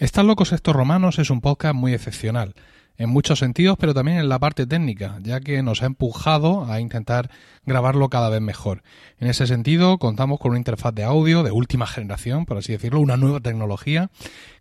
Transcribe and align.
Están 0.00 0.26
locos 0.26 0.52
estos 0.52 0.74
romanos 0.74 1.18
es 1.18 1.28
un 1.28 1.42
podcast 1.42 1.74
muy 1.74 1.92
excepcional, 1.92 2.54
en 2.96 3.10
muchos 3.10 3.38
sentidos, 3.38 3.76
pero 3.78 3.92
también 3.92 4.16
en 4.16 4.30
la 4.30 4.38
parte 4.38 4.66
técnica, 4.66 5.18
ya 5.20 5.40
que 5.40 5.62
nos 5.62 5.82
ha 5.82 5.86
empujado 5.86 6.64
a 6.72 6.80
intentar 6.80 7.30
grabarlo 7.66 8.08
cada 8.08 8.30
vez 8.30 8.40
mejor. 8.40 8.82
En 9.18 9.28
ese 9.28 9.46
sentido, 9.46 9.98
contamos 9.98 10.40
con 10.40 10.52
una 10.52 10.58
interfaz 10.58 10.94
de 10.94 11.04
audio 11.04 11.42
de 11.42 11.50
última 11.50 11.86
generación, 11.86 12.46
por 12.46 12.56
así 12.56 12.72
decirlo, 12.72 12.98
una 13.00 13.18
nueva 13.18 13.40
tecnología 13.40 14.10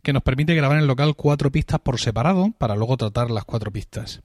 que 0.04 0.11
nos 0.11 0.23
permite 0.23 0.55
grabar 0.55 0.75
en 0.75 0.81
el 0.81 0.88
local 0.88 1.15
cuatro 1.15 1.53
pistas 1.53 1.79
por 1.79 2.01
separado 2.01 2.51
para 2.57 2.75
luego 2.75 2.97
tratar 2.97 3.31
las 3.31 3.45
cuatro 3.45 3.71
pistas. 3.71 4.21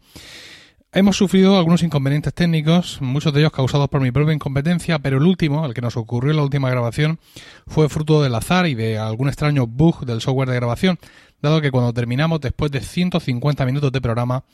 Hemos 0.97 1.17
sufrido 1.17 1.59
algunos 1.59 1.83
inconvenientes 1.83 2.33
técnicos, 2.33 3.01
muchos 3.01 3.35
de 3.35 3.41
ellos 3.41 3.51
causados 3.51 3.89
por 3.89 4.01
mi 4.01 4.13
propia 4.13 4.33
incompetencia, 4.33 5.01
pero 5.01 5.19
el 5.19 5.25
último, 5.25 5.67
el 5.67 5.75
que 5.75 5.81
nos 5.81 5.97
ocurrió 5.97 6.31
en 6.31 6.37
la 6.37 6.45
última 6.45 6.71
grabación, 6.71 7.19
fue 7.67 7.89
fruto 7.89 8.23
del 8.23 8.33
azar 8.33 8.69
y 8.69 8.77
de 8.77 8.97
algún 8.97 9.27
extraño 9.27 9.67
bug 9.67 10.07
del 10.07 10.21
software 10.21 10.49
de 10.51 10.55
grabación, 10.55 11.01
dado 11.43 11.61
que 11.61 11.73
cuando 11.73 11.93
terminamos, 11.93 12.41
después 12.41 12.71
de 12.71 12.81
150 12.81 13.67
minutos 13.67 13.91
de 13.91 14.01
programa, 14.01 14.45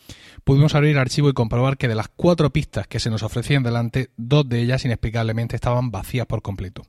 pudimos 0.42 0.74
abrir 0.74 0.92
el 0.92 0.98
archivo 0.98 1.28
y 1.28 1.34
comprobar 1.34 1.76
que 1.76 1.88
de 1.88 1.94
las 1.94 2.08
cuatro 2.08 2.48
pistas 2.48 2.86
que 2.86 3.00
se 3.00 3.10
nos 3.10 3.22
ofrecían 3.22 3.62
delante, 3.62 4.08
dos 4.16 4.48
de 4.48 4.62
ellas 4.62 4.82
inexplicablemente 4.86 5.56
estaban 5.56 5.90
vacías 5.90 6.24
por 6.24 6.40
completo. 6.40 6.84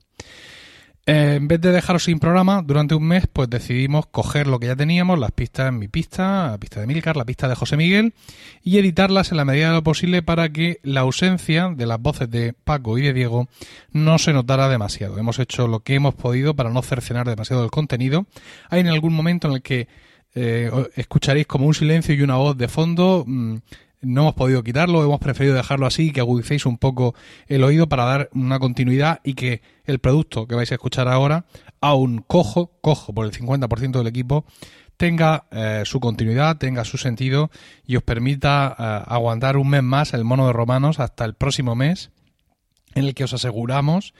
Eh, 1.04 1.34
en 1.34 1.48
vez 1.48 1.60
de 1.60 1.72
dejaros 1.72 2.04
sin 2.04 2.20
programa 2.20 2.62
durante 2.64 2.94
un 2.94 3.02
mes, 3.02 3.26
pues 3.32 3.50
decidimos 3.50 4.06
coger 4.06 4.46
lo 4.46 4.60
que 4.60 4.68
ya 4.68 4.76
teníamos, 4.76 5.18
las 5.18 5.32
pistas 5.32 5.68
en 5.68 5.80
mi 5.80 5.88
pista, 5.88 6.52
la 6.52 6.58
pista 6.58 6.80
de 6.80 6.86
Milcar, 6.86 7.16
la 7.16 7.24
pista 7.24 7.48
de 7.48 7.56
José 7.56 7.76
Miguel, 7.76 8.14
y 8.62 8.78
editarlas 8.78 9.32
en 9.32 9.38
la 9.38 9.44
medida 9.44 9.68
de 9.68 9.74
lo 9.74 9.82
posible 9.82 10.22
para 10.22 10.50
que 10.50 10.78
la 10.84 11.00
ausencia 11.00 11.70
de 11.74 11.86
las 11.86 12.00
voces 12.00 12.30
de 12.30 12.52
Paco 12.52 12.98
y 12.98 13.02
de 13.02 13.12
Diego 13.12 13.48
no 13.90 14.18
se 14.18 14.32
notara 14.32 14.68
demasiado. 14.68 15.18
Hemos 15.18 15.40
hecho 15.40 15.66
lo 15.66 15.80
que 15.80 15.96
hemos 15.96 16.14
podido 16.14 16.54
para 16.54 16.70
no 16.70 16.82
cercenar 16.82 17.28
demasiado 17.28 17.64
el 17.64 17.72
contenido. 17.72 18.26
Hay 18.70 18.80
en 18.80 18.88
algún 18.88 19.12
momento 19.12 19.48
en 19.48 19.54
el 19.54 19.62
que 19.62 19.88
eh, 20.36 20.70
escucharéis 20.94 21.48
como 21.48 21.66
un 21.66 21.74
silencio 21.74 22.14
y 22.14 22.22
una 22.22 22.36
voz 22.36 22.56
de 22.56 22.68
fondo. 22.68 23.24
Mm, 23.26 23.56
no 24.02 24.22
hemos 24.22 24.34
podido 24.34 24.62
quitarlo, 24.62 25.02
hemos 25.02 25.20
preferido 25.20 25.54
dejarlo 25.54 25.86
así, 25.86 26.12
que 26.12 26.20
agudicéis 26.20 26.66
un 26.66 26.76
poco 26.76 27.14
el 27.46 27.64
oído 27.64 27.88
para 27.88 28.04
dar 28.04 28.28
una 28.34 28.58
continuidad 28.58 29.20
y 29.24 29.34
que 29.34 29.62
el 29.84 30.00
producto 30.00 30.46
que 30.46 30.54
vais 30.54 30.70
a 30.72 30.74
escuchar 30.74 31.08
ahora, 31.08 31.46
aún 31.80 32.24
cojo, 32.26 32.78
cojo 32.80 33.14
por 33.14 33.26
el 33.26 33.32
50% 33.32 33.92
del 33.92 34.06
equipo, 34.06 34.44
tenga 34.96 35.46
eh, 35.50 35.82
su 35.84 36.00
continuidad, 36.00 36.58
tenga 36.58 36.84
su 36.84 36.98
sentido 36.98 37.50
y 37.86 37.96
os 37.96 38.02
permita 38.02 38.76
eh, 38.78 39.04
aguantar 39.06 39.56
un 39.56 39.70
mes 39.70 39.82
más 39.82 40.14
el 40.14 40.24
mono 40.24 40.46
de 40.46 40.52
romanos 40.52 41.00
hasta 41.00 41.24
el 41.24 41.34
próximo 41.34 41.74
mes, 41.74 42.10
en 42.94 43.04
el 43.04 43.14
que 43.14 43.24
os 43.24 43.32
aseguramos 43.32 44.14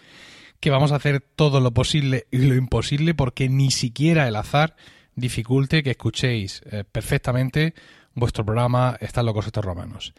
que 0.63 0.71
vamos 0.71 0.93
a 0.93 0.97
hacer 0.97 1.21
todo 1.21 1.59
lo 1.61 1.75
posible 1.75 2.27
y 2.31 2.39
lo 2.39 2.55
imposible 2.55 3.15
porque 3.15 3.49
ni 3.49 3.73
siquiera 3.73 4.29
el 4.29 4.37
azar 4.37 4.77
dificulte 5.17 5.83
que 5.83 5.91
escuchéis 5.91 6.63
eh, 6.71 6.85
perfectamente 6.91 7.75
vuestro 8.15 8.45
programa 8.45 8.97
Están 9.01 9.27
locos 9.27 9.47
estos 9.47 9.65
romanos. 9.65 10.15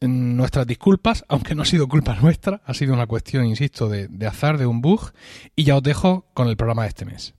Nuestras 0.00 0.66
disculpas, 0.66 1.24
aunque 1.28 1.54
no 1.54 1.62
ha 1.62 1.66
sido 1.66 1.88
culpa 1.88 2.16
nuestra, 2.20 2.60
ha 2.64 2.74
sido 2.74 2.94
una 2.94 3.06
cuestión, 3.06 3.46
insisto, 3.46 3.88
de, 3.88 4.08
de 4.08 4.26
azar, 4.26 4.58
de 4.58 4.66
un 4.66 4.80
bug, 4.80 5.12
y 5.56 5.64
ya 5.64 5.76
os 5.76 5.82
dejo 5.82 6.26
con 6.34 6.48
el 6.48 6.56
programa 6.56 6.82
de 6.82 6.88
este 6.88 7.04
mes. 7.04 7.34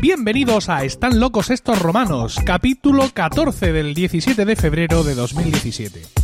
Bienvenidos 0.00 0.68
a 0.68 0.84
Están 0.84 1.18
locos 1.18 1.50
estos 1.50 1.80
romanos, 1.80 2.38
capítulo 2.44 3.10
14 3.12 3.72
del 3.72 3.94
17 3.94 4.44
de 4.44 4.54
febrero 4.54 5.02
de 5.02 5.14
2017. 5.14 6.15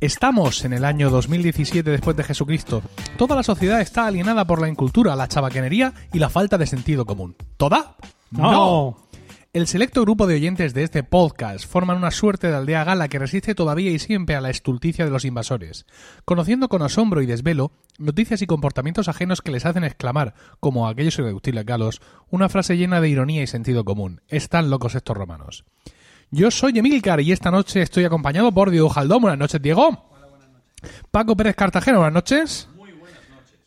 Estamos 0.00 0.62
en 0.66 0.74
el 0.74 0.84
año 0.84 1.08
2017 1.08 1.90
después 1.90 2.14
de 2.18 2.22
Jesucristo. 2.22 2.82
Toda 3.16 3.34
la 3.34 3.42
sociedad 3.42 3.80
está 3.80 4.06
alienada 4.06 4.46
por 4.46 4.60
la 4.60 4.68
incultura, 4.68 5.16
la 5.16 5.26
chabaquenería 5.26 5.94
y 6.12 6.18
la 6.18 6.28
falta 6.28 6.58
de 6.58 6.66
sentido 6.66 7.06
común. 7.06 7.34
¿Toda? 7.56 7.96
No. 8.30 9.08
El 9.54 9.66
selecto 9.66 10.02
grupo 10.02 10.26
de 10.26 10.34
oyentes 10.34 10.74
de 10.74 10.82
este 10.82 11.02
podcast 11.02 11.66
forman 11.66 11.96
una 11.96 12.10
suerte 12.10 12.48
de 12.48 12.56
aldea 12.56 12.84
gala 12.84 13.08
que 13.08 13.18
resiste 13.18 13.54
todavía 13.54 13.90
y 13.90 13.98
siempre 13.98 14.36
a 14.36 14.42
la 14.42 14.50
estulticia 14.50 15.06
de 15.06 15.10
los 15.10 15.24
invasores, 15.24 15.86
conociendo 16.26 16.68
con 16.68 16.82
asombro 16.82 17.22
y 17.22 17.26
desvelo 17.26 17.72
noticias 17.98 18.42
y 18.42 18.46
comportamientos 18.46 19.08
ajenos 19.08 19.40
que 19.40 19.50
les 19.50 19.64
hacen 19.64 19.84
exclamar, 19.84 20.34
como 20.60 20.88
aquellos 20.88 21.18
irreductibles 21.18 21.64
galos, 21.64 22.02
una 22.28 22.50
frase 22.50 22.76
llena 22.76 23.00
de 23.00 23.08
ironía 23.08 23.42
y 23.42 23.46
sentido 23.46 23.86
común. 23.86 24.20
Están 24.28 24.68
locos 24.68 24.94
estos 24.94 25.16
romanos. 25.16 25.64
Yo 26.30 26.50
soy 26.50 26.78
Emilcar 26.78 27.20
y 27.20 27.32
esta 27.32 27.50
noche 27.50 27.82
estoy 27.82 28.04
acompañado 28.04 28.52
por 28.52 28.70
Diego 28.70 28.88
Jaldón. 28.88 29.22
Buenas 29.22 29.38
noches, 29.38 29.60
Diego. 29.62 30.10
Paco 31.10 31.36
Pérez 31.36 31.56
Cartagena, 31.56 31.98
buenas 31.98 32.14
noches. 32.14 32.68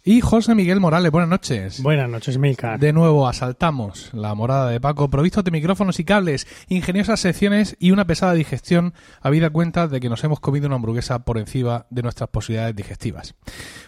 Y 0.03 0.21
José 0.21 0.55
Miguel 0.55 0.79
Morales, 0.79 1.11
buenas 1.11 1.29
noches. 1.29 1.83
Buenas 1.83 2.09
noches, 2.09 2.35
Emilcar. 2.35 2.79
De 2.79 2.93
nuevo 2.93 3.27
asaltamos 3.27 4.09
la 4.13 4.33
morada 4.33 4.69
de 4.69 4.79
Paco, 4.79 5.09
provisto 5.09 5.43
de 5.43 5.51
micrófonos 5.51 5.99
y 5.99 6.03
cables, 6.05 6.47
ingeniosas 6.69 7.19
secciones 7.19 7.75
y 7.79 7.91
una 7.91 8.05
pesada 8.05 8.33
digestión, 8.33 8.93
habida 9.21 9.49
cuenta 9.49 9.87
de 9.87 9.99
que 9.99 10.09
nos 10.09 10.23
hemos 10.23 10.39
comido 10.39 10.67
una 10.67 10.77
hamburguesa 10.77 11.19
por 11.25 11.37
encima 11.37 11.85
de 11.89 12.01
nuestras 12.01 12.29
posibilidades 12.29 12.75
digestivas. 12.75 13.35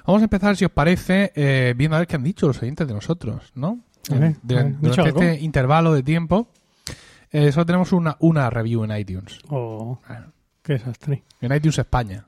Vamos 0.05 0.21
a 0.21 0.25
empezar, 0.25 0.57
si 0.57 0.65
os 0.65 0.71
parece, 0.71 1.31
eh, 1.35 1.73
viendo 1.77 1.95
a 1.95 1.99
ver 1.99 2.07
qué 2.07 2.17
han 2.17 2.23
dicho 2.23 2.45
los 2.45 2.61
oyentes 2.61 2.87
de 2.87 2.93
nosotros, 2.93 3.51
¿no? 3.55 3.79
Ver, 4.09 4.35
Durante- 4.43 5.07
este 5.09 5.39
intervalo 5.41 5.93
de 5.93 6.03
tiempo, 6.03 6.49
eh, 7.31 7.51
solo 7.51 7.65
tenemos 7.65 7.91
una, 7.93 8.17
una 8.19 8.49
review 8.49 8.83
en 8.83 8.97
iTunes. 8.97 9.39
Oh, 9.49 9.99
qué 10.61 10.73
desastre. 10.73 11.23
En 11.39 11.53
iTunes 11.53 11.79
España. 11.79 12.25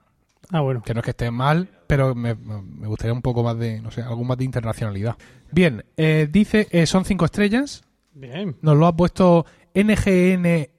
Ah, 0.50 0.62
bueno. 0.62 0.82
Que 0.84 0.94
no 0.94 1.00
es 1.02 1.04
que 1.06 1.12
esté 1.12 1.32
mal, 1.32 1.70
pero 1.88 2.16
me, 2.16 2.36
me 2.36 2.88
gustaría 2.88 3.14
un 3.14 3.22
poco 3.22 3.44
más 3.44 3.58
de, 3.58 3.82
no 3.82 3.92
sé, 3.92 4.02
algo 4.02 4.24
más 4.24 4.38
de 4.38 4.46
internacionalidad. 4.46 5.18
Bien, 5.52 5.84
eh, 5.98 6.28
dice, 6.32 6.68
eh, 6.72 6.86
son 6.86 7.06
cinco 7.06 7.26
estrellas. 7.26 7.84
Bien. 8.14 8.56
Nos 8.62 8.78
lo 8.78 8.88
ha 8.88 8.96
puesto 8.96 9.46
NGNR-SP. 9.74 10.72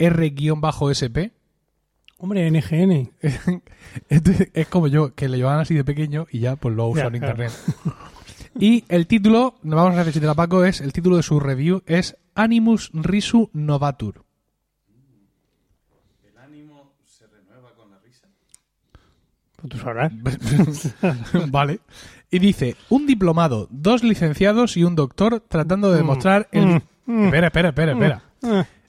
Hombre, 2.18 2.50
NGN. 2.50 3.12
Este 4.08 4.50
es 4.54 4.66
como 4.68 4.88
yo, 4.88 5.14
que 5.14 5.28
le 5.28 5.36
llevaban 5.36 5.60
así 5.60 5.74
de 5.74 5.84
pequeño 5.84 6.26
y 6.30 6.40
ya 6.40 6.56
pues 6.56 6.74
lo 6.74 6.84
ha 6.84 6.88
usado 6.88 7.14
en 7.14 7.18
claro. 7.18 7.44
internet. 7.44 7.52
Y 8.58 8.84
el 8.88 9.06
título, 9.06 9.54
vamos 9.62 9.94
a 9.94 9.98
necesitar 9.98 10.30
a 10.30 10.34
Paco, 10.34 10.64
es 10.64 10.80
el 10.80 10.92
título 10.92 11.16
de 11.16 11.22
su 11.22 11.38
review 11.40 11.82
es 11.86 12.16
Animus 12.34 12.90
Risu 12.92 13.50
Novatur. 13.52 14.24
Pues 19.56 19.72
tú 19.72 19.78
sabrás. 19.78 20.12
vale. 21.50 21.80
Y 22.30 22.38
dice, 22.38 22.76
un 22.90 23.06
diplomado, 23.06 23.66
dos 23.70 24.02
licenciados 24.02 24.76
y 24.76 24.84
un 24.84 24.94
doctor 24.94 25.42
tratando 25.48 25.90
de 25.90 25.98
demostrar 25.98 26.48
el... 26.52 26.66
mm, 26.66 26.80
mm. 27.06 27.24
Espera, 27.24 27.46
espera, 27.46 27.68
espera, 27.68 27.92
espera. 27.92 28.22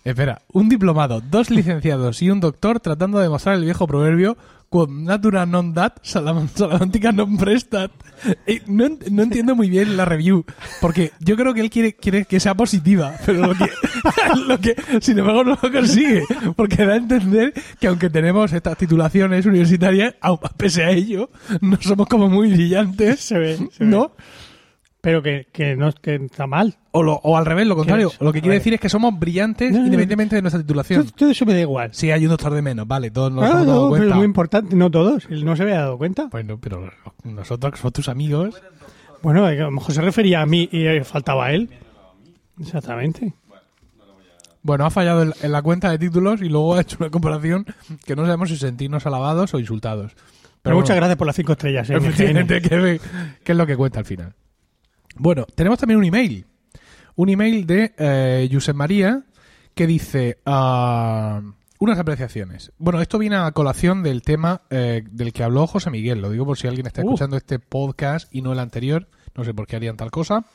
Espera, 0.06 0.44
un 0.54 0.70
diplomado, 0.70 1.20
dos 1.20 1.50
licenciados 1.50 2.22
y 2.22 2.30
un 2.30 2.40
doctor 2.40 2.80
tratando 2.80 3.18
de 3.18 3.24
demostrar 3.24 3.56
el 3.56 3.64
viejo 3.64 3.88
proverbio 3.88 4.38
quod 4.70 4.90
natura 4.90 5.46
non 5.46 5.74
dat, 5.74 5.98
salam- 6.04 6.50
salamantica 6.58 7.14
non 7.14 7.38
prestat. 7.38 7.90
Eh, 8.46 8.62
no, 8.68 8.90
no 9.12 9.24
entiendo 9.24 9.56
muy 9.56 9.70
bien 9.70 9.96
la 9.96 10.06
review, 10.06 10.44
porque 10.82 11.12
yo 11.20 11.36
creo 11.38 11.54
que 11.54 11.62
él 11.62 11.70
quiere, 11.70 11.94
quiere 11.96 12.26
que 12.26 12.40
sea 12.40 12.54
positiva, 12.56 13.14
pero 13.26 13.48
lo 13.48 13.56
que, 13.56 13.70
lo 14.48 14.60
que, 14.60 14.76
sin 15.02 15.20
embargo, 15.20 15.44
no 15.44 15.58
lo 15.62 15.72
consigue, 15.72 16.24
porque 16.56 16.86
da 16.86 16.94
a 16.94 16.98
entender 16.98 17.54
que 17.80 17.88
aunque 17.88 18.10
tenemos 18.10 18.54
estas 18.54 18.78
titulaciones 18.78 19.46
universitarias, 19.46 20.16
pese 20.58 20.84
a 20.84 20.90
ello, 20.92 21.30
no 21.62 21.78
somos 21.82 22.08
como 22.08 22.28
muy 22.30 22.52
brillantes, 22.52 23.22
se 23.22 23.38
ve. 23.40 23.58
se 23.72 23.84
ve. 23.86 23.90
¿no? 23.90 24.12
Pero 25.06 25.22
que, 25.22 25.46
que 25.54 25.76
no 25.76 25.92
que 25.92 26.16
está 26.16 26.48
mal. 26.48 26.78
O, 26.90 27.04
lo- 27.04 27.20
o 27.22 27.38
al 27.38 27.46
revés, 27.46 27.68
lo 27.68 27.76
contrario. 27.76 28.12
Lo 28.20 28.34
que 28.34 28.42
quiere 28.42 28.58
decir 28.58 28.74
es 28.74 28.80
que 28.80 28.90
somos 28.90 29.18
brillantes 29.20 29.70
No, 29.70 29.76
no, 29.78 29.82
no. 29.82 29.86
independientemente 29.86 30.36
de 30.36 30.42
nuestra 30.42 30.60
titulación. 30.64 31.06
Todo, 31.16 31.30
eso 31.30 31.46
me 31.46 31.54
da 31.54 31.60
igual. 31.62 31.90
Sí, 31.94 32.10
hay 32.10 32.24
un 32.26 32.32
doctor 32.32 32.52
de 32.56 32.64
menos, 32.64 32.88
vale, 32.88 33.12
todos 33.12 33.32
nos 33.32 33.44
Ah, 33.44 33.50
hemos 33.52 33.68
dado 33.68 33.82
no, 33.86 33.92
pero 33.92 33.98
cuenta. 34.00 34.10
es 34.10 34.16
muy 34.16 34.26
importante. 34.26 34.76
No 34.76 34.90
todos. 34.90 35.28
Él 35.30 35.46
no 35.46 35.56
se 35.56 35.62
había 35.62 35.76
dado 35.82 36.00
cuenta. 36.00 36.28
Bueno, 36.32 36.58
pero 36.60 36.90
nosotros, 37.24 37.74
que 37.74 37.78
somos 37.78 37.94
tus 37.94 38.10
amigos, 38.10 38.60
Bueno, 39.22 39.46
a 39.46 39.52
lo 39.54 39.70
mejor 39.70 39.94
se 39.94 40.02
refería 40.02 40.42
a 40.42 40.48
mí 40.48 40.68
y 40.72 41.00
faltaba 41.04 41.46
a 41.46 41.54
él. 41.54 41.70
Exactamente. 42.60 43.34
bueno, 44.64 44.86
ha 44.88 44.90
fallado 44.90 45.22
en, 45.40 45.52
la 45.52 45.62
cuenta 45.62 45.92
de 45.92 46.00
títulos 46.00 46.42
y 46.42 46.50
luego 46.50 46.74
ha 46.74 46.82
hecho 46.82 46.98
una 47.00 47.12
comparación 47.12 47.68
que 48.08 48.16
no 48.16 48.24
sabemos 48.26 48.50
si 48.50 48.58
sentirnos 48.58 49.06
alabados 49.06 49.54
o 49.54 49.60
insultados. 49.60 50.14
Pero, 50.64 50.78
muchas 50.78 50.96
gracias 50.96 51.16
por 51.18 51.28
las 51.28 51.36
cinco 51.36 51.52
estrellas. 51.52 51.88
eh, 51.92 52.00
que, 52.18 53.00
que 53.44 53.52
es 53.52 53.56
lo 53.58 53.68
que 53.68 53.78
cuenta 53.78 54.00
al 54.00 54.06
final. 54.06 54.34
Bueno, 55.16 55.46
tenemos 55.56 55.80
también 55.80 55.98
un 56.00 56.06
email. 56.06 56.46
Un 57.16 57.30
email 57.30 57.66
de 57.66 57.94
eh, 57.98 58.50
Josep 58.52 58.76
María 58.76 59.24
que 59.74 59.88
dice 59.88 60.40
ah, 60.46 61.42
unas 61.80 62.00
apreciaciones. 62.00 62.72
Bueno, 62.78 63.02
esto 63.02 63.18
viene 63.18 63.36
a 63.38 63.52
colación 63.52 64.04
del 64.04 64.22
tema 64.22 64.62
eh, 64.70 65.04
del 65.12 65.32
que 65.34 65.44
habló 65.44 65.68
José 65.68 65.90
Miguel. 65.90 66.22
Lo 66.22 66.30
digo 66.30 66.46
por 66.46 66.58
si 66.58 66.68
alguien 66.68 66.88
está 66.88 67.02
Uh. 67.02 67.06
escuchando 67.06 67.38
este 67.38 67.60
podcast 67.60 68.34
y 68.34 68.42
no 68.42 68.54
el 68.54 68.60
anterior. 68.60 69.08
No 69.36 69.44
sé 69.44 69.54
por 69.54 69.68
qué 69.68 69.76
harían 69.78 69.98
tal 69.98 70.12
cosa. 70.12 70.46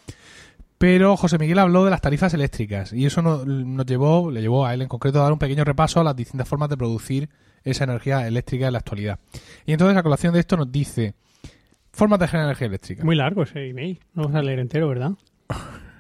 Pero 0.79 1.17
José 1.19 1.37
Miguel 1.39 1.59
habló 1.59 1.85
de 1.85 1.91
las 1.91 2.01
tarifas 2.01 2.33
eléctricas 2.33 2.93
y 2.95 3.05
eso 3.05 3.21
no- 3.21 3.45
nos 3.45 3.85
llevó, 3.85 4.31
le 4.31 4.41
llevó 4.41 4.65
a 4.65 4.73
él 4.73 4.81
en 4.83 4.89
concreto 4.89 5.21
a 5.21 5.25
dar 5.25 5.33
un 5.33 5.39
pequeño 5.39 5.63
repaso 5.65 6.01
a 6.01 6.05
las 6.05 6.17
distintas 6.17 6.49
formas 6.49 6.71
de 6.71 6.79
producir 6.79 7.29
esa 7.65 7.85
energía 7.85 8.27
eléctrica 8.27 8.67
en 8.67 8.73
la 8.73 8.79
actualidad. 8.79 9.19
Y 9.67 9.73
entonces 9.73 9.97
a 9.99 10.03
colación 10.03 10.33
de 10.33 10.41
esto 10.41 10.57
nos 10.57 10.73
dice 10.73 11.15
formas 12.01 12.19
de 12.19 12.27
generar 12.29 12.47
energía 12.49 12.67
eléctrica. 12.69 13.05
Muy 13.05 13.15
largo 13.15 13.43
ese 13.43 13.69
email. 13.69 14.01
No 14.15 14.25
vas 14.25 14.35
a 14.35 14.43
leer 14.43 14.59
entero, 14.59 14.89
¿verdad? 14.89 15.13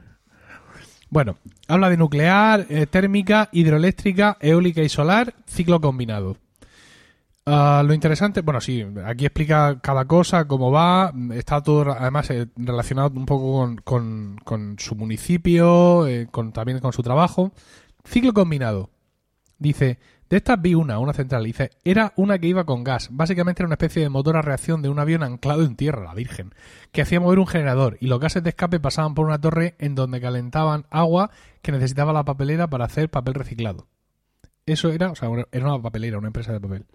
Bueno, 1.12 1.36
habla 1.66 1.90
de 1.90 1.96
nuclear, 1.96 2.66
eh, 2.68 2.86
térmica, 2.86 3.48
hidroeléctrica, 3.50 4.36
eólica 4.40 4.80
y 4.80 4.88
solar, 4.88 5.34
ciclo 5.44 5.80
combinado. 5.80 6.36
Ah, 7.46 7.82
lo 7.84 7.94
interesante, 7.94 8.42
bueno, 8.42 8.60
sí, 8.60 8.86
aquí 9.04 9.26
explica 9.26 9.80
cada 9.80 10.04
cosa, 10.04 10.46
cómo 10.46 10.70
va, 10.70 11.12
está 11.32 11.60
todo 11.64 11.90
además 11.98 12.30
eh, 12.30 12.46
relacionado 12.54 13.10
un 13.18 13.26
poco 13.26 13.54
con, 13.58 13.76
con- 13.78 14.36
con 14.44 14.76
su 14.78 14.94
municipio, 14.94 16.06
eh, 16.06 16.28
con, 16.30 16.52
también 16.52 16.78
con 16.78 16.92
su 16.92 17.02
trabajo. 17.02 17.50
Ciclo 18.04 18.32
combinado. 18.32 18.90
Dice, 19.58 19.98
de 20.30 20.36
estas 20.36 20.62
vi 20.62 20.74
una, 20.74 21.00
una 21.00 21.12
central, 21.12 21.42
dice, 21.42 21.72
era 21.82 22.12
una 22.14 22.38
que 22.38 22.46
iba 22.46 22.64
con 22.64 22.84
gas, 22.84 23.08
básicamente 23.10 23.62
era 23.62 23.66
una 23.66 23.74
especie 23.74 24.00
de 24.00 24.08
motor 24.08 24.36
a 24.36 24.42
reacción 24.42 24.80
de 24.80 24.88
un 24.88 25.00
avión 25.00 25.24
anclado 25.24 25.64
en 25.64 25.74
tierra, 25.74 26.04
la 26.04 26.14
Virgen, 26.14 26.54
que 26.92 27.02
hacía 27.02 27.18
mover 27.18 27.40
un 27.40 27.48
generador 27.48 27.98
y 28.00 28.06
los 28.06 28.20
gases 28.20 28.44
de 28.44 28.50
escape 28.50 28.78
pasaban 28.78 29.14
por 29.14 29.26
una 29.26 29.40
torre 29.40 29.74
en 29.80 29.96
donde 29.96 30.20
calentaban 30.20 30.86
agua 30.88 31.32
que 31.62 31.72
necesitaba 31.72 32.12
la 32.12 32.24
papelera 32.24 32.70
para 32.70 32.84
hacer 32.84 33.10
papel 33.10 33.34
reciclado. 33.34 33.88
Eso 34.66 34.90
era, 34.90 35.10
o 35.10 35.16
sea, 35.16 35.28
era 35.50 35.66
una 35.66 35.82
papelera, 35.82 36.18
una 36.18 36.28
empresa 36.28 36.52
de 36.52 36.60
papel. 36.60 36.86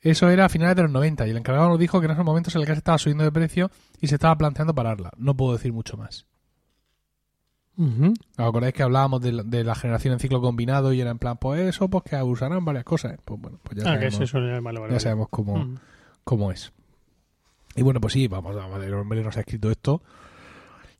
Eso 0.00 0.30
era 0.30 0.44
a 0.44 0.48
finales 0.48 0.76
de 0.76 0.82
los 0.82 0.92
90 0.92 1.26
y 1.26 1.30
el 1.30 1.38
encargado 1.38 1.70
nos 1.70 1.78
dijo 1.80 1.98
que 1.98 2.06
en 2.06 2.12
esos 2.12 2.24
momentos 2.24 2.54
el 2.54 2.64
gas 2.64 2.78
estaba 2.78 2.98
subiendo 2.98 3.24
de 3.24 3.32
precio 3.32 3.70
y 4.00 4.06
se 4.06 4.14
estaba 4.14 4.38
planteando 4.38 4.76
pararla. 4.76 5.10
No 5.16 5.36
puedo 5.36 5.54
decir 5.54 5.72
mucho 5.72 5.96
más. 5.96 6.29
Ujú. 7.80 8.12
¿Os 8.36 8.46
acordáis 8.46 8.74
que 8.74 8.82
hablábamos 8.82 9.22
de 9.22 9.32
la, 9.32 9.42
de 9.42 9.64
la 9.64 9.74
generación 9.74 10.12
en 10.12 10.20
ciclo 10.20 10.40
combinado 10.42 10.92
y 10.92 11.00
era 11.00 11.10
en 11.10 11.18
plan, 11.18 11.38
pues 11.38 11.60
eso, 11.62 11.88
pues 11.88 12.04
que 12.04 12.22
usarán 12.22 12.62
varias 12.64 12.84
cosas? 12.84 13.16
Pues 13.24 13.40
bueno, 13.40 13.58
pues 13.62 13.82
ya 13.82 13.90
Ah, 13.90 13.98
que 13.98 14.10
sabemos, 14.10 14.14
es 14.20 14.28
eso. 14.28 14.62
Vale, 14.62 14.80
vale, 14.80 14.92
ya 14.92 15.00
sabemos 15.00 15.28
cómo, 15.30 15.56
Mm. 15.56 15.76
cómo 16.24 16.52
es. 16.52 16.72
Y 17.76 17.82
bueno, 17.82 18.00
pues 18.00 18.12
sí, 18.12 18.28
vamos, 18.28 18.54
vamos 18.54 18.74
a 18.74 18.78
ver, 18.78 18.88
el 18.88 18.94
hombre 18.94 19.22
nos 19.22 19.36
ha 19.36 19.40
escrito 19.40 19.70
esto. 19.70 20.02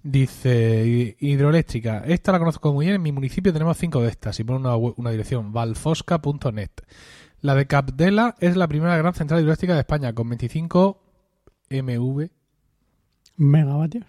Dice, 0.03 0.85
hi- 0.87 1.17
hidroeléctrica. 1.21 1.99
Esta 2.06 2.32
la 2.32 2.38
conozco 2.38 2.73
muy 2.73 2.87
bien. 2.87 2.94
En 2.97 3.03
mi 3.03 3.12
municipio 3.12 3.53
tenemos 3.53 3.76
cinco 3.76 4.00
de 4.00 4.09
estas. 4.09 4.41
Y 4.41 4.44
pone 4.44 4.67
una 4.97 5.11
dirección, 5.11 5.53
valfosca.net. 5.53 6.71
La 7.43 7.55
de 7.55 7.67
Capdela 7.67 8.35
es 8.41 8.56
la 8.56 8.67
primera 8.69 8.97
gran 8.97 9.12
central 9.12 9.41
hidroeléctrica 9.41 9.75
de 9.75 9.81
España, 9.81 10.15
con 10.15 10.29
25 10.31 11.03
MV 11.69 12.31
Megavatios. 13.37 14.05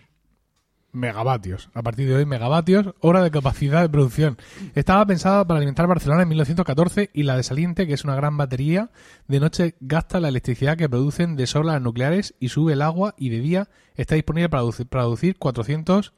Megavatios. 0.91 1.69
A 1.73 1.81
partir 1.81 2.07
de 2.07 2.15
hoy, 2.15 2.25
megavatios, 2.25 2.93
hora 2.99 3.21
de 3.21 3.31
capacidad 3.31 3.81
de 3.81 3.89
producción. 3.89 4.37
Estaba 4.75 5.05
pensada 5.05 5.45
para 5.45 5.57
alimentar 5.57 5.87
Barcelona 5.87 6.23
en 6.23 6.29
1914 6.29 7.09
y 7.13 7.23
la 7.23 7.37
de 7.37 7.43
Saliente, 7.43 7.87
que 7.87 7.93
es 7.93 8.03
una 8.03 8.15
gran 8.15 8.37
batería, 8.37 8.91
de 9.27 9.39
noche 9.39 9.75
gasta 9.79 10.19
la 10.19 10.29
electricidad 10.29 10.77
que 10.77 10.89
producen 10.89 11.35
de 11.35 11.47
sobra 11.47 11.73
las 11.73 11.81
nucleares 11.81 12.35
y 12.39 12.49
sube 12.49 12.73
el 12.73 12.81
agua 12.81 13.15
y 13.17 13.29
de 13.29 13.39
día 13.39 13.69
está 13.95 14.15
disponible 14.15 14.49
para 14.49 14.61
producir, 14.61 14.87
producir 14.87 15.37
400... 15.37 16.13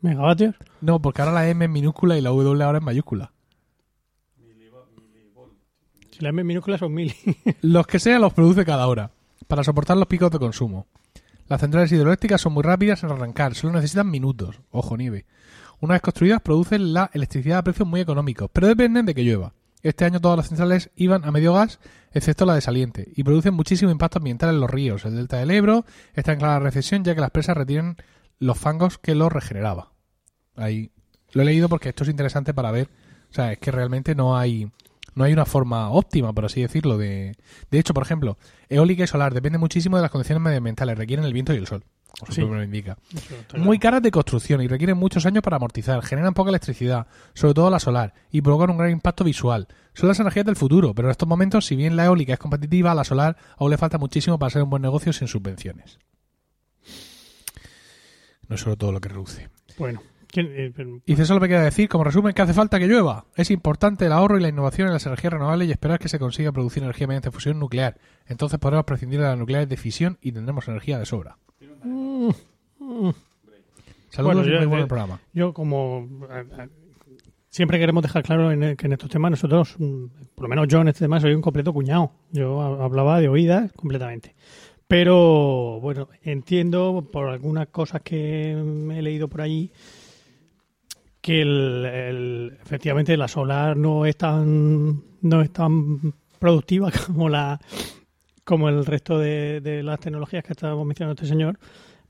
Megavatios. 0.00 0.54
No, 0.80 1.02
porque 1.02 1.22
ahora 1.22 1.34
la 1.34 1.48
M 1.48 1.64
es 1.64 1.70
minúscula 1.70 2.16
y 2.16 2.20
la 2.20 2.30
W 2.30 2.62
ahora 2.62 2.78
es 2.78 2.84
mayúscula. 2.84 3.32
Si 6.12 6.22
la 6.24 6.28
M 6.30 6.40
en 6.40 6.46
minúsculas 6.46 6.80
son 6.80 6.94
mil. 6.94 7.14
Los 7.62 7.86
que 7.86 7.98
sea 7.98 8.18
los 8.20 8.32
produce 8.32 8.64
cada 8.64 8.86
hora, 8.86 9.10
para 9.48 9.64
soportar 9.64 9.96
los 9.96 10.06
picos 10.06 10.30
de 10.30 10.38
consumo. 10.38 10.86
Las 11.48 11.60
centrales 11.60 11.90
hidroeléctricas 11.92 12.40
son 12.40 12.52
muy 12.52 12.62
rápidas 12.62 13.02
en 13.02 13.10
arrancar, 13.10 13.54
solo 13.54 13.72
necesitan 13.72 14.10
minutos. 14.10 14.60
Ojo, 14.70 14.96
nieve. 14.96 15.24
Una 15.80 15.94
vez 15.94 16.02
construidas, 16.02 16.42
producen 16.42 16.92
la 16.92 17.10
electricidad 17.14 17.58
a 17.58 17.64
precios 17.64 17.88
muy 17.88 18.00
económicos, 18.00 18.50
pero 18.52 18.66
dependen 18.66 19.06
de 19.06 19.14
que 19.14 19.24
llueva. 19.24 19.54
Este 19.82 20.04
año 20.04 20.20
todas 20.20 20.36
las 20.36 20.48
centrales 20.48 20.90
iban 20.96 21.24
a 21.24 21.30
medio 21.30 21.54
gas, 21.54 21.78
excepto 22.12 22.44
la 22.44 22.54
de 22.54 22.60
Saliente, 22.60 23.12
y 23.14 23.22
producen 23.22 23.54
muchísimo 23.54 23.90
impacto 23.90 24.18
ambiental 24.18 24.50
en 24.50 24.60
los 24.60 24.70
ríos. 24.70 25.04
El 25.04 25.14
delta 25.14 25.38
del 25.38 25.50
Ebro 25.50 25.86
está 26.14 26.32
en 26.32 26.38
clara 26.38 26.58
recesión 26.58 27.04
ya 27.04 27.14
que 27.14 27.20
las 27.20 27.30
presas 27.30 27.56
retienen 27.56 27.96
los 28.38 28.58
fangos 28.58 28.98
que 28.98 29.14
los 29.14 29.32
regeneraba. 29.32 29.92
Ahí 30.56 30.90
lo 31.32 31.42
he 31.42 31.44
leído 31.44 31.68
porque 31.68 31.90
esto 31.90 32.02
es 32.02 32.10
interesante 32.10 32.52
para 32.52 32.72
ver. 32.72 32.88
O 33.30 33.34
sea, 33.34 33.52
es 33.52 33.58
que 33.58 33.70
realmente 33.70 34.14
no 34.14 34.36
hay 34.36 34.70
no 35.18 35.24
hay 35.24 35.32
una 35.32 35.44
forma 35.44 35.90
óptima, 35.90 36.32
por 36.32 36.44
así 36.44 36.62
decirlo, 36.62 36.96
de... 36.96 37.36
De 37.70 37.78
hecho, 37.78 37.92
por 37.92 38.04
ejemplo, 38.04 38.38
eólica 38.68 39.04
y 39.04 39.06
solar 39.06 39.34
depende 39.34 39.58
muchísimo 39.58 39.96
de 39.96 40.02
las 40.02 40.10
condiciones 40.10 40.42
medioambientales, 40.42 40.96
requieren 40.96 41.24
el 41.24 41.32
viento 41.32 41.52
y 41.52 41.56
el 41.56 41.66
sol, 41.66 41.84
como 42.20 42.32
Sí. 42.32 42.40
lo 42.40 42.62
indica. 42.62 42.96
Muy 43.56 43.78
caras 43.78 44.00
de 44.00 44.10
construcción 44.10 44.62
y 44.62 44.68
requieren 44.68 44.96
muchos 44.96 45.26
años 45.26 45.42
para 45.42 45.56
amortizar, 45.56 46.02
generan 46.02 46.34
poca 46.34 46.50
electricidad, 46.50 47.08
sobre 47.34 47.54
todo 47.54 47.68
la 47.68 47.80
solar, 47.80 48.14
y 48.30 48.40
provocan 48.40 48.70
un 48.70 48.78
gran 48.78 48.90
impacto 48.92 49.24
visual. 49.24 49.66
Son 49.92 50.08
las 50.08 50.20
energías 50.20 50.46
del 50.46 50.56
futuro, 50.56 50.94
pero 50.94 51.08
en 51.08 51.10
estos 51.10 51.28
momentos, 51.28 51.66
si 51.66 51.74
bien 51.74 51.96
la 51.96 52.04
eólica 52.04 52.32
es 52.34 52.38
competitiva, 52.38 52.92
a 52.92 52.94
la 52.94 53.04
solar 53.04 53.36
aún 53.58 53.70
le 53.72 53.76
falta 53.76 53.98
muchísimo 53.98 54.38
para 54.38 54.50
ser 54.50 54.62
un 54.62 54.70
buen 54.70 54.82
negocio 54.82 55.12
sin 55.12 55.26
subvenciones. 55.28 55.98
No 58.48 58.54
es 58.54 58.60
solo 58.60 58.76
todo 58.76 58.92
lo 58.92 59.00
que 59.00 59.08
reduce. 59.08 59.48
Bueno. 59.78 60.00
¿Quién- 60.30 60.50
eh, 60.52 60.72
Y 61.06 61.16
solo 61.16 61.40
me 61.40 61.48
queda 61.48 61.62
decir, 61.62 61.88
como 61.88 62.04
resumen, 62.04 62.32
que 62.34 62.42
hace 62.42 62.54
falta 62.54 62.78
que 62.78 62.86
llueva. 62.86 63.24
Es 63.36 63.50
importante 63.50 64.06
el 64.06 64.12
ahorro 64.12 64.38
y 64.38 64.42
la 64.42 64.48
innovación 64.48 64.86
en 64.88 64.92
las 64.94 65.04
energías 65.06 65.32
renovables 65.32 65.68
y 65.68 65.72
esperar 65.72 65.98
que 65.98 66.08
se 66.08 66.18
consiga 66.18 66.52
producir 66.52 66.82
energía 66.82 67.06
mediante 67.06 67.30
fusión 67.30 67.58
nuclear. 67.58 67.96
Entonces 68.26 68.58
podremos 68.58 68.84
prescindir 68.84 69.20
de 69.20 69.26
las 69.26 69.38
nucleares 69.38 69.68
de 69.68 69.76
fisión 69.76 70.18
y 70.20 70.32
tendremos 70.32 70.66
energía 70.68 70.98
de 70.98 71.06
sobra. 71.06 71.36
Mm, 71.82 72.28
mm. 72.80 73.10
Saludos 74.10 74.36
Bueno, 74.36 74.48
y 74.48 74.62
yo- 74.62 74.68
muy 74.68 74.80
el 74.80 74.86
programa. 74.88 75.20
Yo 75.34 75.52
como 75.52 76.08
siempre 77.50 77.78
queremos 77.78 78.02
dejar 78.02 78.22
claro 78.22 78.50
en 78.52 78.76
que 78.76 78.86
en 78.86 78.92
estos 78.92 79.10
temas 79.10 79.30
nosotros, 79.30 79.74
mm, 79.78 80.04
por 80.34 80.44
lo 80.44 80.48
menos 80.48 80.68
yo 80.68 80.80
en 80.80 80.88
este 80.88 81.04
tema 81.04 81.20
soy 81.20 81.34
un 81.34 81.42
completo 81.42 81.72
cuñado. 81.72 82.12
Yo 82.32 82.60
ha- 82.62 82.84
hablaba 82.84 83.20
de 83.20 83.28
oídas 83.28 83.72
completamente. 83.72 84.34
Pero 84.86 85.80
bueno, 85.80 86.08
entiendo 86.22 87.06
por 87.12 87.28
algunas 87.28 87.68
cosas 87.68 88.00
que 88.02 88.52
he 88.52 89.02
leído 89.02 89.28
por 89.28 89.42
allí 89.42 89.70
que 91.28 91.42
el, 91.42 92.56
efectivamente 92.62 93.14
la 93.18 93.28
solar 93.28 93.76
no 93.76 94.06
es 94.06 94.16
tan 94.16 95.02
no 95.20 95.42
es 95.42 95.52
tan 95.52 96.14
productiva 96.38 96.90
como 97.06 97.28
la 97.28 97.60
como 98.44 98.70
el 98.70 98.86
resto 98.86 99.18
de, 99.18 99.60
de 99.60 99.82
las 99.82 100.00
tecnologías 100.00 100.42
que 100.42 100.54
estábamos 100.54 100.86
mencionando 100.86 101.20
este 101.20 101.28
señor 101.28 101.58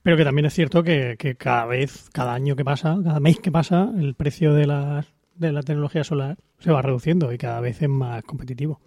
pero 0.03 0.15
que 0.15 0.23
también 0.23 0.45
es 0.45 0.53
cierto 0.53 0.83
que, 0.83 1.17
que 1.19 1.35
cada 1.35 1.65
vez, 1.65 2.09
cada 2.13 2.33
año 2.33 2.55
que 2.55 2.63
pasa, 2.63 2.97
cada 3.03 3.19
mes 3.19 3.39
que 3.39 3.51
pasa, 3.51 3.91
el 3.99 4.15
precio 4.15 4.53
de 4.53 4.65
la, 4.65 5.05
de 5.35 5.51
la 5.51 5.63
tecnología 5.63 6.05
solar 6.05 6.37
se 6.59 6.71
va 6.71 6.81
reduciendo 6.81 7.33
y 7.33 7.37
cada 7.37 7.59
vez 7.59 7.81
es 7.81 7.89
más 7.89 8.23
competitivo. 8.23 8.79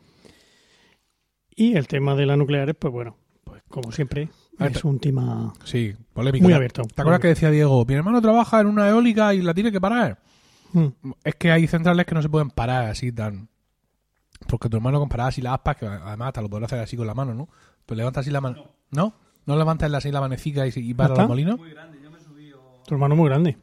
Y 1.54 1.76
el 1.76 1.88
tema 1.88 2.14
de 2.14 2.24
las 2.24 2.38
nucleares, 2.38 2.74
pues 2.78 2.90
bueno, 2.90 3.18
pues 3.44 3.62
como 3.68 3.92
siempre, 3.92 4.30
es 4.66 4.84
un 4.84 4.98
tema 4.98 5.52
Sí, 5.64 5.94
polémico. 6.12 6.44
muy 6.44 6.52
¿Te- 6.52 6.56
abierto. 6.56 6.82
¿Te 6.82 7.00
acuerdas 7.02 7.20
que 7.20 7.28
decía 7.28 7.50
Diego, 7.50 7.84
mi 7.86 7.94
hermano 7.94 8.20
trabaja 8.22 8.60
en 8.60 8.66
una 8.66 8.88
eólica 8.88 9.34
y 9.34 9.42
la 9.42 9.54
tiene 9.54 9.70
que 9.72 9.80
parar? 9.80 10.18
Mm, 10.72 10.86
Es 11.24 11.34
que 11.36 11.50
hay 11.52 11.66
centrales 11.66 12.06
que 12.06 12.14
no 12.14 12.22
se 12.22 12.28
pueden 12.28 12.50
parar 12.50 12.86
así 12.90 13.12
tan... 13.12 13.48
Porque 14.48 14.68
tu 14.68 14.76
hermano 14.76 14.98
comparaba 14.98 15.28
así 15.28 15.40
las 15.40 15.54
aspas, 15.54 15.76
que 15.76 15.86
además 15.86 16.28
hasta 16.28 16.42
lo 16.42 16.48
podrá 16.50 16.66
hacer 16.66 16.78
así 16.80 16.96
con 16.96 17.06
la 17.06 17.14
mano, 17.14 17.32
¿no? 17.34 17.48
Pues 17.86 17.96
levanta 17.96 18.20
así 18.20 18.30
la 18.30 18.40
mano. 18.40 18.64
¿No? 18.90 19.14
¿No 19.46 19.56
levantas 19.56 19.92
así 19.92 20.10
la 20.10 20.20
manecica 20.20 20.66
y, 20.66 20.72
y 20.74 20.94
para 20.94 21.10
está? 21.14 21.22
los 21.22 21.28
molinos? 21.28 21.60
Tu 22.86 22.94
hermano 22.94 23.14
es 23.14 23.18
muy 23.18 23.28
grande. 23.28 23.56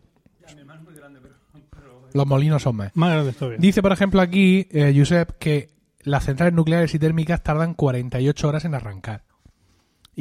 Los 2.14 2.26
molinos 2.26 2.62
son 2.64 2.76
más. 2.76 2.92
Más 2.96 3.12
grande 3.12 3.34
todavía. 3.34 3.60
Dice, 3.60 3.82
por 3.82 3.92
ejemplo, 3.92 4.20
aquí, 4.22 4.68
eh, 4.72 4.94
Josep, 4.98 5.32
que 5.38 5.70
las 6.02 6.26
centrales 6.26 6.54
nucleares 6.56 6.94
y 6.96 7.00
térmicas 7.00 7.44
tardan 7.44 7.74
48 7.76 8.48
horas 8.48 8.66
en 8.66 8.74
arrancar. 8.74 9.24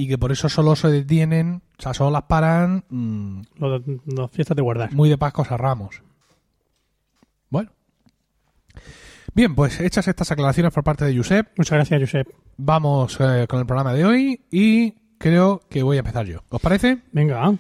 Y 0.01 0.07
que 0.07 0.17
por 0.17 0.31
eso 0.31 0.49
solo 0.49 0.77
se 0.77 0.87
detienen, 0.87 1.61
o 1.77 1.83
sea, 1.83 1.93
solo 1.93 2.13
las 2.13 2.23
paran 2.23 2.85
mm, 2.89 3.41
fiestas 4.31 4.57
de 4.57 4.63
guardar. 4.63 4.93
muy 4.93 5.09
de 5.09 5.19
pascos 5.19 5.51
a 5.51 5.57
ramos. 5.57 6.03
Bueno. 7.51 7.73
Bien, 9.35 9.57
pues 9.57 9.81
hechas 9.81 10.07
estas 10.07 10.31
aclaraciones 10.31 10.73
por 10.73 10.85
parte 10.85 11.05
de 11.05 11.17
Josep, 11.17 11.49
Muchas 11.57 11.75
gracias, 11.79 12.01
Josep. 12.01 12.29
vamos 12.57 13.19
eh, 13.19 13.47
con 13.49 13.59
el 13.59 13.67
programa 13.67 13.93
de 13.93 14.05
hoy 14.05 14.41
y 14.53 14.93
creo 15.19 15.63
que 15.69 15.83
voy 15.83 15.97
a 15.97 16.01
empezar 16.01 16.27
yo. 16.27 16.45
¿Os 16.49 16.61
parece? 16.61 16.99
Venga. 17.11 17.59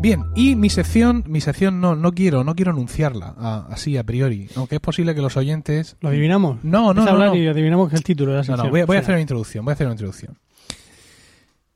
Bien, 0.00 0.24
y 0.36 0.54
mi 0.54 0.70
sección, 0.70 1.24
mi 1.26 1.40
sección 1.40 1.80
no, 1.80 1.96
no 1.96 2.12
quiero, 2.12 2.44
no 2.44 2.54
quiero 2.54 2.70
anunciarla 2.70 3.34
a- 3.36 3.66
así 3.68 3.96
a 3.96 4.04
priori, 4.04 4.48
aunque 4.54 4.76
es 4.76 4.80
posible 4.80 5.12
que 5.14 5.20
los 5.20 5.36
oyentes 5.36 5.96
¿Lo 6.00 6.08
adivinamos? 6.10 6.62
No, 6.62 6.94
no, 6.94 7.04
no, 7.04 7.10
hablar 7.10 7.28
no. 7.30 7.34
y 7.36 7.48
adivinamos 7.48 7.92
el 7.92 8.04
título 8.04 8.30
de 8.30 8.36
la 8.36 8.42
No, 8.42 8.44
sección. 8.46 8.66
no, 8.66 8.70
voy, 8.70 8.80
a- 8.82 8.86
voy 8.86 8.96
a 8.96 9.00
hacer 9.00 9.14
una 9.14 9.20
introducción, 9.20 9.64
voy 9.64 9.72
a 9.72 9.74
hacer 9.74 9.86
una 9.88 9.94
introducción. 9.94 10.38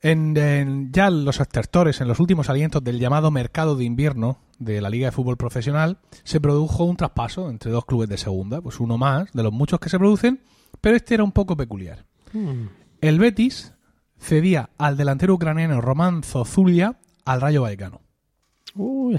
En, 0.01 0.35
en- 0.37 0.91
ya 0.93 1.09
los 1.09 1.39
extractores, 1.41 1.99
en 1.99 2.07
los 2.07 2.19
últimos 2.21 2.49
alientos 2.49 2.81
del 2.83 2.97
llamado 2.99 3.29
mercado 3.29 3.75
de 3.75 3.83
invierno 3.83 4.37
de 4.57 4.79
la 4.79 4.89
Liga 4.89 5.07
de 5.07 5.11
Fútbol 5.11 5.35
Profesional, 5.35 5.97
se 6.23 6.39
produjo 6.39 6.85
un 6.85 6.95
traspaso 6.95 7.49
entre 7.49 7.71
dos 7.71 7.83
clubes 7.85 8.07
de 8.07 8.17
segunda, 8.17 8.61
pues 8.61 8.79
uno 8.79 8.97
más 8.97 9.31
de 9.33 9.43
los 9.43 9.51
muchos 9.51 9.79
que 9.79 9.89
se 9.89 9.99
producen, 9.99 10.39
Pero 10.81 10.95
este 10.97 11.13
era 11.13 11.23
un 11.23 11.31
poco 11.31 11.55
peculiar. 11.55 12.05
Mm. 12.33 12.67
El 13.01 13.19
Betis 13.19 13.73
cedía 14.17 14.69
al 14.77 14.97
delantero 14.97 15.33
ucraniano 15.35 15.79
Román 15.81 16.23
Zozulia 16.23 16.97
al 17.25 17.39
Rayo 17.41 17.61
Vallecano. 17.61 18.01
Uy. 18.75 19.17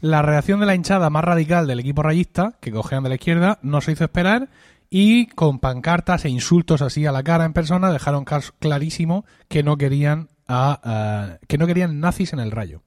La 0.00 0.22
reacción 0.22 0.60
de 0.60 0.66
la 0.66 0.74
hinchada 0.74 1.10
más 1.10 1.24
radical 1.24 1.66
del 1.66 1.80
equipo 1.80 2.02
rayista, 2.02 2.54
que 2.60 2.72
cojean 2.72 3.02
de 3.02 3.10
la 3.10 3.14
izquierda, 3.16 3.58
no 3.62 3.80
se 3.80 3.92
hizo 3.92 4.04
esperar 4.04 4.48
y 4.90 5.26
con 5.26 5.58
pancartas 5.58 6.24
e 6.24 6.30
insultos 6.30 6.80
así 6.80 7.04
a 7.04 7.12
la 7.12 7.22
cara 7.22 7.44
en 7.44 7.52
persona 7.52 7.92
dejaron 7.92 8.24
clarísimo 8.58 9.26
que 9.48 9.62
no 9.62 9.76
querían 9.76 10.28
a, 10.46 10.80
a- 10.82 11.38
que 11.46 11.58
no 11.58 11.66
querían 11.66 12.00
nazis 12.00 12.32
en 12.32 12.40
el 12.40 12.50
Rayo. 12.50 12.82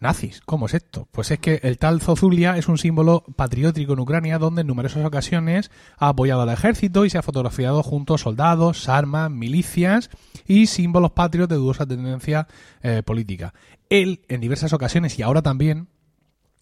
Nazis, 0.00 0.40
¿cómo 0.44 0.66
es 0.66 0.74
esto? 0.74 1.08
Pues 1.12 1.30
es 1.30 1.38
que 1.38 1.60
el 1.62 1.78
tal 1.78 2.00
Zozulia 2.00 2.56
es 2.56 2.68
un 2.68 2.78
símbolo 2.78 3.24
patriótico 3.36 3.92
en 3.92 4.00
Ucrania 4.00 4.38
donde 4.38 4.62
en 4.62 4.66
numerosas 4.66 5.04
ocasiones 5.04 5.70
ha 5.96 6.08
apoyado 6.08 6.42
al 6.42 6.50
ejército 6.50 7.04
y 7.04 7.10
se 7.10 7.18
ha 7.18 7.22
fotografiado 7.22 7.82
junto 7.82 8.14
a 8.14 8.18
soldados, 8.18 8.88
armas, 8.88 9.30
milicias 9.30 10.10
y 10.46 10.66
símbolos 10.66 11.12
patrios 11.12 11.48
de 11.48 11.56
dudosa 11.56 11.86
tendencia 11.86 12.48
eh, 12.82 13.02
política. 13.04 13.54
Él, 13.88 14.22
en 14.28 14.40
diversas 14.40 14.72
ocasiones 14.72 15.18
y 15.18 15.22
ahora 15.22 15.42
también, 15.42 15.88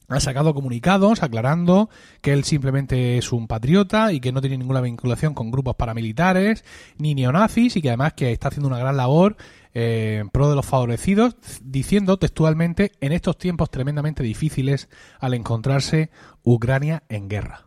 ha 0.08 0.20
sacado 0.20 0.54
comunicados 0.54 1.22
aclarando 1.22 1.88
que 2.20 2.32
él 2.32 2.44
simplemente 2.44 3.18
es 3.18 3.32
un 3.32 3.46
patriota 3.46 4.12
y 4.12 4.20
que 4.20 4.32
no 4.32 4.40
tiene 4.40 4.58
ninguna 4.58 4.80
vinculación 4.80 5.34
con 5.34 5.50
grupos 5.50 5.76
paramilitares 5.76 6.64
ni 6.98 7.14
neonazis 7.14 7.76
y 7.76 7.82
que 7.82 7.88
además 7.88 8.12
que 8.12 8.32
está 8.32 8.48
haciendo 8.48 8.68
una 8.68 8.78
gran 8.78 8.96
labor 8.96 9.36
eh, 9.74 10.18
en 10.20 10.28
pro 10.28 10.50
de 10.50 10.56
los 10.56 10.66
favorecidos, 10.66 11.36
diciendo 11.62 12.18
textualmente 12.18 12.92
en 13.00 13.12
estos 13.12 13.38
tiempos 13.38 13.70
tremendamente 13.70 14.22
difíciles 14.22 14.88
al 15.18 15.34
encontrarse 15.34 16.10
Ucrania 16.42 17.04
en 17.08 17.28
guerra. 17.28 17.66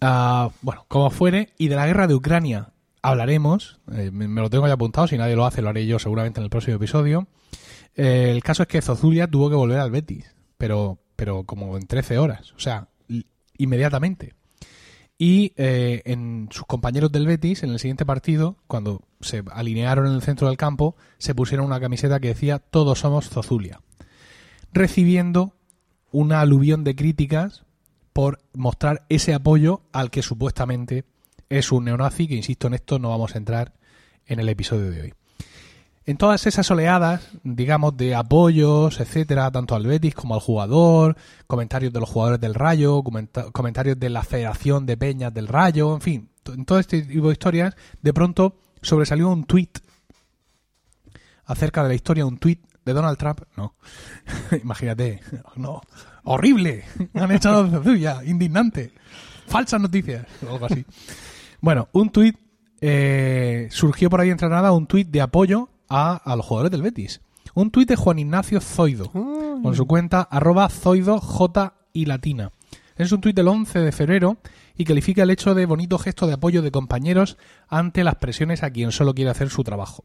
Ah, 0.00 0.50
bueno, 0.62 0.84
como 0.88 1.10
fuere, 1.10 1.54
y 1.58 1.68
de 1.68 1.76
la 1.76 1.86
guerra 1.86 2.06
de 2.06 2.14
Ucrania 2.14 2.72
hablaremos, 3.02 3.80
eh, 3.92 4.10
me, 4.12 4.40
lo 4.40 4.50
tengo 4.50 4.66
ya 4.66 4.74
apuntado, 4.74 5.06
si 5.06 5.16
nadie 5.16 5.36
lo 5.36 5.46
hace 5.46 5.62
lo 5.62 5.70
haré 5.70 5.86
yo 5.86 5.98
seguramente 5.98 6.40
en 6.40 6.44
el 6.44 6.50
próximo 6.50 6.76
episodio. 6.76 7.26
Eh, 7.96 8.30
el 8.30 8.42
caso 8.42 8.62
es 8.62 8.68
que 8.68 8.82
Zozulia 8.82 9.26
tuvo 9.26 9.50
que 9.50 9.56
volver 9.56 9.80
al 9.80 9.90
Betis, 9.90 10.34
pero, 10.56 10.98
pero 11.16 11.44
como 11.44 11.76
en 11.76 11.86
13 11.86 12.18
horas, 12.18 12.52
o 12.52 12.60
sea, 12.60 12.88
inmediatamente. 13.56 14.34
Y 15.20 15.52
eh, 15.56 16.02
en 16.04 16.48
sus 16.52 16.64
compañeros 16.64 17.10
del 17.10 17.26
Betis, 17.26 17.64
en 17.64 17.70
el 17.70 17.80
siguiente 17.80 18.06
partido, 18.06 18.56
cuando 18.68 19.02
se 19.20 19.42
alinearon 19.50 20.06
en 20.06 20.12
el 20.12 20.22
centro 20.22 20.46
del 20.46 20.56
campo, 20.56 20.94
se 21.18 21.34
pusieron 21.34 21.66
una 21.66 21.80
camiseta 21.80 22.20
que 22.20 22.28
decía 22.28 22.60
Todos 22.60 23.00
somos 23.00 23.28
Zozulia, 23.28 23.80
recibiendo 24.72 25.56
una 26.12 26.40
aluvión 26.40 26.84
de 26.84 26.94
críticas 26.94 27.64
por 28.12 28.40
mostrar 28.52 29.06
ese 29.08 29.34
apoyo 29.34 29.82
al 29.92 30.10
que 30.10 30.22
supuestamente 30.22 31.04
es 31.48 31.72
un 31.72 31.86
neonazi, 31.86 32.28
que 32.28 32.36
insisto 32.36 32.68
en 32.68 32.74
esto, 32.74 33.00
no 33.00 33.10
vamos 33.10 33.34
a 33.34 33.38
entrar 33.38 33.74
en 34.26 34.38
el 34.38 34.48
episodio 34.48 34.90
de 34.90 35.00
hoy. 35.02 35.14
En 36.08 36.16
todas 36.16 36.46
esas 36.46 36.70
oleadas, 36.70 37.28
digamos, 37.44 37.94
de 37.98 38.14
apoyos, 38.14 38.98
etcétera, 38.98 39.50
tanto 39.50 39.74
al 39.74 39.86
Betis 39.86 40.14
como 40.14 40.32
al 40.32 40.40
jugador, 40.40 41.16
comentarios 41.46 41.92
de 41.92 42.00
los 42.00 42.08
jugadores 42.08 42.40
del 42.40 42.54
Rayo, 42.54 43.02
comenta- 43.02 43.50
comentarios 43.52 44.00
de 44.00 44.08
la 44.08 44.22
Federación 44.22 44.86
de 44.86 44.96
Peñas 44.96 45.34
del 45.34 45.48
Rayo, 45.48 45.94
en 45.94 46.00
fin, 46.00 46.30
en 46.46 46.64
todo 46.64 46.78
este 46.78 47.02
tipo 47.02 47.26
de 47.26 47.32
historias, 47.34 47.76
de 48.00 48.14
pronto 48.14 48.56
sobresalió 48.80 49.28
un 49.28 49.44
tuit 49.44 49.80
acerca 51.44 51.82
de 51.82 51.88
la 51.90 51.94
historia, 51.94 52.24
un 52.24 52.38
tuit 52.38 52.60
de 52.86 52.92
Donald 52.94 53.18
Trump, 53.18 53.40
no, 53.54 53.74
imagínate, 54.62 55.20
no, 55.56 55.82
horrible, 56.24 56.84
han 57.14 57.32
echado 57.32 57.64
de 57.64 57.84
suya, 57.84 58.24
indignante, 58.24 58.92
falsas 59.46 59.78
noticias, 59.78 60.24
o 60.48 60.54
algo 60.54 60.64
así. 60.64 60.86
Bueno, 61.60 61.88
un 61.92 62.08
tuit 62.08 62.34
eh, 62.80 63.68
surgió 63.70 64.08
por 64.08 64.22
ahí 64.22 64.30
entre 64.30 64.48
nada, 64.48 64.72
un 64.72 64.86
tuit 64.86 65.06
de 65.10 65.20
apoyo 65.20 65.68
a, 65.88 66.14
a 66.16 66.36
los 66.36 66.44
jugadores 66.46 66.70
del 66.72 66.82
Betis. 66.82 67.20
Un 67.54 67.70
tuit 67.70 67.88
de 67.88 67.96
Juan 67.96 68.18
Ignacio 68.18 68.60
Zoido, 68.60 69.10
Ah, 69.14 69.56
con 69.62 69.74
su 69.74 69.86
cuenta 69.86 70.22
arroba 70.22 70.68
Zoido 70.68 71.18
J 71.20 71.74
y 71.92 72.04
latina. 72.04 72.52
Es 72.96 73.12
un 73.12 73.20
tuit 73.20 73.34
del 73.36 73.48
11 73.48 73.78
de 73.78 73.92
febrero 73.92 74.36
y 74.76 74.84
califica 74.84 75.22
el 75.22 75.30
hecho 75.30 75.54
de 75.54 75.66
bonito 75.66 75.98
gesto 75.98 76.26
de 76.26 76.34
apoyo 76.34 76.62
de 76.62 76.70
compañeros 76.70 77.36
ante 77.68 78.02
las 78.04 78.16
presiones 78.16 78.62
a 78.62 78.70
quien 78.70 78.92
solo 78.92 79.14
quiere 79.14 79.30
hacer 79.30 79.50
su 79.50 79.62
trabajo. 79.64 80.04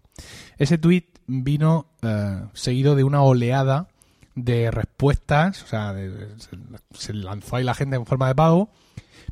Ese 0.57 0.77
tuit 0.77 1.07
vino 1.27 1.87
eh, 2.01 2.41
seguido 2.53 2.95
de 2.95 3.03
una 3.03 3.21
oleada 3.23 3.87
de 4.35 4.71
respuestas, 4.71 5.61
o 5.63 5.67
sea, 5.67 5.93
de- 5.93 6.29
se, 6.39 6.49
se 6.97 7.13
lanzó 7.13 7.55
ahí 7.57 7.63
la 7.63 7.73
gente 7.75 7.95
en 7.95 8.05
forma 8.05 8.27
de 8.27 8.35
pago, 8.35 8.69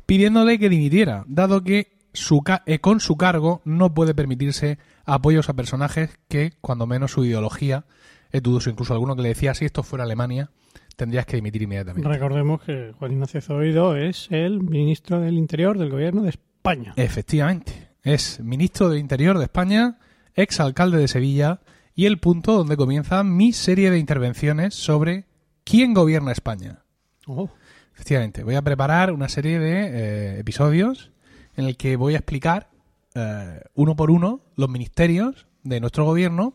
pidiéndole 0.06 0.58
que 0.58 0.68
dimitiera, 0.68 1.24
dado 1.26 1.62
que 1.64 1.92
su 2.12 2.42
eh, 2.66 2.78
con 2.78 3.00
su 3.00 3.16
cargo 3.16 3.62
no 3.64 3.94
puede 3.94 4.14
permitirse 4.14 4.78
apoyos 5.04 5.48
a 5.48 5.54
personajes 5.54 6.18
que, 6.28 6.52
cuando 6.60 6.86
menos 6.86 7.12
su 7.12 7.24
ideología, 7.24 7.84
es 8.30 8.42
dudoso. 8.42 8.70
Incluso 8.70 8.92
alguno 8.92 9.16
que 9.16 9.22
le 9.22 9.28
decía, 9.28 9.54
si 9.54 9.64
esto 9.64 9.82
fuera 9.82 10.04
Alemania, 10.04 10.50
tendrías 10.96 11.26
que 11.26 11.36
dimitir 11.36 11.62
inmediatamente. 11.62 12.08
Recordemos 12.08 12.62
que 12.62 12.92
Juan 12.98 13.12
Ignacio 13.12 13.40
Zoido 13.40 13.96
es 13.96 14.28
el 14.30 14.62
ministro 14.62 15.20
del 15.20 15.38
Interior 15.38 15.78
del 15.78 15.90
Gobierno 15.90 16.22
de 16.22 16.30
España. 16.30 16.92
Efectivamente, 16.96 17.88
es 18.02 18.40
ministro 18.40 18.88
del 18.88 18.98
Interior 18.98 19.38
de 19.38 19.44
España, 19.44 19.98
ex 20.34 20.60
alcalde 20.60 20.98
de 20.98 21.08
Sevilla 21.08 21.60
y 21.94 22.06
el 22.06 22.18
punto 22.18 22.52
donde 22.56 22.76
comienza 22.76 23.22
mi 23.22 23.52
serie 23.52 23.90
de 23.90 23.98
intervenciones 23.98 24.74
sobre 24.74 25.26
quién 25.64 25.94
gobierna 25.94 26.32
España. 26.32 26.84
Oh, 27.26 27.50
Efectivamente, 27.94 28.42
voy 28.42 28.54
a 28.54 28.62
preparar 28.62 29.12
una 29.12 29.28
serie 29.28 29.58
de 29.58 29.84
eh, 29.84 30.38
episodios 30.40 31.12
en 31.56 31.66
el 31.66 31.76
que 31.76 31.96
voy 31.96 32.14
a 32.14 32.18
explicar 32.18 32.70
eh, 33.14 33.60
uno 33.74 33.96
por 33.96 34.10
uno 34.10 34.40
los 34.56 34.68
ministerios 34.68 35.46
de 35.62 35.80
nuestro 35.80 36.04
gobierno 36.04 36.54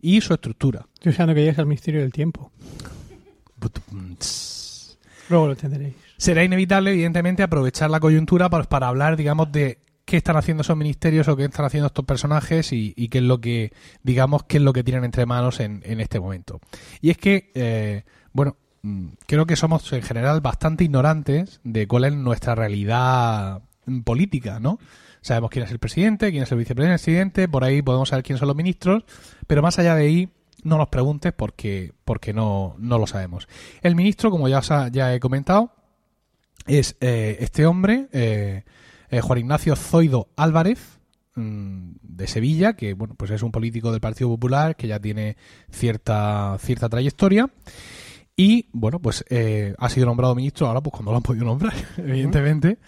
y 0.00 0.20
su 0.20 0.32
estructura. 0.32 0.86
estoy 0.94 1.12
deseando 1.12 1.34
que 1.34 1.40
llegues 1.40 1.58
al 1.58 1.66
Ministerio 1.66 2.00
del 2.00 2.12
Tiempo. 2.12 2.50
Luego 5.28 5.46
lo 5.46 5.52
entenderéis. 5.52 5.94
Será 6.16 6.42
inevitable, 6.42 6.92
evidentemente, 6.92 7.42
aprovechar 7.42 7.90
la 7.90 8.00
coyuntura 8.00 8.50
para, 8.50 8.64
para 8.64 8.88
hablar, 8.88 9.16
digamos, 9.16 9.52
de 9.52 9.78
qué 10.04 10.16
están 10.16 10.36
haciendo 10.36 10.62
esos 10.62 10.76
ministerios 10.76 11.28
o 11.28 11.36
qué 11.36 11.44
están 11.44 11.66
haciendo 11.66 11.86
estos 11.86 12.04
personajes 12.04 12.72
y, 12.72 12.92
y 12.96 13.08
qué 13.08 13.18
es 13.18 13.24
lo 13.24 13.40
que, 13.40 13.72
digamos, 14.02 14.42
qué 14.44 14.56
es 14.56 14.62
lo 14.62 14.72
que 14.72 14.82
tienen 14.82 15.04
entre 15.04 15.24
manos 15.24 15.60
en, 15.60 15.82
en 15.84 16.00
este 16.00 16.18
momento. 16.18 16.60
Y 17.00 17.10
es 17.10 17.16
que, 17.18 17.52
eh, 17.54 18.04
bueno, 18.32 18.56
mm, 18.82 19.08
creo 19.26 19.46
que 19.46 19.56
somos 19.56 19.92
en 19.92 20.02
general 20.02 20.40
bastante 20.40 20.84
ignorantes 20.84 21.60
de 21.62 21.86
cuál 21.86 22.04
es 22.04 22.12
nuestra 22.14 22.54
realidad 22.54 23.62
mm, 23.62 23.69
política, 24.04 24.60
¿no? 24.60 24.78
Sabemos 25.22 25.50
quién 25.50 25.64
es 25.64 25.70
el 25.70 25.78
presidente, 25.78 26.30
quién 26.30 26.44
es 26.44 26.52
el 26.52 26.58
vicepresidente, 26.58 27.48
por 27.48 27.64
ahí 27.64 27.82
podemos 27.82 28.08
saber 28.08 28.24
quiénes 28.24 28.38
son 28.40 28.48
los 28.48 28.56
ministros, 28.56 29.04
pero 29.46 29.60
más 29.62 29.78
allá 29.78 29.94
de 29.94 30.02
ahí 30.04 30.28
no 30.62 30.76
nos 30.78 30.88
preguntes 30.88 31.32
porque, 31.32 31.92
porque 32.04 32.32
no, 32.32 32.74
no 32.78 32.98
lo 32.98 33.06
sabemos. 33.06 33.46
El 33.82 33.96
ministro, 33.96 34.30
como 34.30 34.48
ya, 34.48 34.58
os 34.58 34.70
ha- 34.70 34.88
ya 34.88 35.14
he 35.14 35.20
comentado, 35.20 35.72
es 36.66 36.96
eh, 37.00 37.36
este 37.40 37.66
hombre, 37.66 38.08
eh, 38.12 38.64
eh, 39.10 39.20
Juan 39.20 39.38
Ignacio 39.40 39.74
Zoido 39.76 40.28
Álvarez, 40.36 41.00
mm, 41.34 41.92
de 42.02 42.26
Sevilla, 42.26 42.74
que 42.74 42.94
bueno, 42.94 43.14
pues 43.14 43.30
es 43.30 43.42
un 43.42 43.50
político 43.52 43.90
del 43.92 44.00
Partido 44.00 44.28
Popular 44.30 44.76
que 44.76 44.86
ya 44.88 45.00
tiene 45.00 45.36
cierta, 45.70 46.56
cierta 46.60 46.88
trayectoria. 46.88 47.50
Y 48.36 48.68
bueno, 48.72 49.00
pues 49.00 49.24
eh, 49.28 49.74
ha 49.78 49.88
sido 49.90 50.06
nombrado 50.06 50.34
ministro 50.34 50.66
ahora, 50.66 50.80
pues 50.80 50.92
cuando 50.92 51.10
lo 51.10 51.18
han 51.18 51.22
podido 51.22 51.44
nombrar, 51.44 51.74
evidentemente. 51.98 52.78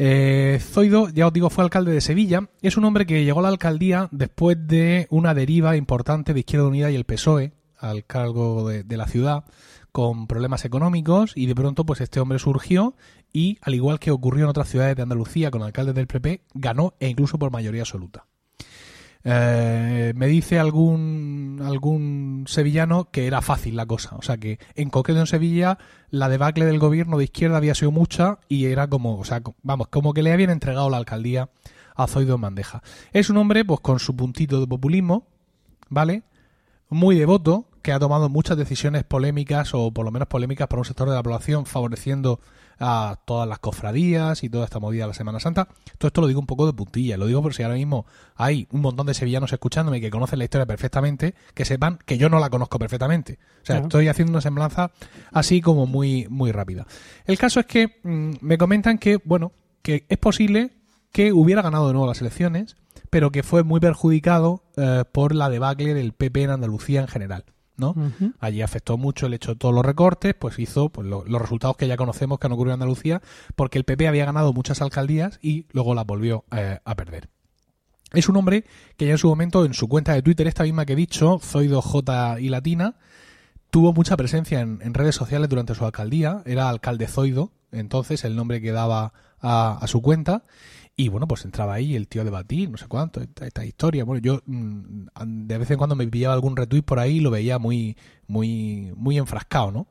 Eh, 0.00 0.60
Zoido, 0.62 1.08
ya 1.08 1.26
os 1.26 1.32
digo, 1.32 1.50
fue 1.50 1.64
alcalde 1.64 1.92
de 1.92 2.00
Sevilla. 2.00 2.48
Es 2.62 2.76
un 2.76 2.84
hombre 2.84 3.04
que 3.04 3.24
llegó 3.24 3.40
a 3.40 3.42
la 3.42 3.48
alcaldía 3.48 4.08
después 4.12 4.56
de 4.66 5.08
una 5.10 5.34
deriva 5.34 5.76
importante 5.76 6.32
de 6.32 6.40
Izquierda 6.40 6.68
Unida 6.68 6.90
y 6.90 6.94
el 6.94 7.04
PSOE 7.04 7.52
al 7.76 8.04
cargo 8.04 8.68
de, 8.68 8.84
de 8.84 8.96
la 8.96 9.08
ciudad 9.08 9.44
con 9.90 10.28
problemas 10.28 10.64
económicos 10.64 11.32
y 11.34 11.46
de 11.46 11.54
pronto 11.54 11.84
pues 11.84 12.00
este 12.00 12.20
hombre 12.20 12.38
surgió 12.38 12.94
y 13.32 13.58
al 13.60 13.74
igual 13.74 13.98
que 13.98 14.12
ocurrió 14.12 14.44
en 14.44 14.50
otras 14.50 14.68
ciudades 14.68 14.94
de 14.94 15.02
Andalucía 15.02 15.50
con 15.50 15.62
alcaldes 15.62 15.94
del 15.94 16.06
PP 16.06 16.42
ganó 16.54 16.94
e 17.00 17.08
incluso 17.08 17.38
por 17.38 17.50
mayoría 17.50 17.82
absoluta. 17.82 18.26
Eh, 19.30 20.14
me 20.16 20.26
dice 20.26 20.58
algún 20.58 21.60
algún 21.62 22.44
sevillano 22.48 23.10
que 23.10 23.26
era 23.26 23.42
fácil 23.42 23.76
la 23.76 23.84
cosa, 23.84 24.16
o 24.16 24.22
sea 24.22 24.38
que 24.38 24.58
en 24.74 24.88
concreto 24.88 25.20
en 25.20 25.26
Sevilla 25.26 25.76
la 26.08 26.30
debacle 26.30 26.64
del 26.64 26.78
gobierno 26.78 27.18
de 27.18 27.24
izquierda 27.24 27.58
había 27.58 27.74
sido 27.74 27.90
mucha 27.90 28.38
y 28.48 28.64
era 28.66 28.86
como, 28.88 29.18
o 29.18 29.24
sea, 29.26 29.42
vamos, 29.62 29.88
como 29.88 30.14
que 30.14 30.22
le 30.22 30.32
habían 30.32 30.48
entregado 30.48 30.88
la 30.88 30.96
alcaldía 30.96 31.50
a 31.94 32.06
Zoido 32.06 32.36
en 32.36 32.40
bandeja. 32.40 32.82
Es 33.12 33.28
un 33.28 33.36
hombre 33.36 33.66
pues 33.66 33.80
con 33.80 33.98
su 33.98 34.16
puntito 34.16 34.60
de 34.60 34.66
populismo, 34.66 35.26
¿vale? 35.90 36.22
Muy 36.88 37.18
devoto, 37.18 37.66
que 37.82 37.92
ha 37.92 37.98
tomado 37.98 38.30
muchas 38.30 38.56
decisiones 38.56 39.04
polémicas 39.04 39.74
o 39.74 39.90
por 39.90 40.06
lo 40.06 40.10
menos 40.10 40.28
polémicas 40.28 40.68
para 40.68 40.80
un 40.80 40.86
sector 40.86 41.06
de 41.06 41.16
la 41.16 41.22
población 41.22 41.66
favoreciendo 41.66 42.40
a 42.78 43.18
todas 43.24 43.48
las 43.48 43.58
cofradías 43.58 44.42
y 44.44 44.48
toda 44.48 44.64
esta 44.64 44.78
movida 44.78 45.04
de 45.04 45.08
la 45.08 45.14
Semana 45.14 45.40
Santa. 45.40 45.68
Todo 45.98 46.08
esto 46.08 46.20
lo 46.20 46.26
digo 46.26 46.40
un 46.40 46.46
poco 46.46 46.66
de 46.66 46.72
puntilla, 46.72 47.16
lo 47.16 47.26
digo 47.26 47.42
por 47.42 47.54
si 47.54 47.62
ahora 47.62 47.74
mismo 47.74 48.06
hay 48.36 48.66
un 48.70 48.80
montón 48.80 49.06
de 49.06 49.14
sevillanos 49.14 49.52
escuchándome 49.52 50.00
que 50.00 50.10
conocen 50.10 50.38
la 50.38 50.44
historia 50.44 50.66
perfectamente, 50.66 51.34
que 51.54 51.64
sepan 51.64 51.98
que 52.04 52.18
yo 52.18 52.28
no 52.28 52.38
la 52.38 52.50
conozco 52.50 52.78
perfectamente. 52.78 53.38
O 53.62 53.66
sea, 53.66 53.78
estoy 53.78 54.08
haciendo 54.08 54.32
una 54.32 54.40
semblanza 54.40 54.90
así 55.32 55.60
como 55.60 55.86
muy, 55.86 56.26
muy 56.28 56.52
rápida. 56.52 56.86
El 57.26 57.38
caso 57.38 57.60
es 57.60 57.66
que 57.66 58.00
mm, 58.02 58.36
me 58.40 58.58
comentan 58.58 58.98
que, 58.98 59.18
bueno, 59.24 59.52
que 59.82 60.04
es 60.08 60.18
posible 60.18 60.72
que 61.12 61.32
hubiera 61.32 61.62
ganado 61.62 61.86
de 61.88 61.94
nuevo 61.94 62.06
las 62.06 62.20
elecciones, 62.20 62.76
pero 63.10 63.30
que 63.30 63.42
fue 63.42 63.62
muy 63.62 63.80
perjudicado 63.80 64.62
eh, 64.76 65.04
por 65.10 65.34
la 65.34 65.50
debacle 65.50 65.94
del 65.94 66.12
PP 66.12 66.42
en 66.42 66.50
Andalucía 66.50 67.00
en 67.00 67.08
general. 67.08 67.44
Allí 68.40 68.62
afectó 68.62 68.98
mucho 68.98 69.26
el 69.26 69.34
hecho 69.34 69.52
de 69.52 69.56
todos 69.58 69.74
los 69.74 69.84
recortes, 69.84 70.34
pues 70.38 70.58
hizo 70.58 70.88
pues, 70.88 71.06
lo- 71.06 71.24
los 71.24 71.40
resultados 71.40 71.76
que 71.76 71.86
ya 71.88 71.96
conocemos 71.96 72.38
que 72.38 72.46
han 72.46 72.52
ocurrido 72.52 72.74
en 72.74 72.82
Andalucía, 72.82 73.22
porque 73.56 73.78
el 73.78 73.84
PP 73.84 74.08
había 74.08 74.24
ganado 74.24 74.52
muchas 74.52 74.82
alcaldías 74.82 75.38
y 75.42 75.66
luego 75.72 75.94
las 75.94 76.04
volvió 76.06 76.44
eh, 76.50 76.78
a 76.84 76.94
perder. 76.94 77.28
Es 78.12 78.28
un 78.28 78.36
hombre 78.36 78.64
que 78.96 79.04
ya 79.06 79.12
en 79.12 79.18
su 79.18 79.28
momento, 79.28 79.64
en 79.64 79.74
su 79.74 79.86
cuenta 79.86 80.14
de 80.14 80.22
Twitter, 80.22 80.46
esta 80.46 80.62
misma 80.64 80.86
que 80.86 80.94
he 80.94 80.96
dicho, 80.96 81.38
Zoido 81.42 81.82
J 81.82 82.40
y 82.40 82.48
Latina, 82.48 82.96
tuvo 83.70 83.92
mucha 83.92 84.16
presencia 84.16 84.60
en, 84.60 84.80
en 84.82 84.94
redes 84.94 85.14
sociales 85.14 85.48
durante 85.50 85.74
su 85.74 85.84
alcaldía, 85.84 86.42
era 86.46 86.68
alcalde 86.70 87.06
Zoido, 87.06 87.52
entonces 87.70 88.24
el 88.24 88.34
nombre 88.34 88.62
que 88.62 88.72
daba 88.72 89.12
a, 89.40 89.78
a 89.80 89.86
su 89.86 90.00
cuenta, 90.00 90.44
y 91.00 91.08
bueno, 91.10 91.28
pues 91.28 91.44
entraba 91.44 91.74
ahí 91.74 91.94
el 91.94 92.08
tío 92.08 92.22
a 92.22 92.24
debatir, 92.24 92.68
no 92.68 92.76
sé 92.76 92.88
cuánto, 92.88 93.20
esta, 93.20 93.46
esta 93.46 93.64
historia. 93.64 94.02
Bueno, 94.02 94.20
yo 94.20 94.42
mm, 94.44 95.06
de 95.46 95.58
vez 95.58 95.70
en 95.70 95.78
cuando 95.78 95.94
me 95.94 96.04
pillaba 96.08 96.34
algún 96.34 96.56
retweet 96.56 96.82
por 96.82 96.98
ahí 96.98 97.18
y 97.18 97.20
lo 97.20 97.30
veía 97.30 97.60
muy, 97.60 97.96
muy, 98.26 98.92
muy 98.96 99.16
enfrascado, 99.16 99.70
¿no? 99.70 99.86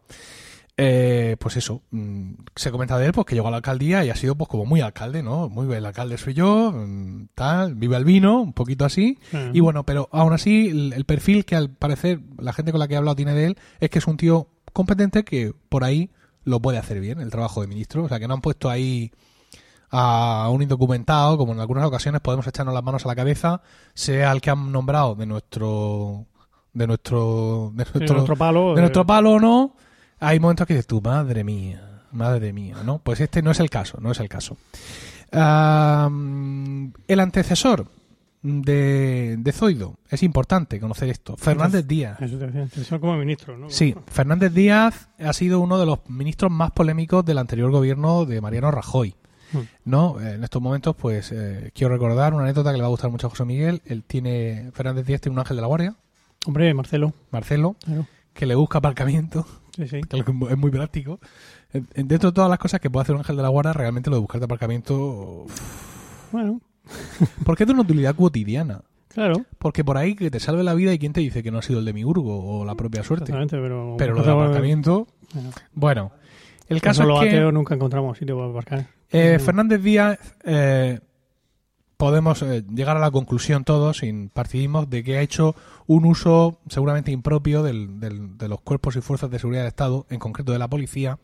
Eh, 0.76 1.38
pues 1.40 1.56
eso, 1.56 1.82
mm, 1.92 2.34
se 2.58 2.72
comenta 2.72 3.00
de 3.00 3.06
él 3.06 3.14
pues 3.14 3.26
que 3.26 3.36
llegó 3.36 3.48
a 3.48 3.52
la 3.52 3.58
alcaldía 3.58 4.04
y 4.04 4.10
ha 4.10 4.18
sido 4.18 4.36
pues 4.36 4.50
como 4.50 4.66
muy 4.66 4.82
alcalde, 4.82 5.24
¿no? 5.24 5.48
Muy 5.48 5.66
bien, 5.66 5.78
el 5.78 5.86
alcalde 5.86 6.18
soy 6.18 6.34
yo, 6.34 6.74
mm, 6.74 7.30
tal, 7.34 7.76
vive 7.76 7.96
el 7.96 8.04
vino, 8.04 8.42
un 8.42 8.52
poquito 8.52 8.84
así. 8.84 9.18
Y 9.54 9.62
bueno, 9.62 9.86
pero 9.86 10.10
aún 10.12 10.34
así 10.34 10.68
el, 10.68 10.92
el 10.92 11.06
perfil 11.06 11.46
que 11.46 11.56
al 11.56 11.70
parecer 11.70 12.20
la 12.38 12.52
gente 12.52 12.74
con 12.74 12.80
la 12.80 12.90
que 12.90 12.96
he 12.96 12.98
hablado 12.98 13.16
tiene 13.16 13.34
de 13.34 13.46
él 13.46 13.58
es 13.80 13.90
que 13.90 14.00
es 14.00 14.08
un 14.08 14.18
tío 14.18 14.50
competente 14.74 15.24
que 15.24 15.54
por 15.70 15.86
ahí 15.86 16.12
lo 16.44 16.62
puede 16.62 16.80
hacer 16.80 17.00
bien, 17.00 17.22
el 17.22 17.32
trabajo 17.32 17.62
de 17.62 17.68
ministro. 17.68 18.04
O 18.04 18.10
sea, 18.10 18.20
que 18.20 18.28
no 18.28 18.34
han 18.34 18.42
puesto 18.42 18.70
ahí 18.70 19.14
a 19.89 20.50
un 20.51 20.62
indocumentado, 20.62 21.38
como 21.38 21.53
en 21.53 21.60
algunas 21.60 21.86
ocasiones 21.86 22.22
podemos 22.22 22.46
echarnos 22.48 22.74
las 22.74 22.84
manos 22.84 23.06
a 23.06 23.08
la 23.08 23.15
cabeza, 23.15 23.62
sea 23.94 24.32
el 24.32 24.41
que 24.41 24.50
han 24.50 24.72
nombrado 24.72 25.15
de 25.15 25.25
nuestro 25.25 26.25
de 26.74 26.88
nuestro 26.88 27.72
de 27.74 27.86
nuestro, 27.86 28.15
nuestro 28.15 28.36
palo. 28.36 28.74
de 28.74 28.79
eh, 28.79 28.82
nuestro 28.82 29.06
palo 29.06 29.32
o 29.32 29.39
no, 29.39 29.75
hay 30.20 30.39
momentos 30.39 30.67
que 30.67 30.74
dices 30.74 30.88
tú, 30.88 31.01
madre 31.01 31.44
mía, 31.44 32.03
madre 32.12 32.53
mía, 32.53 32.77
¿no? 32.86 33.00
Pues 33.00 33.20
este 33.22 33.41
no 33.41 33.51
es 33.51 33.60
el 33.60 33.70
caso, 33.70 33.98
no 34.01 34.12
es 34.12 34.20
el 34.20 34.29
caso. 34.29 34.58
El 35.32 35.39
antecesor 37.20 37.88
de, 38.41 39.36
de 39.38 39.51
Zoido, 39.51 39.96
es 40.10 40.24
importante 40.24 40.79
conocer 40.79 41.10
esto, 41.10 41.36
Fernández 41.38 41.86
Díaz. 41.88 42.20
Eso 42.22 43.00
como 43.00 43.17
ministro, 43.17 43.58
¿no? 43.58 43.70
Sí, 43.70 43.96
Fernández 44.08 44.53
Díaz 44.53 45.10
ha 45.20 45.34
sido 45.34 45.60
uno 45.60 45.77
de 45.79 45.86
los 45.86 46.10
ministros 46.10 46.51
más 46.51 46.72
polémicos 46.72 47.25
del 47.25 47.39
anterior 47.39 47.72
gobierno 47.72 48.25
de 48.25 48.39
Mariano 48.41 48.72
Rajoy. 48.72 49.15
Mm. 49.54 49.58
¿no? 49.86 50.20
En 50.22 50.44
estos 50.44 50.62
momentos, 50.62 50.96
pues 50.96 51.32
eh, 51.32 51.72
quiero 51.74 51.94
recordar 51.94 52.34
una 52.34 52.44
anécdota 52.44 52.72
que 52.72 52.77
le 52.77 52.82
va 52.82 52.88
a 52.88 52.92
gustar 52.92 53.10
mucho 53.12 53.27
a 53.27 53.30
José 53.30 53.46
Miguel. 53.46 53.82
Él 53.86 54.04
tiene, 54.04 54.70
Fernández 54.74 55.06
Díaz 55.06 55.22
tiene 55.22 55.34
un 55.34 55.39
ángel 55.39 55.56
de 55.58 55.62
la 55.62 55.68
guardia, 55.68 55.96
Hombre, 56.46 56.74
Marcelo. 56.74 57.13
Marcelo, 57.32 57.75
Claro. 57.84 58.06
que 58.34 58.46
le 58.46 58.56
busca 58.56 58.77
aparcamiento, 58.80 59.46
Sí, 59.75 59.88
sí. 59.88 60.01
que 60.01 60.18
es 60.20 60.58
muy 60.58 60.72
práctico. 60.72 61.20
En- 61.74 61.88
en- 61.96 62.08
Dentro 62.08 62.30
de 62.32 62.36
todas 62.36 62.50
las 62.50 62.60
cosas 62.60 62.80
que 62.80 62.89
puede 62.89 63.04
hacer 63.04 63.16
un 63.16 63.20
ángel 63.22 63.36
de 63.36 63.42
la 63.44 63.50
guardia, 63.50 63.74
realmente 63.74 64.10
lo 64.10 64.16
de 64.18 64.22
buscarte 64.22 64.46
aparcamiento, 64.46 65.46
Bueno, 66.32 66.62
porque 67.46 67.63
es 67.63 67.68
de 67.68 67.74
una 67.74 67.82
utilidad 67.84 68.16
cotidiana. 68.16 68.82
claro. 69.10 69.44
Porque 69.58 69.84
por 69.84 69.98
ahí 69.98 70.16
que 70.16 70.30
te 70.32 70.39
salve 70.39 70.63
la 70.63 70.74
vida 70.74 70.94
y 70.94 71.00
quién 71.00 71.12
te 71.13 71.22
dice 71.22 71.42
que 71.44 71.51
no 71.51 71.58
ha 71.58 71.62
sido 71.62 71.80
el 71.80 71.86
de 71.86 71.94
Miurgo 71.94 72.60
o 72.60 72.66
la 72.66 72.75
propia 72.75 73.04
suerte. 73.04 73.25
Exactamente, 73.32 73.58
pero... 73.58 73.96
Pero 73.98 74.13
lo 74.13 74.22
del 74.22 74.32
aparcamiento, 74.32 75.08
Bueno, 75.34 75.50
bueno. 75.74 76.12
El 76.69 76.81
caso 76.81 77.01
caso 77.01 77.09
los 77.09 77.24
es 77.24 77.29
que... 77.29 77.36
ateos 77.38 77.53
nunca 77.53 77.75
encontramos 77.75 78.17
sitio 78.17 78.38
para 78.38 78.50
aparcar. 78.50 78.88
Eh, 79.12 79.38
Mm. 79.39 79.43
Fernández 79.43 79.81
Díaz, 79.81 80.19
eh, 80.43 81.00
podemos 81.95 82.41
eh, 82.43 82.63
llegar 82.74 82.97
a 82.97 83.00
la 83.00 83.09
conclusión 83.12 83.63
todos, 83.63 83.97
sin 84.00 84.29
partidismo, 84.29 84.86
de 84.86 85.03
que 85.03 85.17
ha 85.17 85.21
hecho 85.21 85.55
un 85.88 86.05
uso 86.05 86.59
seguramente 86.69 87.12
impropio 87.12 87.63
del- 87.63 88.00
del- 88.00 88.38
de 88.38 88.47
los 88.50 88.62
cuerpos 88.62 88.95
y 88.97 89.01
fuerzas 89.01 89.31
de 89.31 89.39
seguridad 89.39 89.62
del 89.63 89.69
Estado, 89.69 90.06
en 90.10 90.19
concreto 90.19 90.51
de 90.51 90.60
la 90.60 90.67
policía, 90.67 91.17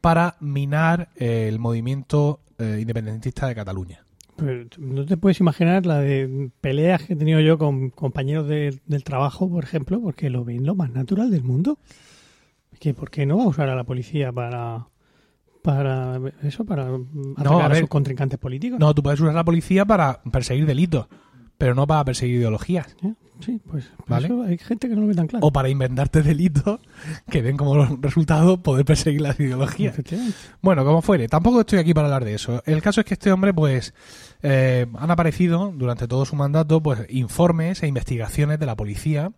para 0.00 0.36
minar 0.40 1.08
eh, 1.16 1.46
el 1.48 1.58
movimiento 1.58 2.40
eh, 2.58 2.78
independentista 2.80 3.46
de 3.48 3.54
Cataluña. 3.54 4.04
No 4.78 5.04
te 5.04 5.16
puedes 5.18 5.40
imaginar 5.40 5.84
la 5.84 5.98
de 5.98 6.50
peleas 6.62 7.02
que 7.02 7.12
he 7.12 7.16
tenido 7.16 7.40
yo 7.40 7.58
con 7.58 7.90
compañeros 7.90 8.46
de- 8.48 8.78
del 8.86 9.02
trabajo, 9.04 9.50
por 9.50 9.64
ejemplo, 9.64 10.00
porque 10.00 10.30
lo 10.30 10.44
ven 10.44 10.64
lo 10.64 10.74
más 10.74 10.90
natural 10.90 11.30
del 11.30 11.42
mundo. 11.42 11.78
Que 12.78 12.94
¿Por 12.94 13.10
qué 13.10 13.26
no 13.26 13.36
va 13.38 13.44
a 13.44 13.48
usar 13.48 13.68
a 13.68 13.74
la 13.74 13.84
policía 13.84 14.32
para 14.32 14.86
para 15.62 16.20
eso, 16.42 16.64
para 16.64 16.88
atacar 17.36 17.62
a 17.62 17.64
a, 17.64 17.68
ver. 17.68 17.80
sus 17.80 17.88
contrincantes 17.88 18.38
políticos? 18.38 18.78
No, 18.78 18.94
tú 18.94 19.02
puedes 19.02 19.20
usar 19.20 19.34
la 19.34 19.44
policía 19.44 19.84
para 19.84 20.22
perseguir 20.30 20.66
delitos, 20.66 21.06
pero 21.58 21.74
no 21.74 21.86
para 21.86 22.04
perseguir 22.04 22.36
ideologías. 22.36 22.96
¿Eh? 23.02 23.14
Sí, 23.40 23.60
pues 23.66 23.86
por 23.96 24.08
Vale. 24.08 24.26
eso 24.26 24.42
hay 24.42 24.58
gente 24.58 24.88
que 24.88 24.94
no 24.94 25.02
lo 25.02 25.06
ve 25.06 25.14
tan 25.14 25.26
claro. 25.26 25.46
O 25.46 25.52
para 25.52 25.68
inventarte 25.68 26.22
delitos 26.22 26.80
que 27.30 27.42
den 27.42 27.56
como 27.56 27.84
resultado 28.00 28.62
poder 28.62 28.84
perseguir 28.84 29.22
las 29.22 29.40
ideologías. 29.40 29.96
Bueno, 30.60 30.84
como 30.84 31.02
fuere, 31.02 31.28
tampoco 31.28 31.60
estoy 31.60 31.78
aquí 31.78 31.94
para 31.94 32.08
hablar 32.08 32.24
de 32.24 32.34
eso. 32.34 32.62
El 32.66 32.82
caso 32.82 33.00
es 33.00 33.06
que 33.06 33.14
este 33.14 33.32
hombre, 33.32 33.54
pues, 33.54 33.94
eh, 34.42 34.86
han 34.98 35.10
aparecido 35.10 35.72
durante 35.74 36.06
todo 36.06 36.24
su 36.24 36.36
mandato, 36.36 36.82
pues, 36.82 37.06
informes 37.08 37.82
e 37.82 37.86
investigaciones 37.86 38.58
de 38.58 38.66
la 38.66 38.76
policía 38.76 39.32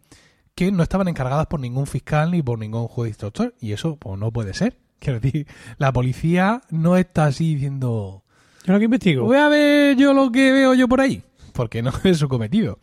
que 0.54 0.70
no 0.72 0.82
estaban 0.82 1.08
encargadas 1.08 1.46
por 1.46 1.60
ningún 1.60 1.86
fiscal 1.86 2.32
ni 2.32 2.42
por 2.42 2.58
ningún 2.58 2.88
juez 2.88 3.10
instructor. 3.10 3.54
Y 3.60 3.72
eso, 3.72 3.96
pues, 3.96 4.18
no 4.18 4.32
puede 4.32 4.52
ser. 4.52 4.76
Quiero 5.02 5.18
decir, 5.18 5.46
la 5.78 5.92
policía 5.92 6.62
no 6.70 6.96
está 6.96 7.24
así 7.26 7.54
diciendo, 7.54 8.22
Yo 8.64 8.72
lo 8.72 8.78
que 8.78 8.84
investigo. 8.84 9.24
voy 9.24 9.36
a 9.36 9.48
ver 9.48 9.96
yo 9.96 10.14
lo 10.14 10.30
que 10.30 10.52
veo 10.52 10.74
yo 10.74 10.86
por 10.86 11.00
ahí, 11.00 11.22
porque 11.52 11.82
no 11.82 11.90
es 12.04 12.18
su 12.18 12.28
cometido. 12.28 12.78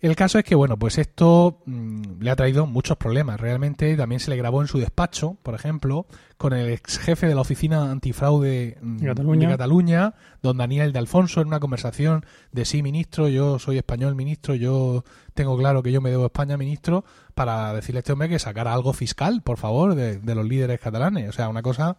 El 0.00 0.14
caso 0.14 0.38
es 0.38 0.44
que, 0.44 0.54
bueno, 0.54 0.78
pues 0.78 0.98
esto 0.98 1.62
mm, 1.64 2.20
le 2.20 2.30
ha 2.30 2.36
traído 2.36 2.66
muchos 2.66 2.96
problemas. 2.96 3.40
Realmente 3.40 3.96
también 3.96 4.20
se 4.20 4.30
le 4.30 4.36
grabó 4.36 4.60
en 4.60 4.68
su 4.68 4.78
despacho, 4.78 5.36
por 5.42 5.54
ejemplo, 5.54 6.06
con 6.36 6.52
el 6.52 6.70
ex 6.70 6.98
jefe 6.98 7.26
de 7.26 7.34
la 7.34 7.40
oficina 7.40 7.90
antifraude 7.90 8.78
mm, 8.80 8.96
De 8.98 9.06
Cataluña. 9.06 9.48
de 9.48 9.54
Cataluña, 9.54 10.14
don 10.42 10.58
Daniel 10.58 10.92
de 10.92 10.98
Alfonso, 10.98 11.40
en 11.40 11.48
una 11.48 11.60
conversación 11.60 12.24
de 12.52 12.64
sí, 12.64 12.82
ministro, 12.82 13.28
yo 13.28 13.58
soy 13.58 13.78
español, 13.78 14.14
ministro, 14.14 14.54
yo 14.54 15.04
tengo 15.34 15.56
claro 15.56 15.82
que 15.82 15.92
yo 15.92 16.00
me 16.00 16.10
debo 16.10 16.24
a 16.24 16.26
España, 16.26 16.56
ministro, 16.56 17.04
para 17.34 17.72
decirle 17.72 17.98
a 17.98 18.00
este 18.00 18.12
hombre 18.12 18.28
que 18.28 18.38
sacara 18.38 18.72
algo 18.74 18.92
fiscal, 18.92 19.42
por 19.42 19.58
favor, 19.58 19.94
de, 19.94 20.18
de 20.18 20.34
los 20.34 20.46
líderes 20.46 20.78
catalanes. 20.80 21.28
O 21.28 21.32
sea, 21.32 21.48
una 21.48 21.62
cosa 21.62 21.96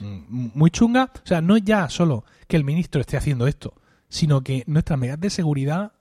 mm, 0.00 0.50
muy 0.54 0.70
chunga. 0.70 1.10
O 1.14 1.26
sea, 1.26 1.40
no 1.40 1.56
ya 1.56 1.88
solo 1.88 2.24
que 2.48 2.56
el 2.56 2.64
ministro 2.64 3.00
esté 3.00 3.16
haciendo 3.16 3.46
esto, 3.46 3.74
sino 4.08 4.42
que 4.42 4.64
nuestras 4.66 4.98
medidas 4.98 5.20
de 5.20 5.30
seguridad 5.30 5.92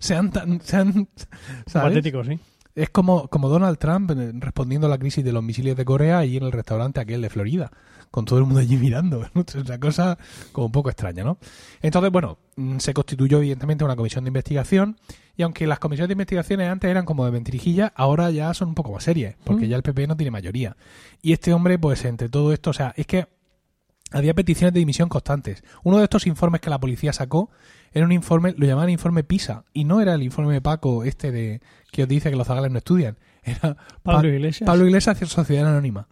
sean 0.00 0.30
tan... 0.30 0.60
Sean, 0.62 1.08
sí. 2.24 2.38
Es 2.74 2.90
como, 2.90 3.28
como 3.28 3.48
Donald 3.48 3.78
Trump 3.78 4.10
eh, 4.12 4.32
respondiendo 4.34 4.86
a 4.86 4.90
la 4.90 4.98
crisis 4.98 5.24
de 5.24 5.32
los 5.32 5.42
misiles 5.42 5.76
de 5.76 5.84
Corea 5.84 6.24
y 6.24 6.36
en 6.36 6.44
el 6.44 6.52
restaurante 6.52 7.00
aquel 7.00 7.20
de 7.20 7.28
Florida, 7.28 7.70
con 8.10 8.24
todo 8.24 8.38
el 8.38 8.44
mundo 8.44 8.60
allí 8.60 8.76
mirando. 8.76 9.24
Es 9.46 9.54
una 9.54 9.78
cosa 9.78 10.18
como 10.52 10.66
un 10.66 10.72
poco 10.72 10.88
extraña, 10.90 11.24
¿no? 11.24 11.38
Entonces, 11.82 12.10
bueno, 12.12 12.38
mm, 12.56 12.78
se 12.78 12.94
constituyó 12.94 13.38
evidentemente 13.38 13.84
una 13.84 13.96
comisión 13.96 14.24
de 14.24 14.28
investigación 14.28 14.96
y 15.36 15.42
aunque 15.42 15.66
las 15.66 15.78
comisiones 15.78 16.08
de 16.08 16.12
investigaciones 16.12 16.68
antes 16.68 16.90
eran 16.90 17.04
como 17.04 17.24
de 17.24 17.30
ventirijilla, 17.32 17.92
ahora 17.96 18.30
ya 18.30 18.54
son 18.54 18.68
un 18.68 18.74
poco 18.74 18.92
más 18.92 19.04
serias, 19.04 19.34
porque 19.44 19.66
Mm. 19.66 19.68
ya 19.68 19.76
el 19.76 19.82
PP 19.82 20.06
no 20.06 20.16
tiene 20.16 20.30
mayoría. 20.30 20.76
Y 21.22 21.32
este 21.32 21.52
hombre, 21.52 21.78
pues 21.78 22.04
entre 22.04 22.28
todo 22.28 22.52
esto, 22.52 22.70
o 22.70 22.74
sea, 22.74 22.94
es 22.96 23.06
que 23.06 23.26
había 24.12 24.34
peticiones 24.34 24.72
de 24.74 24.80
dimisión 24.80 25.08
constantes. 25.08 25.62
Uno 25.82 25.98
de 25.98 26.04
estos 26.04 26.26
informes 26.26 26.60
que 26.60 26.70
la 26.70 26.78
policía 26.80 27.12
sacó 27.12 27.50
era 27.92 28.04
un 28.04 28.12
informe, 28.12 28.54
lo 28.56 28.66
llamaban 28.66 28.90
informe 28.90 29.24
PISA, 29.24 29.64
y 29.72 29.84
no 29.84 30.00
era 30.00 30.14
el 30.14 30.22
informe 30.22 30.54
de 30.54 30.60
Paco 30.60 31.04
este 31.04 31.32
de 31.32 31.60
que 31.90 32.02
os 32.04 32.08
dice 32.08 32.30
que 32.30 32.36
los 32.36 32.46
zagales 32.46 32.70
no 32.70 32.78
estudian, 32.78 33.16
era 33.44 33.76
Pablo 34.02 34.22
Pa- 34.22 34.26
Iglesias. 34.28 34.66
Pablo 34.66 34.86
Iglesias 34.86 35.16
hacia 35.16 35.26
Sociedad 35.26 35.66
Anónima. 35.68 36.06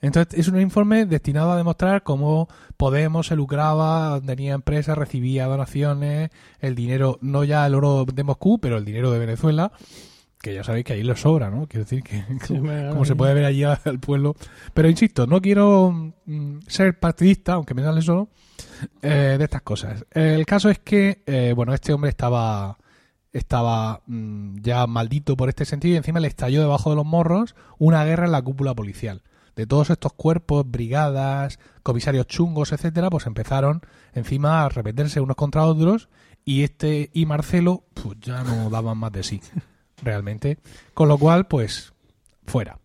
Entonces, 0.00 0.38
es 0.38 0.46
un 0.46 0.60
informe 0.60 1.06
destinado 1.06 1.50
a 1.50 1.56
demostrar 1.56 2.04
cómo 2.04 2.48
Podemos 2.76 3.26
se 3.26 3.34
lucraba, 3.34 4.20
tenía 4.24 4.54
empresas, 4.54 4.96
recibía 4.96 5.46
donaciones, 5.46 6.30
el 6.60 6.76
dinero, 6.76 7.18
no 7.20 7.42
ya 7.42 7.66
el 7.66 7.74
oro 7.74 8.04
de 8.04 8.22
Moscú, 8.22 8.60
pero 8.60 8.76
el 8.76 8.84
dinero 8.84 9.10
de 9.10 9.18
Venezuela, 9.18 9.72
que 10.40 10.54
ya 10.54 10.62
sabéis 10.64 10.84
que 10.84 10.92
ahí 10.94 11.02
le 11.02 11.16
sobra, 11.16 11.50
¿no? 11.50 11.66
Quiero 11.66 11.84
decir 11.84 12.02
que, 12.02 12.24
Sí, 12.46 12.54
me- 12.58 12.90
como 12.90 13.04
se 13.04 13.16
puede 13.16 13.34
ver 13.34 13.44
allí 13.44 13.64
al 13.64 13.98
pueblo. 14.00 14.34
Pero 14.74 14.88
insisto, 14.88 15.26
no 15.26 15.40
quiero 15.40 16.12
mm, 16.26 16.58
ser 16.66 16.98
partidista, 16.98 17.54
aunque 17.54 17.74
me 17.74 17.82
sale 17.82 18.02
solo, 18.02 18.28
eh, 19.02 19.36
de 19.38 19.44
estas 19.44 19.62
cosas. 19.62 20.04
El 20.12 20.46
caso 20.46 20.70
es 20.70 20.78
que, 20.78 21.22
eh, 21.26 21.52
bueno, 21.54 21.74
este 21.74 21.92
hombre 21.92 22.10
estaba 22.10 22.76
estaba 23.32 24.00
mm, 24.06 24.56
ya 24.62 24.86
maldito 24.86 25.36
por 25.36 25.48
este 25.50 25.64
sentido 25.66 25.94
y 25.94 25.98
encima 25.98 26.18
le 26.18 26.28
estalló 26.28 26.60
debajo 26.60 26.90
de 26.90 26.96
los 26.96 27.04
morros 27.04 27.54
una 27.78 28.04
guerra 28.04 28.24
en 28.26 28.32
la 28.32 28.42
cúpula 28.42 28.74
policial. 28.74 29.22
De 29.54 29.66
todos 29.66 29.90
estos 29.90 30.12
cuerpos, 30.12 30.64
brigadas, 30.70 31.58
comisarios 31.82 32.26
chungos, 32.26 32.72
etcétera, 32.72 33.10
pues 33.10 33.26
empezaron 33.26 33.82
encima 34.14 34.64
a 34.64 34.68
repetirse 34.68 35.20
unos 35.20 35.36
contra 35.36 35.64
otros 35.66 36.08
y 36.44 36.62
este 36.62 37.10
y 37.12 37.26
Marcelo 37.26 37.84
pues 37.92 38.18
ya 38.20 38.42
no 38.44 38.70
daban 38.70 38.96
más 38.98 39.12
de 39.12 39.22
sí, 39.24 39.40
realmente. 40.02 40.58
Con 40.94 41.08
lo 41.08 41.18
cual, 41.18 41.46
pues, 41.46 41.92
fuera. 42.46 42.78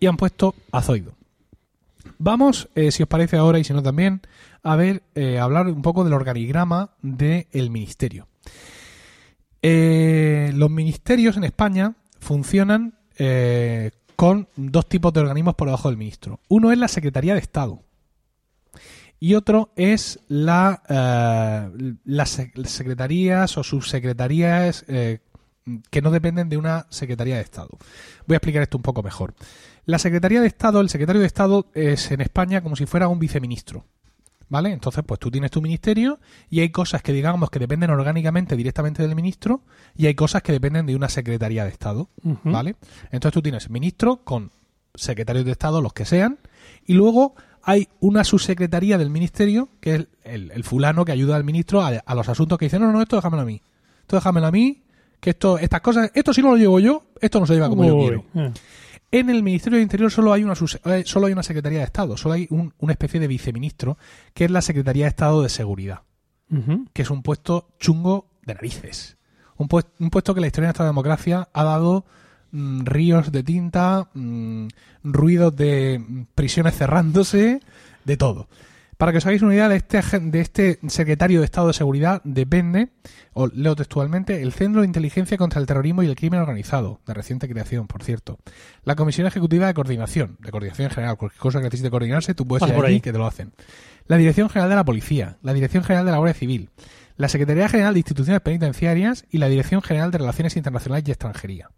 Y 0.00 0.06
han 0.06 0.16
puesto 0.16 0.54
a 0.72 0.82
Zoido. 0.82 1.14
Vamos, 2.18 2.68
eh, 2.74 2.90
si 2.92 3.02
os 3.02 3.08
parece 3.08 3.36
ahora 3.36 3.58
y 3.58 3.64
si 3.64 3.72
no 3.72 3.82
también, 3.82 4.20
a 4.62 4.76
ver, 4.76 5.02
eh, 5.14 5.38
hablar 5.38 5.66
un 5.66 5.82
poco 5.82 6.04
del 6.04 6.12
organigrama 6.12 6.90
del 7.02 7.70
ministerio. 7.70 8.28
Eh, 9.62 10.52
los 10.54 10.70
ministerios 10.70 11.36
en 11.36 11.44
España 11.44 11.94
funcionan 12.20 12.98
eh, 13.18 13.90
con 14.16 14.48
dos 14.56 14.88
tipos 14.88 15.12
de 15.12 15.20
organismos 15.20 15.54
por 15.54 15.68
debajo 15.68 15.88
del 15.88 15.96
ministro. 15.96 16.40
Uno 16.48 16.70
es 16.70 16.78
la 16.78 16.88
Secretaría 16.88 17.32
de 17.34 17.40
Estado 17.40 17.82
y 19.18 19.34
otro 19.34 19.72
es 19.76 20.20
la, 20.28 20.82
eh, 20.88 21.94
las 22.04 22.38
sec- 22.38 22.64
secretarías 22.66 23.56
o 23.56 23.62
subsecretarías 23.64 24.84
que 25.90 26.02
no 26.02 26.10
dependen 26.10 26.48
de 26.48 26.56
una 26.56 26.86
Secretaría 26.90 27.36
de 27.36 27.42
Estado. 27.42 27.70
Voy 28.26 28.34
a 28.34 28.38
explicar 28.38 28.62
esto 28.62 28.76
un 28.76 28.82
poco 28.82 29.02
mejor. 29.02 29.34
La 29.86 29.98
Secretaría 29.98 30.40
de 30.40 30.46
Estado, 30.46 30.80
el 30.80 30.88
secretario 30.88 31.20
de 31.20 31.26
Estado 31.26 31.66
es 31.74 32.10
en 32.10 32.20
España 32.20 32.62
como 32.62 32.76
si 32.76 32.86
fuera 32.86 33.08
un 33.08 33.18
viceministro. 33.18 33.84
¿Vale? 34.50 34.72
Entonces, 34.72 35.02
pues 35.06 35.18
tú 35.18 35.30
tienes 35.30 35.50
tu 35.50 35.62
ministerio 35.62 36.20
y 36.50 36.60
hay 36.60 36.68
cosas 36.68 37.02
que 37.02 37.12
digamos 37.14 37.48
que 37.50 37.58
dependen 37.58 37.88
orgánicamente 37.90 38.56
directamente 38.56 39.02
del 39.02 39.16
ministro 39.16 39.62
y 39.96 40.06
hay 40.06 40.14
cosas 40.14 40.42
que 40.42 40.52
dependen 40.52 40.84
de 40.84 40.94
una 40.94 41.08
Secretaría 41.08 41.64
de 41.64 41.70
Estado. 41.70 42.08
¿Vale? 42.44 42.76
Entonces 43.10 43.32
tú 43.32 43.40
tienes 43.42 43.70
ministro 43.70 44.18
con 44.18 44.52
secretarios 44.94 45.46
de 45.46 45.52
Estado, 45.52 45.80
los 45.80 45.94
que 45.94 46.04
sean, 46.04 46.38
y 46.86 46.92
luego 46.92 47.34
hay 47.62 47.88
una 48.00 48.22
subsecretaría 48.22 48.98
del 48.98 49.08
ministerio, 49.10 49.70
que 49.80 49.94
es 49.94 49.96
el, 49.96 50.08
el- 50.24 50.50
el 50.52 50.62
fulano 50.62 51.06
que 51.06 51.12
ayuda 51.12 51.36
al 51.36 51.42
ministro 51.44 51.80
a, 51.80 51.88
a 51.88 52.14
los 52.14 52.28
asuntos 52.28 52.58
que 52.58 52.66
dice, 52.66 52.78
no, 52.78 52.92
no, 52.92 53.00
esto 53.00 53.16
déjamelo 53.16 53.42
a 53.42 53.46
mí. 53.46 53.62
Esto 54.02 54.16
déjamelo 54.16 54.46
a 54.46 54.52
mí, 54.52 54.82
que 55.24 55.30
esto, 55.30 55.56
estas 55.58 55.80
cosas, 55.80 56.10
esto 56.12 56.34
si 56.34 56.42
no 56.42 56.50
lo 56.50 56.56
llevo 56.58 56.78
yo, 56.78 57.02
esto 57.18 57.40
no 57.40 57.46
se 57.46 57.54
lleva 57.54 57.70
como 57.70 57.82
yo 57.84 57.96
quiero. 57.98 58.24
eh. 58.34 58.52
En 59.10 59.30
el 59.30 59.42
Ministerio 59.42 59.76
del 59.78 59.84
Interior 59.84 60.10
solo 60.10 60.32
hay 60.34 60.44
una 60.44 60.52
eh, 60.52 61.02
solo 61.06 61.26
hay 61.28 61.32
una 61.32 61.42
Secretaría 61.42 61.78
de 61.78 61.84
Estado, 61.86 62.16
solo 62.18 62.34
hay 62.34 62.46
un- 62.50 62.74
una 62.78 62.92
especie 62.92 63.18
de 63.20 63.26
viceministro, 63.26 63.96
que 64.34 64.44
es 64.44 64.50
la 64.50 64.60
Secretaría 64.60 65.04
de 65.04 65.08
Estado 65.08 65.40
de 65.42 65.48
Seguridad 65.48 66.02
que 66.92 67.02
es 67.02 67.10
un 67.10 67.22
puesto 67.22 67.68
chungo 67.80 68.28
de 68.44 68.54
narices. 68.54 69.16
Un, 69.56 69.66
un 70.00 70.10
puesto 70.10 70.34
que 70.34 70.40
la 70.42 70.46
historia 70.46 70.66
de 70.66 70.70
nuestra 70.70 70.86
democracia 70.86 71.48
ha 71.52 71.64
dado 71.64 72.04
mm, 72.52 72.84
ríos 72.84 73.32
de 73.32 73.42
tinta, 73.42 74.08
mm, 74.14 74.66
ruidos 75.04 75.56
de 75.56 75.98
mm, 76.06 76.22
prisiones 76.34 76.76
cerrándose, 76.76 77.60
de 78.04 78.16
todo. 78.16 78.48
Para 79.04 79.12
que 79.12 79.18
os 79.18 79.26
hagáis 79.26 79.42
una 79.42 79.52
idea 79.52 79.68
de 79.68 79.76
este, 79.76 80.00
de 80.18 80.40
este 80.40 80.78
secretario 80.88 81.40
de 81.40 81.44
Estado 81.44 81.66
de 81.66 81.74
Seguridad 81.74 82.22
depende, 82.24 82.88
o 83.34 83.48
leo 83.48 83.76
textualmente, 83.76 84.40
el 84.40 84.50
Centro 84.54 84.80
de 84.80 84.86
Inteligencia 84.86 85.36
contra 85.36 85.60
el 85.60 85.66
Terrorismo 85.66 86.02
y 86.02 86.06
el 86.06 86.16
Crimen 86.16 86.40
Organizado, 86.40 87.02
de 87.06 87.12
reciente 87.12 87.46
creación, 87.46 87.86
por 87.86 88.02
cierto. 88.02 88.38
La 88.82 88.96
Comisión 88.96 89.26
Ejecutiva 89.26 89.66
de 89.66 89.74
Coordinación, 89.74 90.38
de 90.40 90.50
coordinación 90.50 90.86
en 90.86 90.90
general, 90.94 91.18
cualquier 91.18 91.38
cosa 91.38 91.58
que 91.58 91.64
necesite 91.64 91.90
coordinarse, 91.90 92.32
tú 92.32 92.46
puedes 92.46 92.60
Pasa 92.62 92.72
ir 92.72 92.76
por 92.76 92.86
ahí. 92.86 93.02
que 93.02 93.12
te 93.12 93.18
lo 93.18 93.26
hacen. 93.26 93.52
La 94.06 94.16
Dirección 94.16 94.48
General 94.48 94.70
de 94.70 94.76
la 94.76 94.84
Policía, 94.86 95.36
la 95.42 95.52
Dirección 95.52 95.84
General 95.84 96.06
de 96.06 96.10
la 96.12 96.16
Guardia 96.16 96.40
Civil, 96.40 96.70
la 97.18 97.28
Secretaría 97.28 97.68
General 97.68 97.92
de 97.92 98.00
Instituciones 98.00 98.40
Penitenciarias 98.40 99.26
y 99.28 99.36
la 99.36 99.50
Dirección 99.50 99.82
General 99.82 100.12
de 100.12 100.16
Relaciones 100.16 100.56
Internacionales 100.56 101.06
y 101.06 101.10
Extranjería. 101.10 101.68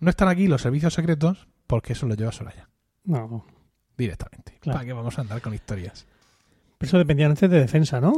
No 0.00 0.10
están 0.10 0.26
aquí 0.26 0.48
los 0.48 0.60
servicios 0.62 0.92
secretos 0.92 1.46
porque 1.68 1.92
eso 1.92 2.08
lo 2.08 2.16
lleva 2.16 2.32
Soraya, 2.32 2.68
No, 3.04 3.28
no. 3.28 3.46
directamente. 3.96 4.58
Claro. 4.58 4.78
¿Para 4.78 4.86
qué 4.86 4.92
vamos 4.92 5.16
a 5.18 5.20
andar 5.20 5.40
con 5.40 5.54
historias? 5.54 6.04
Pero 6.78 6.88
eso 6.88 6.98
dependía 6.98 7.26
antes 7.26 7.48
de 7.50 7.58
defensa, 7.60 8.00
¿no? 8.00 8.12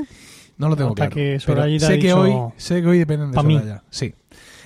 No 0.57 0.68
lo 0.68 0.77
tengo 0.77 0.90
Hasta 0.90 1.09
claro. 1.09 1.14
que 1.14 1.38
pero 1.47 1.61
Soraya 1.61 1.79
sé, 1.87 1.99
que 1.99 2.07
dicho, 2.09 2.21
hoy, 2.21 2.53
sé 2.57 2.83
que 2.83 2.88
hoy 2.88 2.99
dependen 2.99 3.31
de 3.31 3.35
"Pa' 3.37 3.42
mí". 3.44 3.55
Soraya. 3.59 3.83
Sí. 3.90 4.14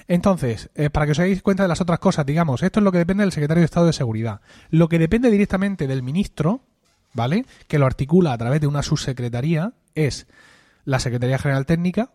Entonces, 0.09 0.71
eh, 0.75 0.91
para 0.91 1.07
que 1.07 1.13
os 1.13 1.19
hagáis 1.19 1.43
cuenta 1.43 1.63
de 1.63 1.69
las 1.69 1.81
otras 1.81 1.99
cosas, 1.99 2.27
digamos, 2.27 2.63
esto 2.63 2.81
es 2.81 2.85
lo 2.85 2.91
que 2.93 2.99
depende 2.99 3.23
del 3.23 3.33
secretario 3.33 3.61
de 3.61 3.67
Estado 3.67 3.87
de 3.87 3.93
Seguridad. 3.93 4.41
Lo 4.71 4.89
que 4.89 4.99
depende 4.99 5.31
directamente 5.31 5.87
del 5.87 6.03
ministro, 6.03 6.61
¿vale? 7.15 7.45
Que 7.69 7.79
lo 7.79 7.87
articula 7.87 8.33
a 8.33 8.39
través 8.39 8.61
de 8.61 8.67
una 8.67 8.83
subsecretaría, 8.83 9.73
es 9.95 10.27
la 10.85 10.99
Secretaría 10.99 11.39
General 11.39 11.67
Técnica, 11.67 12.11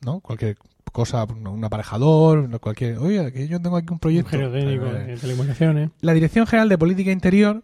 ¿no? 0.00 0.20
Cualquier 0.20 0.56
cosa, 0.92 1.24
un 1.24 1.62
aparejador, 1.64 2.58
cualquier. 2.60 2.98
Oye, 2.98 3.30
que 3.32 3.46
yo 3.46 3.60
tengo 3.60 3.76
aquí 3.76 3.92
un 3.92 3.98
proyecto. 3.98 4.34
Ingeniero 4.36 4.52
técnico 4.52 4.86
Eh, 4.86 5.04
de 5.04 5.16
telecomunicaciones. 5.16 5.90
la 6.00 6.14
Dirección 6.14 6.46
General 6.46 6.68
de 6.70 6.78
Política 6.78 7.12
Interior, 7.12 7.62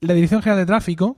la 0.00 0.14
Dirección 0.14 0.40
General 0.42 0.60
de 0.62 0.66
Tráfico, 0.66 1.16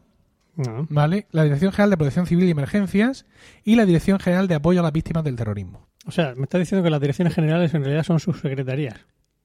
No. 0.59 0.87
¿vale? 0.90 1.27
La 1.31 1.44
Dirección 1.44 1.73
General 1.73 1.90
de 1.90 1.97
Protección 1.97 2.27
Civil 2.27 2.44
y 2.47 2.51
Emergencias 2.51 3.25
y 3.64 3.77
la 3.77 3.87
Dirección 3.87 4.18
General 4.18 4.47
de 4.49 4.57
Apoyo 4.57 4.81
a 4.81 4.83
las 4.83 4.92
Víctimas 4.92 5.25
del 5.25 5.37
Terrorismo. 5.37 5.88
O 6.07 6.11
sea, 6.11 6.35
me 6.37 6.42
estás 6.42 6.59
diciendo 6.59 6.83
que 6.85 6.90
las 6.90 7.01
direcciones 7.01 7.35
generales 7.35 7.73
en 7.75 7.83
realidad 7.85 8.03
son 8.05 8.18
sus 8.21 8.40
secretarías. 8.40 8.97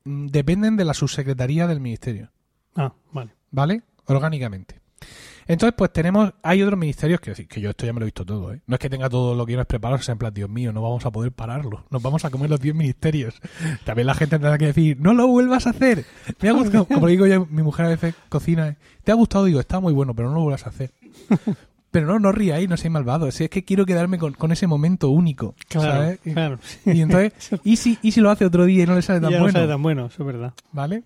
Mm, 0.06 0.28
Dependen 0.28 0.76
de 0.76 0.86
la 0.86 0.94
subsecretaría 0.94 1.68
del 1.68 1.80
Ministerio, 1.80 2.32
Ah, 2.76 2.94
vale. 3.12 3.32
¿vale? 3.52 3.84
Orgánicamente. 4.06 4.82
Entonces, 5.46 5.76
pues 5.78 5.92
tenemos, 5.92 6.34
hay 6.42 6.62
otros 6.64 6.80
ministerios 6.80 7.20
que 7.20 7.32
decir, 7.32 7.48
que 7.50 7.60
yo 7.60 7.72
esto 7.72 7.86
ya 7.86 7.92
me 7.92 8.00
lo 8.00 8.06
he 8.06 8.08
visto 8.08 8.26
todo, 8.26 8.54
¿eh? 8.54 8.62
No 8.66 8.76
es 8.76 8.80
que 8.80 8.90
tenga 8.90 9.10
todo 9.10 9.36
lo 9.36 9.46
que 9.46 9.52
yo 9.54 9.66
preparado, 9.66 10.02
sea 10.02 10.14
en 10.14 10.18
plan, 10.20 10.34
Dios 10.34 10.50
mío, 10.50 10.72
no 10.72 10.82
vamos 10.82 11.06
a 11.06 11.12
poder 11.12 11.34
pararlo, 11.34 11.86
nos 11.90 12.02
vamos 12.02 12.24
a 12.24 12.30
comer 12.30 12.50
los 12.50 12.62
10 12.62 12.74
ministerios. 12.76 13.42
También 13.84 14.08
la 14.08 14.14
gente 14.14 14.38
tendrá 14.40 14.58
que 14.58 14.68
decir, 14.68 14.98
no 15.02 15.14
lo 15.14 15.28
vuelvas 15.28 15.68
a 15.68 15.72
hacer. 15.72 16.06
Me 16.42 16.48
ha 16.48 16.54
gustado, 16.54 16.86
como 16.86 17.08
digo 17.08 17.28
yo, 17.28 17.46
mi 17.48 17.62
mujer 17.62 17.86
a 17.88 17.90
veces 17.90 18.16
cocina, 18.30 18.78
¿te 19.04 19.12
ha 19.12 19.16
gustado? 19.16 19.44
Digo, 19.44 19.60
está 19.60 19.82
muy 19.82 19.92
bueno, 19.92 20.16
pero 20.16 20.30
no 20.30 20.36
lo 20.36 20.42
vuelvas 20.44 20.66
a 20.66 20.70
hacer. 20.70 20.94
Pero 21.92 22.08
no, 22.08 22.18
no 22.18 22.32
ríais, 22.32 22.68
no 22.68 22.76
seáis 22.76 22.92
malvados. 22.92 23.36
Si 23.36 23.44
es 23.44 23.50
que 23.52 23.64
quiero 23.64 23.86
quedarme 23.86 24.18
con, 24.18 24.34
con 24.34 24.52
ese 24.52 24.66
momento 24.66 25.10
único, 25.10 25.54
Claro, 25.68 26.18
claro. 26.24 26.60
Y 26.86 27.02
entonces, 27.02 27.34
¿y 27.64 27.76
si, 27.76 28.00
¿y 28.02 28.12
si 28.12 28.20
lo 28.20 28.32
hace 28.32 28.46
otro 28.46 28.66
día 28.66 28.84
y 28.84 28.88
no 28.88 28.96
le 28.96 29.04
sale 29.04 29.22
tan 29.22 29.30
ya 29.30 29.38
no 29.38 29.44
bueno? 29.44 29.60
sabe 29.60 29.68
tan 29.72 29.82
bueno, 29.84 30.06
eso 30.08 30.24
es 30.24 30.26
verdad. 30.26 30.54
¿Vale? 30.72 31.04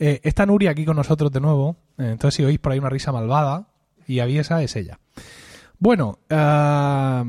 Eh, 0.00 0.20
está 0.24 0.44
Nuria 0.44 0.72
aquí 0.72 0.84
con 0.84 0.96
nosotros 0.96 1.30
de 1.30 1.40
nuevo. 1.40 1.76
eh, 1.98 2.08
entonces, 2.10 2.34
si 2.34 2.44
oís 2.44 2.58
por 2.58 2.72
ahí 2.72 2.80
una 2.80 2.90
risa 2.90 3.12
malvada 3.12 3.68
y 4.08 4.18
aviesa, 4.18 4.60
es 4.60 4.74
ella. 4.74 4.98
Bueno, 5.78 6.18
ah, 6.30 7.24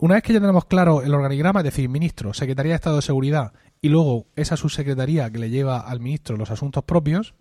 una 0.00 0.14
vez 0.14 0.22
que 0.24 0.32
ya 0.32 0.40
tenemos 0.40 0.64
claro 0.64 1.02
el 1.02 1.14
organigrama, 1.14 1.60
es 1.60 1.64
decir, 1.64 1.88
ministro, 1.88 2.34
Secretaría 2.34 2.72
de 2.72 2.76
Estado 2.76 2.96
de 2.96 3.02
Seguridad 3.02 3.52
y 3.80 3.88
luego 3.88 4.26
esa 4.34 4.56
subsecretaría 4.56 5.30
que 5.30 5.38
le 5.38 5.50
lleva 5.50 5.78
al 5.80 6.00
ministro 6.00 6.36
los 6.36 6.50
asuntos 6.50 6.82
propios, 6.84 7.34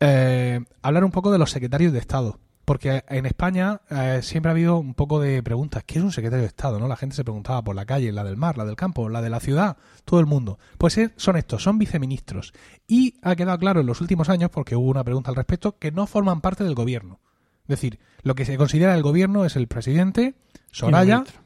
eh, 0.00 0.60
hablar 0.82 1.04
un 1.04 1.10
poco 1.10 1.30
de 1.30 1.38
los 1.38 1.50
secretarios 1.50 1.92
de 1.92 1.98
Estado. 1.98 2.38
Porque 2.64 3.04
en 3.08 3.26
España 3.26 3.80
eh, 3.90 4.20
siempre 4.22 4.50
ha 4.50 4.52
habido 4.52 4.78
un 4.78 4.94
poco 4.94 5.20
de 5.20 5.42
preguntas. 5.42 5.82
¿Qué 5.84 5.98
es 5.98 6.04
un 6.04 6.12
secretario 6.12 6.42
de 6.42 6.48
Estado? 6.48 6.78
¿no? 6.78 6.86
La 6.86 6.96
gente 6.96 7.16
se 7.16 7.24
preguntaba 7.24 7.62
por 7.62 7.74
la 7.74 7.84
calle, 7.84 8.12
la 8.12 8.22
del 8.22 8.36
mar, 8.36 8.56
la 8.56 8.64
del 8.64 8.76
campo, 8.76 9.08
la 9.08 9.20
de 9.20 9.30
la 9.30 9.40
ciudad, 9.40 9.76
todo 10.04 10.20
el 10.20 10.26
mundo. 10.26 10.58
Pues 10.78 10.98
son 11.16 11.36
estos, 11.36 11.62
son 11.62 11.78
viceministros. 11.78 12.52
Y 12.86 13.16
ha 13.22 13.34
quedado 13.34 13.58
claro 13.58 13.80
en 13.80 13.86
los 13.86 14.00
últimos 14.00 14.28
años, 14.28 14.50
porque 14.50 14.76
hubo 14.76 14.90
una 14.90 15.04
pregunta 15.04 15.30
al 15.30 15.36
respecto, 15.36 15.76
que 15.78 15.90
no 15.90 16.06
forman 16.06 16.40
parte 16.40 16.62
del 16.62 16.74
gobierno. 16.74 17.20
Es 17.62 17.68
decir, 17.68 17.98
lo 18.22 18.34
que 18.34 18.44
se 18.44 18.56
considera 18.56 18.94
el 18.94 19.02
gobierno 19.02 19.44
es 19.44 19.56
el 19.56 19.66
presidente, 19.66 20.34
Soraya 20.70 21.18
ministro. 21.18 21.40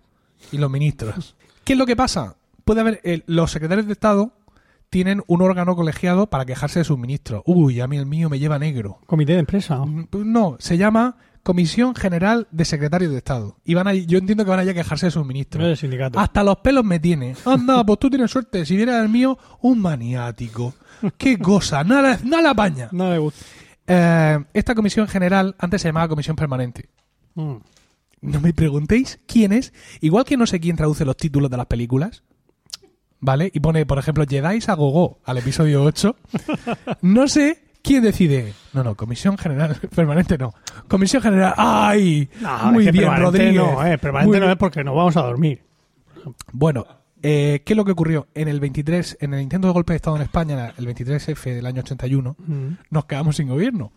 y 0.52 0.58
los 0.58 0.70
ministros. 0.70 1.36
¿Qué 1.64 1.72
es 1.74 1.78
lo 1.78 1.86
que 1.86 1.96
pasa? 1.96 2.36
Puede 2.64 2.80
haber 2.80 3.00
eh, 3.04 3.22
los 3.26 3.50
secretarios 3.50 3.86
de 3.86 3.92
Estado 3.92 4.32
tienen 4.90 5.22
un 5.26 5.42
órgano 5.42 5.74
colegiado 5.76 6.28
para 6.28 6.44
quejarse 6.44 6.80
de 6.80 6.84
sus 6.84 6.98
ministros. 6.98 7.42
Uy, 7.46 7.80
a 7.80 7.86
mí 7.88 7.96
el 7.96 8.06
mío 8.06 8.28
me 8.30 8.38
lleva 8.38 8.58
negro. 8.58 9.00
Comité 9.06 9.32
de 9.34 9.40
empresa. 9.40 9.78
Mm, 9.84 10.06
pues 10.06 10.24
No, 10.24 10.56
se 10.58 10.78
llama 10.78 11.16
Comisión 11.42 11.94
General 11.94 12.48
de 12.50 12.64
Secretarios 12.64 13.10
de 13.12 13.18
Estado. 13.18 13.56
Y 13.64 13.74
van 13.74 13.88
a, 13.88 13.94
yo 13.94 14.18
entiendo 14.18 14.44
que 14.44 14.50
van 14.50 14.60
allá 14.60 14.72
a 14.72 14.74
quejarse 14.74 15.06
de 15.06 15.10
sus 15.12 15.22
No 15.22 15.28
ministros. 15.28 15.64
del 15.64 15.76
sindicato. 15.76 16.18
Hasta 16.18 16.42
los 16.44 16.56
pelos 16.58 16.84
me 16.84 16.98
tiene. 17.00 17.34
Anda, 17.44 17.84
pues 17.84 17.98
tú 17.98 18.10
tienes 18.10 18.30
suerte. 18.30 18.64
Si 18.66 18.76
viera 18.76 19.00
el 19.02 19.08
mío, 19.08 19.38
un 19.60 19.80
maniático. 19.80 20.74
Qué 21.18 21.38
cosa, 21.38 21.84
nada, 21.84 22.18
nada 22.24 22.42
la 22.42 22.54
paña. 22.54 22.88
No 22.92 23.10
le 23.10 23.18
gusta. 23.18 23.44
Eh, 23.88 24.44
esta 24.54 24.74
comisión 24.74 25.06
general 25.06 25.54
antes 25.58 25.82
se 25.82 25.88
llamaba 25.88 26.08
comisión 26.08 26.34
permanente. 26.36 26.88
Mm. 27.34 27.56
No 28.22 28.40
me 28.40 28.52
preguntéis 28.52 29.20
quién 29.28 29.52
es. 29.52 29.72
Igual 30.00 30.24
que 30.24 30.36
no 30.36 30.46
sé 30.46 30.58
quién 30.58 30.74
traduce 30.76 31.04
los 31.04 31.16
títulos 31.16 31.50
de 31.50 31.56
las 31.58 31.66
películas. 31.66 32.24
¿Vale? 33.20 33.50
Y 33.52 33.60
pone, 33.60 33.86
por 33.86 33.98
ejemplo, 33.98 34.24
Jedi 34.28 34.58
a 34.66 34.74
Gogo 34.74 35.18
al 35.24 35.38
episodio 35.38 35.82
8. 35.84 36.16
No 37.02 37.28
sé 37.28 37.62
quién 37.82 38.02
decide. 38.02 38.52
No, 38.72 38.84
no, 38.84 38.94
comisión 38.94 39.38
general 39.38 39.76
permanente 39.94 40.36
no. 40.38 40.54
Comisión 40.88 41.22
general. 41.22 41.54
¡Ay! 41.56 42.28
No, 42.40 42.72
Muy 42.72 42.84
es 42.86 42.92
que 42.92 42.98
bien. 42.98 43.54
No, 43.56 43.84
eh, 43.84 43.98
permanente 43.98 44.28
Muy 44.28 44.36
no 44.38 44.46
bien. 44.46 44.50
es 44.50 44.56
porque 44.58 44.84
nos 44.84 44.94
vamos 44.94 45.16
a 45.16 45.22
dormir. 45.22 45.62
Bueno, 46.52 46.86
eh, 47.22 47.62
¿qué 47.64 47.72
es 47.72 47.76
lo 47.76 47.84
que 47.84 47.92
ocurrió? 47.92 48.26
En 48.34 48.48
el 48.48 48.60
23, 48.60 49.18
en 49.20 49.34
el 49.34 49.40
intento 49.40 49.68
de 49.68 49.72
golpe 49.72 49.92
de 49.92 49.96
Estado 49.96 50.16
en 50.16 50.22
España, 50.22 50.74
el 50.76 50.86
23F 50.86 51.54
del 51.54 51.66
año 51.66 51.80
81, 51.80 52.36
Mm. 52.38 52.68
nos 52.90 53.04
quedamos 53.06 53.36
sin 53.36 53.48
gobierno. 53.48 53.92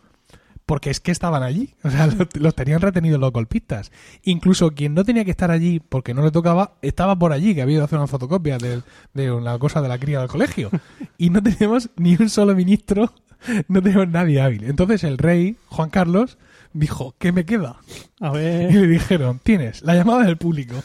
Porque 0.70 0.92
es 0.92 1.00
que 1.00 1.10
estaban 1.12 1.42
allí. 1.42 1.74
O 1.84 1.90
sea, 1.90 2.06
los, 2.06 2.28
los 2.36 2.54
tenían 2.54 2.80
retenidos 2.80 3.20
los 3.20 3.32
golpistas. 3.32 3.92
Incluso 4.22 4.70
quien 4.70 4.94
no 4.94 5.04
tenía 5.04 5.26
que 5.26 5.32
estar 5.32 5.50
allí 5.50 5.80
porque 5.80 6.14
no 6.14 6.22
le 6.24 6.30
tocaba, 6.30 6.76
estaba 6.84 7.18
por 7.18 7.34
allí, 7.34 7.56
que 7.56 7.64
había 7.64 7.74
ido 7.76 7.82
a 7.82 7.86
hacer 7.86 7.98
una 7.98 8.08
fotocopia 8.08 8.60
de, 8.60 8.84
de 9.16 9.32
una 9.32 9.58
cosa 9.58 9.82
de 9.82 9.88
la 9.88 9.98
cría 9.98 10.20
del 10.20 10.28
colegio. 10.30 10.70
Y 11.18 11.32
no 11.32 11.42
teníamos 11.42 11.90
ni 11.98 12.16
un 12.20 12.30
solo 12.30 12.54
ministro, 12.56 13.12
no 13.68 13.82
teníamos 13.82 14.10
nadie 14.10 14.40
hábil. 14.42 14.64
Entonces 14.66 15.04
el 15.04 15.18
rey, 15.18 15.58
Juan 15.66 15.90
Carlos, 15.90 16.38
dijo, 16.72 17.16
¿qué 17.18 17.32
me 17.32 17.46
queda? 17.46 17.78
A 18.22 18.30
Y 18.30 18.34
ver. 18.38 18.74
le 18.76 18.88
dijeron, 18.88 19.40
tienes 19.44 19.82
la 19.82 19.96
llamada 19.96 20.24
del 20.24 20.38
público. 20.38 20.76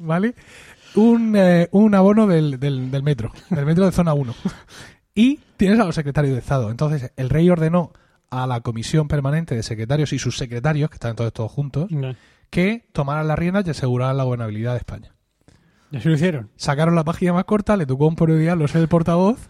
¿Vale? 0.00 0.34
Un, 0.94 1.34
eh, 1.36 1.68
un 1.72 1.94
abono 1.94 2.26
del, 2.26 2.58
del, 2.58 2.90
del 2.90 3.02
metro, 3.02 3.32
del 3.50 3.66
metro 3.66 3.84
de 3.84 3.92
zona 3.92 4.14
1. 4.14 4.34
Y 5.18 5.40
tienes 5.56 5.80
a 5.80 5.84
los 5.84 5.94
secretarios 5.94 6.34
de 6.34 6.40
Estado. 6.40 6.70
Entonces, 6.70 7.12
el 7.16 7.28
rey 7.28 7.50
ordenó 7.50 7.92
a 8.30 8.46
la 8.46 8.60
comisión 8.60 9.08
permanente 9.08 9.54
de 9.54 9.62
secretarios 9.62 10.12
y 10.12 10.18
sus 10.18 10.36
secretarios, 10.36 10.90
que 10.90 10.94
están 10.94 11.16
todos, 11.16 11.32
todos 11.32 11.50
juntos, 11.50 11.90
No. 11.90 12.14
que 12.50 12.86
tomaran 12.92 13.26
las 13.26 13.38
riendas 13.38 13.66
y 13.66 13.70
aseguraran 13.70 14.16
la 14.16 14.24
gobernabilidad 14.24 14.72
de 14.72 14.78
España. 14.78 15.14
Ya 15.90 16.00
se 16.00 16.08
lo 16.08 16.14
hicieron. 16.14 16.50
Sacaron 16.56 16.94
la 16.94 17.04
página 17.04 17.32
más 17.32 17.44
corta, 17.44 17.76
le 17.76 17.86
tocó 17.86 18.06
un 18.06 18.14
periodiarlo 18.16 18.68
ser 18.68 18.82
el 18.82 18.88
portavoz, 18.88 19.48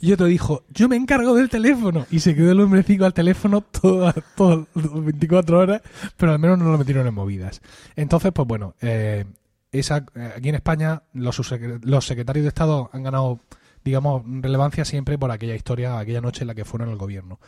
y 0.00 0.12
otro 0.12 0.26
dijo, 0.26 0.64
yo 0.70 0.88
me 0.88 0.96
encargo 0.96 1.34
del 1.34 1.48
teléfono. 1.50 2.06
Y 2.10 2.20
se 2.20 2.34
quedó 2.34 2.52
el 2.52 2.60
hombrecito 2.60 3.04
al 3.04 3.12
teléfono 3.12 3.60
todas 3.60 4.14
todas 4.36 4.66
las 4.74 5.04
24 5.04 5.58
horas, 5.58 5.82
pero 6.16 6.32
al 6.32 6.38
menos 6.38 6.58
no 6.58 6.70
lo 6.70 6.78
metieron 6.78 7.06
en 7.06 7.12
movidas. 7.14 7.60
Entonces, 7.96 8.32
pues 8.32 8.46
bueno, 8.48 8.74
eh, 8.80 9.24
esa, 9.72 10.06
eh, 10.14 10.32
aquí 10.36 10.48
en 10.48 10.54
España 10.54 11.02
los 11.12 11.36
secretarios 11.36 12.44
de 12.44 12.48
Estado 12.48 12.88
han 12.92 13.02
ganado, 13.02 13.40
digamos, 13.84 14.22
relevancia 14.42 14.84
siempre 14.84 15.18
por 15.18 15.30
aquella 15.30 15.54
historia, 15.54 15.98
aquella 15.98 16.20
noche 16.20 16.42
en 16.42 16.48
la 16.48 16.54
que 16.54 16.64
fueron 16.64 16.88
al 16.88 16.96
gobierno. 16.96 17.38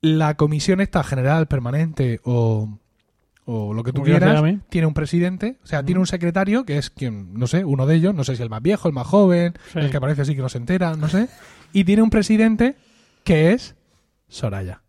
La 0.00 0.34
comisión 0.36 0.80
esta 0.80 1.02
general 1.04 1.46
permanente 1.46 2.20
o, 2.24 2.78
o 3.44 3.74
lo 3.74 3.82
que 3.84 3.92
tú 3.92 4.02
quieras 4.02 4.42
tiene 4.70 4.86
un 4.86 4.94
presidente, 4.94 5.58
o 5.62 5.66
sea, 5.66 5.82
tiene 5.82 6.00
un 6.00 6.06
secretario 6.06 6.64
que 6.64 6.78
es 6.78 6.88
quien, 6.90 7.34
no 7.34 7.46
sé, 7.46 7.64
uno 7.64 7.86
de 7.86 7.96
ellos, 7.96 8.14
no 8.14 8.24
sé 8.24 8.36
si 8.36 8.42
el 8.42 8.48
más 8.50 8.62
viejo, 8.62 8.88
el 8.88 8.94
más 8.94 9.06
joven, 9.06 9.54
Sí. 9.72 9.78
el 9.80 9.90
que 9.90 10.00
parece 10.00 10.22
así 10.22 10.34
que 10.34 10.42
no 10.42 10.48
se 10.48 10.58
entera, 10.58 10.96
no 10.96 11.08
sé, 11.08 11.28
y 11.72 11.84
tiene 11.84 12.02
un 12.02 12.10
presidente 12.10 12.76
que 13.24 13.52
es 13.52 13.74
Soraya. 14.28 14.80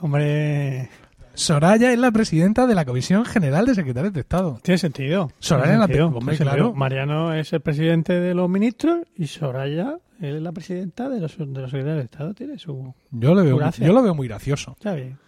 Hombre, 0.00 0.88
Soraya 1.34 1.92
es 1.92 1.98
la 1.98 2.10
presidenta 2.10 2.66
de 2.66 2.74
la 2.74 2.84
Comisión 2.84 3.24
General 3.24 3.66
de 3.66 3.74
Secretarios 3.74 4.12
de 4.14 4.20
Estado. 4.20 4.58
tiene 4.62 4.78
sentido. 4.78 5.30
Soraya 5.38 5.86
Tiene 5.86 6.00
la- 6.00 6.06
hombre, 6.06 6.36
claro. 6.38 6.74
Mariano 6.74 7.34
es 7.34 7.52
el 7.52 7.60
presidente 7.60 8.14
de 8.18 8.34
los 8.34 8.48
ministros 8.48 9.00
y 9.16 9.26
Soraya 9.26 9.98
es 10.20 10.42
la 10.42 10.52
presidenta 10.52 11.08
de 11.08 11.20
los, 11.20 11.36
de 11.38 11.44
los 11.46 11.70
secretarios 11.70 11.98
de 11.98 12.04
Estado. 12.04 12.34
Tiene 12.34 12.58
su... 12.58 12.94
Yo 13.10 13.34
lo 13.34 13.44
veo, 13.44 13.56
Gracias. 13.56 13.86
yo 13.86 13.92
lo 13.92 14.02
veo 14.02 14.14
muy 14.14 14.28
gracioso. 14.28 14.76
Ya 14.80 14.94
bien. 14.94 15.18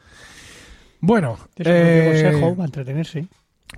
Bueno, 1.00 1.38
eh, 1.56 2.28
consejo 2.30 2.54
para 2.56 2.64
entretenerse. 2.66 3.28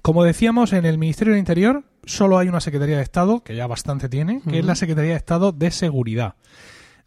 como 0.02 0.24
decíamos, 0.24 0.72
en 0.72 0.86
el 0.86 0.96
Ministerio 0.98 1.32
del 1.34 1.40
Interior 1.40 1.84
solo 2.04 2.38
hay 2.38 2.48
una 2.48 2.60
Secretaría 2.60 2.96
de 2.96 3.02
Estado, 3.02 3.42
que 3.44 3.54
ya 3.54 3.66
bastante 3.66 4.08
tiene, 4.08 4.40
que 4.48 4.58
es 4.60 4.64
la 4.64 4.74
Secretaría 4.74 5.10
de 5.10 5.16
Estado 5.18 5.52
de 5.52 5.70
Seguridad. 5.70 6.34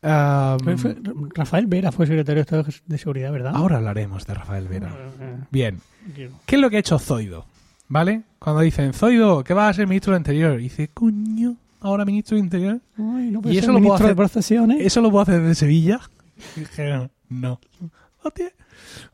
Rafael 0.01 1.65
Vera 1.67 1.91
fue 1.91 2.05
secretario 2.05 2.35
de 2.35 2.41
Estado 2.41 2.65
de 2.85 2.97
Seguridad, 2.97 3.31
¿verdad? 3.31 3.53
ahora 3.55 3.77
hablaremos 3.77 4.25
de 4.27 4.33
Rafael 4.33 4.67
Vera. 4.67 4.89
Eh, 5.19 5.37
Bien, 5.49 5.79
eh, 6.15 6.29
¿Qué 6.45 6.55
es 6.57 6.61
lo 6.61 6.69
que 6.69 6.75
ha 6.77 6.79
hecho 6.79 6.99
Zoido? 6.99 7.45
¿Vale? 7.87 8.23
Cuando 8.39 8.61
dicen, 8.61 8.93
Zoido, 8.93 9.43
que 9.43 9.53
vas 9.53 9.69
a 9.69 9.73
ser 9.73 9.87
ministro 9.87 10.13
del 10.13 10.19
Interior. 10.21 10.59
Y 10.59 10.63
dice, 10.63 10.89
coño, 10.93 11.55
ahora 11.83 12.05
ministro 12.05 12.35
del 12.35 12.45
Interior. 12.45 12.79
Ay, 12.97 13.29
no 13.31 13.41
¿Y 13.45 13.57
eso 13.57 13.71
lo 13.71 13.79
puedo 13.79 13.95
hacer- 13.95 14.07
de 14.07 14.15
procesiones. 14.15 14.81
¿Eso 14.81 15.01
lo 15.01 15.11
puedo 15.11 15.21
hacer 15.23 15.41
desde 15.41 15.55
Sevilla? 15.55 15.99
No. 17.29 17.59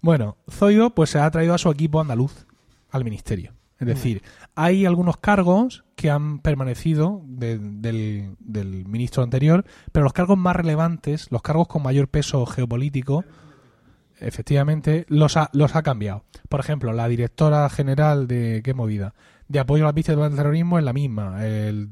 Bueno, 0.01 0.37
Zoido 0.49 0.93
pues 0.95 1.09
se 1.09 1.19
ha 1.19 1.29
traído 1.31 1.53
a 1.53 1.57
su 1.57 1.69
equipo 1.69 1.99
andaluz 1.99 2.45
al 2.91 3.03
ministerio. 3.03 3.53
Es 3.79 3.87
decir, 3.87 4.21
hay 4.55 4.85
algunos 4.85 5.17
cargos 5.17 5.85
que 5.95 6.09
han 6.09 6.39
permanecido 6.39 7.21
de- 7.25 7.57
del, 7.59 8.35
del 8.39 8.85
ministro 8.85 9.23
anterior, 9.23 9.63
pero 9.93 10.03
los 10.03 10.11
cargos 10.13 10.37
más 10.37 10.55
relevantes, 10.55 11.31
los 11.31 11.41
cargos 11.41 11.67
con 11.69 11.81
mayor 11.83 12.09
peso 12.09 12.45
geopolítico, 12.45 13.23
efectivamente, 14.19 15.05
los 15.07 15.37
ha, 15.37 15.49
los 15.53 15.75
ha 15.75 15.83
cambiado. 15.83 16.23
Por 16.49 16.59
ejemplo, 16.59 16.91
la 16.93 17.07
directora 17.07 17.69
general 17.69 18.27
de 18.27 18.61
qué 18.63 18.73
movida, 18.73 19.13
de 19.47 19.59
apoyo 19.59 19.83
a 19.85 19.87
las 19.87 19.95
víctimas 19.95 20.29
del 20.29 20.37
terrorismo 20.37 20.77
es 20.77 20.83
la 20.83 20.93
misma. 20.93 21.45
El 21.45 21.89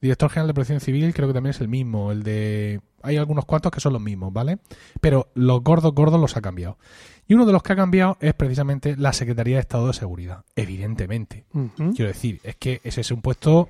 director 0.00 0.30
general 0.30 0.48
de 0.48 0.54
protección 0.54 0.80
civil 0.80 1.12
creo 1.14 1.28
que 1.28 1.34
también 1.34 1.50
es 1.50 1.60
el 1.60 1.68
mismo. 1.68 2.12
El 2.12 2.22
de 2.22 2.80
hay 3.02 3.16
algunos 3.16 3.44
cuantos 3.44 3.72
que 3.72 3.80
son 3.80 3.92
los 3.92 4.02
mismos, 4.02 4.32
¿vale? 4.32 4.58
Pero 5.00 5.28
los 5.34 5.62
gordos 5.62 5.94
gordos 5.94 6.20
los 6.20 6.36
ha 6.36 6.40
cambiado. 6.40 6.78
Y 7.26 7.34
uno 7.34 7.46
de 7.46 7.52
los 7.52 7.62
que 7.62 7.72
ha 7.72 7.76
cambiado 7.76 8.16
es 8.20 8.34
precisamente 8.34 8.96
la 8.96 9.12
Secretaría 9.12 9.56
de 9.56 9.60
Estado 9.60 9.86
de 9.86 9.92
Seguridad, 9.92 10.44
evidentemente. 10.56 11.44
Quiero 11.76 12.06
decir, 12.06 12.40
es 12.42 12.56
que 12.56 12.80
ese 12.84 13.02
es 13.02 13.10
un 13.10 13.20
puesto 13.20 13.68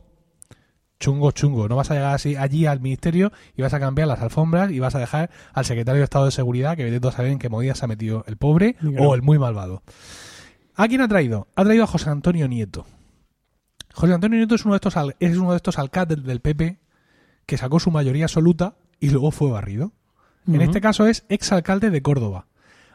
chungo, 1.00 1.30
chungo. 1.32 1.68
No 1.68 1.76
vas 1.76 1.90
a 1.90 1.94
llegar 1.94 2.14
así 2.14 2.36
allí 2.36 2.66
al 2.66 2.80
ministerio 2.80 3.32
y 3.56 3.62
vas 3.62 3.74
a 3.74 3.80
cambiar 3.80 4.08
las 4.08 4.20
alfombras 4.20 4.70
y 4.70 4.78
vas 4.78 4.94
a 4.94 4.98
dejar 4.98 5.30
al 5.52 5.64
secretario 5.64 6.00
de 6.00 6.04
Estado 6.04 6.26
de 6.26 6.30
Seguridad, 6.30 6.76
que 6.76 6.88
vete 6.88 7.08
a 7.08 7.12
saber 7.12 7.32
en 7.32 7.38
qué 7.38 7.48
movida 7.48 7.74
se 7.74 7.84
ha 7.84 7.88
metido 7.88 8.24
el 8.26 8.36
pobre 8.36 8.74
claro. 8.74 9.08
o 9.08 9.14
el 9.14 9.22
muy 9.22 9.38
malvado. 9.38 9.82
¿A 10.74 10.86
quién 10.86 11.00
ha 11.00 11.08
traído? 11.08 11.48
Ha 11.56 11.64
traído 11.64 11.84
a 11.84 11.88
José 11.88 12.10
Antonio 12.10 12.46
Nieto. 12.46 12.86
José 13.98 14.14
Antonio 14.14 14.38
Nieto 14.38 14.54
es 14.54 14.64
uno 14.64 14.74
de 14.74 14.76
estos, 14.76 14.94
es 15.18 15.36
uno 15.36 15.50
de 15.50 15.56
estos 15.56 15.76
alcaldes 15.76 16.22
del 16.22 16.38
PP 16.38 16.78
que 17.46 17.58
sacó 17.58 17.80
su 17.80 17.90
mayoría 17.90 18.26
absoluta 18.26 18.76
y 19.00 19.10
luego 19.10 19.32
fue 19.32 19.50
barrido. 19.50 19.90
En 20.46 20.60
este 20.60 20.80
caso 20.80 21.08
es 21.08 21.24
exalcalde 21.28 21.90
de 21.90 22.00
Córdoba. 22.00 22.46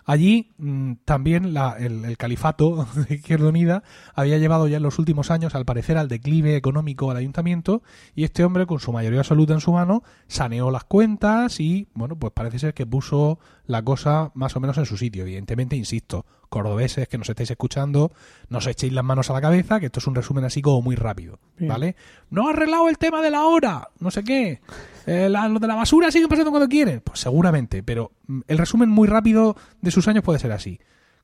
Allí 0.05 0.51
mm, 0.57 0.93
también 1.05 1.53
la- 1.53 1.75
el, 1.79 2.03
el 2.05 2.17
califato 2.17 2.87
de 3.09 3.15
Izquierda 3.15 3.49
Unida 3.49 3.83
había 4.15 4.37
llevado 4.37 4.67
ya 4.67 4.77
en 4.77 4.83
los 4.83 4.99
últimos 4.99 5.31
años, 5.31 5.55
al 5.55 5.65
parecer, 5.65 5.97
al 5.97 6.07
declive 6.07 6.55
económico 6.55 7.09
al 7.11 7.17
ayuntamiento 7.17 7.81
y 8.15 8.23
este 8.23 8.43
hombre, 8.43 8.65
con 8.65 8.79
su 8.79 8.91
mayoría 8.91 9.19
absoluta 9.19 9.53
en 9.53 9.61
su 9.61 9.71
mano, 9.71 10.03
saneó 10.27 10.71
las 10.71 10.83
cuentas 10.83 11.59
y, 11.59 11.87
bueno, 11.93 12.15
pues 12.17 12.33
parece 12.33 12.59
ser 12.59 12.73
que 12.73 12.85
puso 12.85 13.39
la 13.65 13.81
cosa 13.81 14.31
más 14.33 14.55
o 14.55 14.59
menos 14.59 14.77
en 14.77 14.85
su 14.85 14.97
sitio. 14.97 15.23
Evidentemente, 15.23 15.75
insisto, 15.75 16.25
cordobeses 16.49 17.07
que 17.07 17.17
nos 17.17 17.29
estáis 17.29 17.49
escuchando, 17.51 18.11
no 18.49 18.57
os 18.59 18.67
echéis 18.67 18.93
las 18.93 19.03
manos 19.05 19.29
a 19.29 19.33
la 19.33 19.41
cabeza, 19.41 19.79
que 19.79 19.85
esto 19.87 19.99
es 19.99 20.07
un 20.07 20.15
resumen 20.15 20.43
así 20.43 20.61
como 20.61 20.81
muy 20.81 20.95
rápido, 20.95 21.39
Bien. 21.57 21.69
¿vale? 21.69 21.95
No 22.29 22.47
ha 22.47 22.51
arreglado 22.51 22.89
el 22.89 22.97
tema 22.97 23.21
de 23.21 23.31
la 23.31 23.43
hora, 23.45 23.87
no 23.99 24.11
sé 24.11 24.23
qué. 24.23 24.59
Eh, 25.05 25.29
la- 25.29 25.47
lo 25.49 25.59
de 25.59 25.67
la 25.67 25.75
basura 25.75 26.11
siguen 26.11 26.29
pasando 26.29 26.51
cuando 26.51 26.67
quieren. 26.69 27.01
Pues 27.01 27.19
seguramente, 27.19 27.83
pero 27.83 28.11
mm, 28.27 28.41
el 28.47 28.57
resumen 28.57 28.89
muy 28.89 29.07
rápido 29.07 29.55
de 29.81 29.91
sus 29.91 30.07
años 30.07 30.23
puede 30.23 30.39
ser 30.39 30.51
así. 30.51 30.79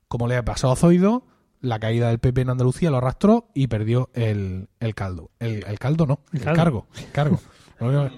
Como 0.07 0.27
le 0.27 0.35
ha 0.37 0.43
pasado 0.45 0.73
a 0.73 0.75
Zoido, 0.75 1.25
la 1.61 1.79
caída 1.79 2.07
del 2.09 2.19
PP 2.19 2.41
en 2.41 2.49
Andalucía 2.49 2.89
lo 2.91 2.97
arrastró 2.97 3.49
y 3.53 3.67
perdió 3.67 4.09
el, 4.13 4.69
el 4.79 4.95
caldo. 4.95 5.31
El, 5.39 5.63
el 5.67 5.77
caldo 5.79 6.05
no, 6.05 6.19
El 6.31 6.39
el, 6.39 6.45
caldo. 6.45 6.55
cargo. 6.55 6.87
cargo. 7.11 7.39
Lo 7.79 7.87
mismo, 7.87 8.09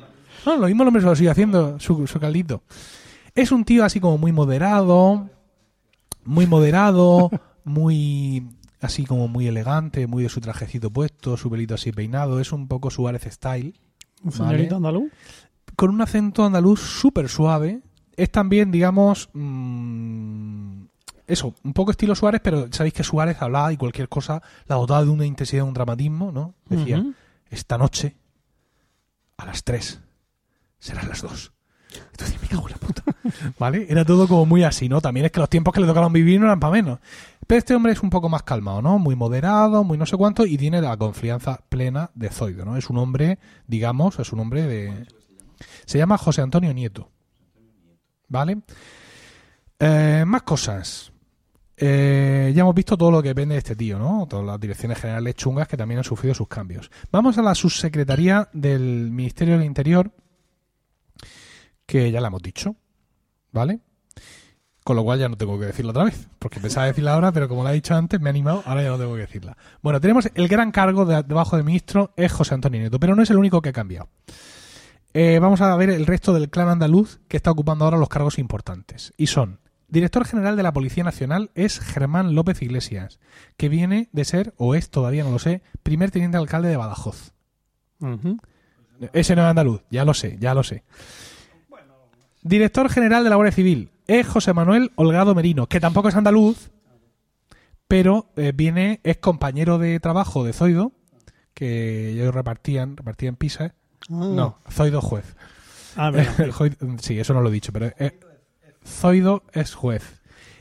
no, 0.45 0.58
lo 0.58 0.67
mismo 0.67 0.84
el 0.84 0.88
hombre 0.88 1.02
se 1.02 1.08
lo 1.08 1.15
sigue 1.15 1.30
haciendo, 1.30 1.80
su, 1.80 2.08
su 2.08 2.19
caldito. 2.19 2.63
Es 3.36 3.52
un 3.52 3.63
tío 3.65 3.84
así 3.86 4.00
como 4.00 4.17
muy 4.17 4.32
moderado, 4.32 5.30
muy 6.24 6.47
moderado, 6.47 7.30
muy 7.63 8.47
así 8.80 9.06
como 9.06 9.28
muy 9.28 9.47
elegante, 9.47 10.08
muy 10.08 10.24
de 10.24 10.30
su 10.30 10.41
trajecito 10.41 10.89
puesto, 10.91 11.38
su 11.38 11.50
pelito 11.52 11.76
así 11.76 11.91
peinado. 11.91 12.39
Es 12.39 12.52
un 12.52 12.67
poco 12.67 12.89
Suárez 12.89 13.24
style 13.30 13.74
Un 14.24 14.32
Vale. 14.32 14.38
señorito 14.52 14.76
andaluz. 14.78 15.12
Con 15.76 15.89
un 15.89 16.02
acento 16.02 16.45
andaluz 16.45 16.80
súper 16.80 17.30
suave. 17.30 17.82
Es 18.15 18.32
también, 18.32 18.71
digamos, 18.71 19.30
mm, 19.34 20.84
eso, 21.28 21.56
un 21.63 21.74
poco 21.74 21.91
estilo 21.91 22.13
Suárez, 22.13 22.41
pero 22.43 22.67
sabéis 22.71 22.93
que 22.93 23.04
Suárez 23.04 23.41
hablaba 23.41 23.71
y 23.71 23.78
cualquier 23.78 24.10
cosa 24.10 24.41
la 24.67 24.76
dotaba 24.76 25.04
de 25.04 25.10
una 25.10 25.26
intensidad, 25.26 25.63
un 25.63 25.74
dramatismo, 25.74 26.32
¿no? 26.32 26.56
Decía, 26.65 27.04
esta 27.50 27.78
noche, 27.78 28.15
a 29.38 29.45
las 29.45 29.63
3, 29.63 30.02
serán 30.80 31.08
las 31.08 31.21
2. 31.21 31.52
Entonces, 32.12 32.41
me 32.41 32.47
cago 32.47 32.67
en 32.67 32.71
la 32.71 32.78
puta. 32.78 33.04
¿Vale? 33.60 33.86
Era 33.89 34.06
todo 34.06 34.28
como 34.28 34.45
muy 34.45 34.63
así, 34.63 34.89
¿no? 34.89 35.02
También 35.02 35.26
es 35.26 35.32
que 35.32 35.39
los 35.39 35.50
tiempos 35.50 35.74
que 35.74 35.82
le 35.82 35.88
tocaban 35.88 36.13
vivir 36.13 36.39
no 36.39 36.47
eran 36.47 36.60
para 36.60 36.74
menos. 36.74 37.00
Pero 37.47 37.60
este 37.60 37.76
hombre 37.76 37.93
es 37.93 38.02
un 38.02 38.10
poco 38.10 38.30
más 38.30 38.43
calmado, 38.43 38.82
¿no? 38.82 39.00
Muy 39.00 39.15
moderado, 39.15 39.84
muy 39.84 39.97
no 39.97 40.06
sé 40.06 40.17
cuánto, 40.17 40.45
y 40.45 40.58
tiene 40.58 40.82
la 40.82 40.95
confianza 40.97 41.62
plena 41.69 42.12
de 42.13 42.30
Zoido, 42.30 42.65
¿no? 42.65 42.78
Es 42.78 42.89
un 42.89 42.97
hombre, 42.97 43.39
digamos, 43.67 44.19
es 44.19 44.32
un 44.32 44.39
hombre 44.39 44.63
de... 44.63 45.06
Se 45.86 45.98
llama 45.98 46.17
José 46.17 46.41
Antonio 46.41 46.74
Nieto. 46.74 47.10
¿Vale? 48.28 48.62
Eh, 49.80 50.24
más 50.26 50.44
cosas. 50.44 51.12
Eh, 51.84 52.52
ya 52.56 52.62
hemos 52.62 52.76
visto 52.76 52.96
todo 52.96 53.10
lo 53.10 53.24
que 53.24 53.30
depende 53.30 53.56
de 53.56 53.60
este 53.60 53.76
tío, 53.76 53.98
¿no? 53.98 54.28
Todas 54.30 54.46
las 54.46 54.60
direcciones 54.60 55.00
generales 55.00 55.34
chungas 55.34 55.67
que 55.67 55.76
también 55.76 55.98
han 55.98 56.04
sufrido 56.04 56.36
sus 56.36 56.48
cambios. 56.48 56.91
Vamos 57.12 57.39
a 57.39 57.41
la 57.41 57.56
subsecretaría 57.56 58.50
del 58.54 59.10
Ministerio 59.10 59.58
del 59.58 59.65
Interior, 59.65 60.12
que 61.88 62.12
ya 62.12 62.22
la 62.22 62.28
hemos 62.28 62.44
dicho, 62.44 62.76
¿vale? 63.52 63.80
Con 64.84 64.96
lo 64.96 65.04
cual 65.04 65.20
ya 65.20 65.28
no 65.28 65.38
tengo 65.38 65.60
que 65.60 65.65
decirla 65.65 65.89
otra 65.89 66.04
vez, 66.04 66.28
porque 66.38 66.60
pensaba 66.60 66.86
decirla 66.86 67.15
ahora, 67.15 67.32
pero 67.32 67.50
como 67.50 67.63
la 67.63 67.72
he 67.72 67.74
dicho 67.74 67.96
antes, 67.96 68.22
me 68.22 68.30
he 68.30 68.32
animado, 68.32 68.62
ahora 68.67 68.84
ya 68.84 68.89
no 68.89 69.00
tengo 69.00 69.15
que 69.15 69.22
decirla. 69.22 69.58
Bueno, 69.82 70.00
tenemos 70.00 70.30
el 70.36 70.48
gran 70.48 70.72
cargo 70.72 71.06
de, 71.06 71.24
debajo 71.24 71.56
del 71.56 71.65
ministro, 71.65 72.13
es 72.15 72.32
José 72.32 72.54
Antonio 72.54 72.80
Nieto, 72.80 73.00
pero 73.00 73.15
no 73.15 73.24
es 73.24 73.32
el 73.32 73.38
único 73.38 73.60
que 73.60 73.70
ha 73.70 73.74
cambiado. 73.74 74.08
Eh, 75.13 75.39
vamos 75.39 75.60
a 75.62 75.76
ver 75.76 75.89
el 75.89 76.06
resto 76.06 76.34
del 76.34 76.50
clan 76.50 76.69
andaluz 76.69 77.19
que 77.28 77.38
está 77.38 77.52
ocupando 77.52 77.86
ahora 77.86 77.97
los 77.97 78.10
cargos 78.10 78.39
importantes. 78.39 79.13
Y 79.17 79.28
son, 79.28 79.60
director 79.89 80.26
general 80.26 80.56
de 80.56 80.63
la 80.63 80.71
Policía 80.71 81.04
Nacional 81.04 81.52
es 81.54 81.80
Germán 81.80 82.34
López 82.34 82.62
Iglesias, 82.62 83.19
que 83.58 83.67
viene 83.67 84.10
de 84.13 84.26
ser, 84.26 84.54
o 84.58 84.74
es 84.74 84.89
todavía 84.89 85.24
no 85.24 85.32
lo 85.32 85.39
sé, 85.39 85.62
primer 85.84 86.12
teniente 86.12 86.38
alcalde 86.38 86.69
de 86.69 86.78
Badajoz. 86.78 87.34
Ese 89.13 89.36
no 89.36 89.41
es 89.41 89.47
andaluz, 89.47 89.82
ya 89.89 90.06
lo 90.06 90.13
sé, 90.13 90.38
ya 90.39 90.54
lo 90.54 90.63
sé. 90.63 90.84
Director 92.41 92.89
general 92.89 93.24
de 93.24 93.30
la 93.30 93.36
Guardia 93.36 93.52
Civil 93.52 93.91
es 94.08 94.28
José 94.28 94.54
Manuel 94.54 94.91
Holgado 94.95 95.36
Merino, 95.36 95.67
que 95.67 95.80
tampoco 95.80 96.08
es 96.10 96.15
andaluz, 96.15 96.71
pero 97.88 98.32
eh, 98.38 98.54
viene, 98.56 99.02
es 99.04 99.17
compañero 99.17 99.78
de 99.78 100.00
trabajo 100.00 100.45
de 100.45 100.54
Zoido, 100.54 100.93
que 101.54 102.12
ellos 102.12 102.34
repartían, 102.34 102.95
repartían 102.95 103.36
pizza. 104.02 104.14
No, 104.14 104.58
Zoido 104.70 105.02
juez. 105.02 105.36
Ah, 105.96 106.10
verdad. 106.12 106.48
Zoid- 106.52 107.00
sí, 107.00 107.20
eso 107.20 107.34
no 107.34 107.42
lo 107.42 107.50
he 107.50 107.54
dicho, 107.54 107.72
pero 107.72 107.88
eh, 107.98 108.20
Zoido 108.86 109.44
es 109.54 109.74
juez. 109.74 110.20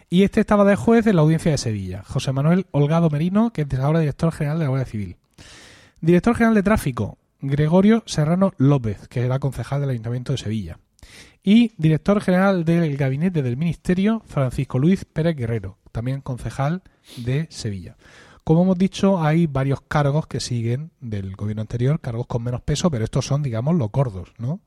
Y 0.08 0.24
este 0.24 0.40
estaba 0.40 0.64
de 0.64 0.74
juez 0.76 1.06
en 1.06 1.16
la 1.16 1.22
audiencia 1.22 1.52
de 1.52 1.58
Sevilla. 1.58 2.02
José 2.04 2.32
Manuel 2.32 2.66
Holgado 2.72 3.10
Merino, 3.10 3.52
que 3.52 3.62
es 3.68 3.78
ahora 3.78 4.00
director 4.00 4.32
general 4.32 4.58
de 4.58 4.64
la 4.64 4.68
Guardia 4.70 4.86
Civil. 4.90 5.16
Director 6.00 6.34
general 6.34 6.54
de 6.54 6.62
tráfico, 6.64 7.18
Gregorio 7.40 8.02
Serrano 8.06 8.52
López, 8.58 9.06
que 9.08 9.20
era 9.20 9.38
concejal 9.38 9.80
del 9.80 9.90
Ayuntamiento 9.90 10.32
de 10.32 10.38
Sevilla. 10.38 10.78
Y 11.42 11.72
director 11.78 12.20
general 12.20 12.64
del 12.64 12.96
gabinete 12.96 13.42
del 13.42 13.56
Ministerio, 13.56 14.22
Francisco 14.26 14.78
Luis 14.78 15.04
Pérez 15.04 15.36
Guerrero, 15.36 15.78
también 15.92 16.20
concejal 16.20 16.82
de 17.16 17.46
Sevilla. 17.50 17.96
Como 18.44 18.62
hemos 18.62 18.78
dicho, 18.78 19.22
hay 19.22 19.46
varios 19.46 19.80
cargos 19.82 20.26
que 20.26 20.40
siguen 20.40 20.90
del 21.00 21.36
gobierno 21.36 21.62
anterior, 21.62 22.00
cargos 22.00 22.26
con 22.26 22.42
menos 22.42 22.62
peso, 22.62 22.90
pero 22.90 23.04
estos 23.04 23.26
son, 23.26 23.42
digamos, 23.42 23.74
los 23.76 23.90
gordos, 23.90 24.32
¿no? 24.38 24.60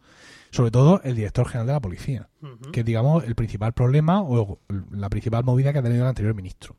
Sobre 0.51 0.71
todo 0.71 1.01
el 1.03 1.15
director 1.15 1.47
general 1.47 1.67
de 1.67 1.73
la 1.73 1.79
policía, 1.79 2.29
que 2.71 2.81
es, 2.81 2.85
digamos, 2.85 3.23
el 3.23 3.35
principal 3.35 3.73
problema 3.73 4.21
o 4.21 4.59
la 4.91 5.09
principal 5.09 5.43
movida 5.43 5.73
que 5.73 5.79
ha 5.79 5.83
tenido 5.83 6.03
el 6.03 6.09
anterior 6.09 6.35
ministro. 6.35 6.75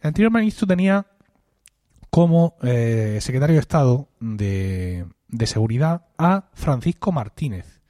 El 0.00 0.08
anterior 0.08 0.32
ministro 0.32 0.66
tenía 0.66 1.06
como 2.10 2.56
eh, 2.62 3.18
secretario 3.20 3.56
de 3.56 3.60
Estado 3.60 4.08
de, 4.20 5.06
de 5.28 5.46
Seguridad 5.46 6.06
a 6.16 6.48
Francisco 6.54 7.10
Martínez, 7.10 7.80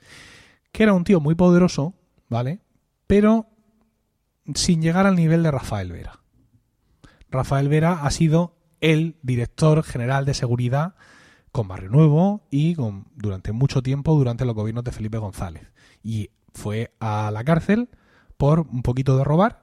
que 0.73 0.85
era 0.85 0.95
un 0.95 1.05
tío 1.05 1.21
muy 1.21 1.35
poderoso, 1.35 1.93
¿vale? 2.31 2.61
Pero 3.07 3.47
sin 4.55 4.81
llegar 4.81 5.07
al 5.07 5.17
nivel 5.17 5.43
de 5.43 5.51
Rafael 5.51 5.93
Vera. 5.93 6.24
Rafael 7.35 7.69
Vera 7.69 8.01
ha 8.05 8.11
sido 8.11 8.55
el 8.81 9.17
director 9.23 9.83
general 9.83 10.25
de 10.25 10.35
seguridad 10.35 10.95
con 11.53 11.69
Barrio 11.69 11.91
Nuevo 11.91 12.43
y 12.51 12.75
con, 12.75 13.07
durante 13.15 13.53
mucho 13.53 13.83
tiempo 13.83 14.15
durante 14.17 14.45
los 14.45 14.55
gobiernos 14.55 14.85
de 14.85 14.93
Felipe 14.93 15.19
González. 15.19 15.71
Y 16.03 16.31
fue 16.53 16.93
a 17.01 17.31
la 17.33 17.45
cárcel 17.45 17.89
por 18.37 18.61
un 18.61 18.83
poquito 18.83 19.17
de 19.17 19.25
robar, 19.25 19.63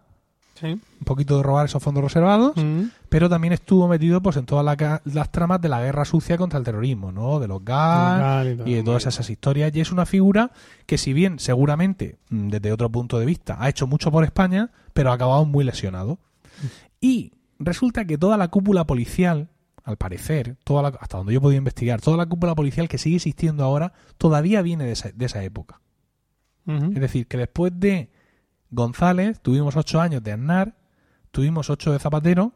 Sí. 0.54 0.68
un 0.68 1.06
poquito 1.06 1.38
de 1.38 1.44
robar 1.44 1.66
esos 1.66 1.82
fondos 1.82 2.04
reservados, 2.04 2.56
Mm. 2.56 2.84
pero 3.10 3.28
también 3.30 3.52
estuvo 3.54 3.88
metido 3.88 4.22
pues 4.22 4.38
en 4.38 4.46
todas 4.46 4.64
la 4.64 5.02
las 5.06 5.32
tramas 5.32 5.60
de 5.60 5.70
la 5.70 5.82
guerra 5.82 6.06
sucia 6.06 6.38
contra 6.38 6.60
el 6.60 6.66
terrorismo, 6.66 7.12
¿no? 7.12 7.40
De 7.40 7.48
los 7.48 7.64
GAL 7.66 8.62
y 8.68 8.76
de 8.76 8.84
todas 8.84 9.06
esas 9.08 9.28
historias. 9.30 9.76
Y 9.76 9.80
es 9.82 9.92
una 9.92 10.06
figura 10.06 10.52
que 10.86 10.98
si 11.00 11.14
bien 11.14 11.40
seguramente 11.40 12.20
mm, 12.30 12.50
desde 12.50 12.72
otro 12.72 12.90
punto 12.92 13.18
de 13.18 13.26
vista 13.26 13.58
ha 13.60 13.70
hecho 13.70 13.88
mucho 13.88 14.12
por 14.12 14.24
España, 14.24 14.70
pero 14.94 15.12
ha 15.12 15.16
acabado 15.16 15.46
muy 15.46 15.64
lesionado. 15.64 16.20
Y 17.00 17.34
resulta 17.64 18.06
que 18.06 18.18
toda 18.18 18.38
la 18.38 18.48
cúpula 18.50 18.86
policial, 18.86 19.50
al 19.84 19.98
parecer, 19.98 20.58
toda 20.64 20.82
la- 20.84 20.98
hasta 21.00 21.18
donde 21.18 21.34
yo 21.34 21.40
he 21.40 21.42
podido 21.42 21.58
investigar, 21.58 22.02
toda 22.02 22.18
la 22.18 22.26
cúpula 22.26 22.54
policial 22.56 22.88
que 22.88 22.98
sigue 22.98 23.16
existiendo 23.18 23.64
ahora, 23.64 23.94
todavía 24.18 24.62
viene 24.62 24.86
de 24.86 24.92
esa, 24.92 25.12
de 25.12 25.26
esa 25.26 25.44
época. 25.44 25.82
Es 26.68 26.94
decir, 27.02 27.28
que 27.28 27.38
después 27.38 27.72
de 27.80 28.12
González 28.70 29.40
tuvimos 29.42 29.76
ocho 29.76 30.00
años 30.00 30.24
de 30.24 30.32
Aznar, 30.34 30.78
tuvimos 31.32 31.70
ocho 31.70 31.92
de 31.92 32.00
Zapatero, 32.00 32.54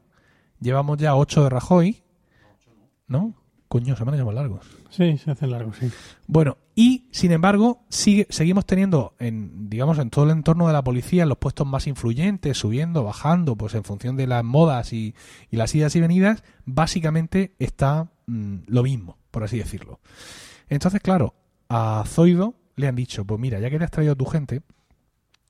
llevamos 0.62 0.98
ya 0.98 1.16
ocho 1.16 1.44
de 1.44 1.50
Rajoy, 1.50 2.04
¿no? 3.08 3.34
Coño, 3.68 3.96
se 3.96 4.06
me 4.06 4.10
han 4.12 4.16
hecho 4.16 4.26
más 4.28 4.36
largos. 4.36 4.66
Sí, 4.90 5.18
se 5.18 5.32
hacen 5.32 5.52
largos, 5.52 5.78
sí. 5.78 5.90
Bueno, 6.28 6.58
y 6.78 7.08
sin 7.12 7.32
embargo, 7.32 7.86
sigue, 7.88 8.28
seguimos 8.30 8.66
teniendo, 8.66 9.16
en, 9.18 9.70
digamos, 9.70 9.98
en 9.98 10.10
todo 10.10 10.26
el 10.26 10.32
entorno 10.32 10.68
de 10.68 10.74
la 10.74 10.84
policía, 10.84 11.24
en 11.24 11.30
los 11.30 11.38
puestos 11.38 11.66
más 11.66 11.88
influyentes, 11.88 12.58
subiendo, 12.58 13.06
bajando, 13.06 13.56
pues 13.56 13.76
en 13.76 13.86
función 13.86 14.18
de 14.18 14.28
las 14.28 14.44
modas 14.44 14.92
y, 14.92 15.16
y 15.50 15.56
las 15.56 15.74
idas 15.74 15.96
y 15.96 16.02
venidas, 16.02 16.44
básicamente 16.66 17.56
está 17.60 18.12
mm, 18.28 18.58
lo 18.68 18.84
mismo, 18.84 19.18
por 19.32 19.46
así 19.46 19.58
decirlo. 19.58 20.02
Entonces, 20.68 21.00
claro, 21.00 21.34
a 21.70 22.04
Zoido 22.06 22.56
le 22.76 22.90
han 22.90 22.96
dicho, 22.96 23.24
pues 23.24 23.40
mira, 23.40 23.58
ya 23.62 23.70
que 23.70 23.78
te 23.78 23.86
has 23.86 23.92
traído 23.92 24.12
a 24.12 24.18
tu 24.18 24.26
gente, 24.26 24.62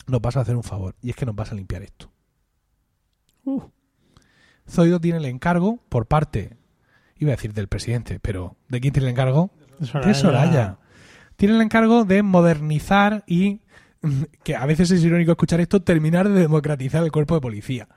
nos 0.06 0.22
vas 0.22 0.38
a 0.38 0.42
hacer 0.42 0.56
un 0.56 0.64
favor, 0.64 0.96
y 1.02 1.10
es 1.10 1.16
que 1.16 1.26
nos 1.26 1.36
vas 1.36 1.52
a 1.52 1.56
limpiar 1.56 1.82
esto. 1.82 2.12
Uh, 3.46 3.64
Zoido 4.70 5.00
tiene 5.02 5.18
el 5.18 5.26
encargo 5.26 5.80
por 5.90 6.06
parte, 6.06 6.56
iba 7.18 7.32
a 7.32 7.36
decir 7.36 7.52
del 7.54 7.68
presidente, 7.68 8.20
pero 8.20 8.58
¿de 8.70 8.80
quién 8.80 8.94
tiene 8.94 9.08
el 9.08 9.14
encargo? 9.14 9.50
Soraya. 9.82 10.08
de 10.08 10.14
Soraya. 10.14 10.78
Tiene 11.38 11.56
el 11.56 11.62
encargo 11.62 12.06
de 12.06 12.24
modernizar 12.24 13.24
y, 13.28 13.62
que 14.43 14.56
a 14.56 14.65
veces 14.65 14.91
es 14.91 15.04
irónico 15.04 15.32
escuchar 15.32 15.60
esto, 15.62 15.82
terminar 15.82 16.30
de 16.30 16.39
democratizar 16.41 17.04
el 17.04 17.12
cuerpo 17.12 17.36
de 17.36 17.41
policía. 17.41 17.88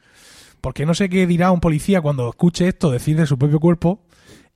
Porque 0.60 0.86
no 0.86 0.94
sé 0.94 1.08
qué 1.08 1.26
dirá 1.26 1.52
un 1.52 1.60
policía 1.60 2.00
cuando 2.00 2.28
escuche 2.28 2.66
esto 2.66 2.90
decir 2.90 3.16
de 3.16 3.26
su 3.26 3.38
propio 3.38 3.60
cuerpo 3.60 4.00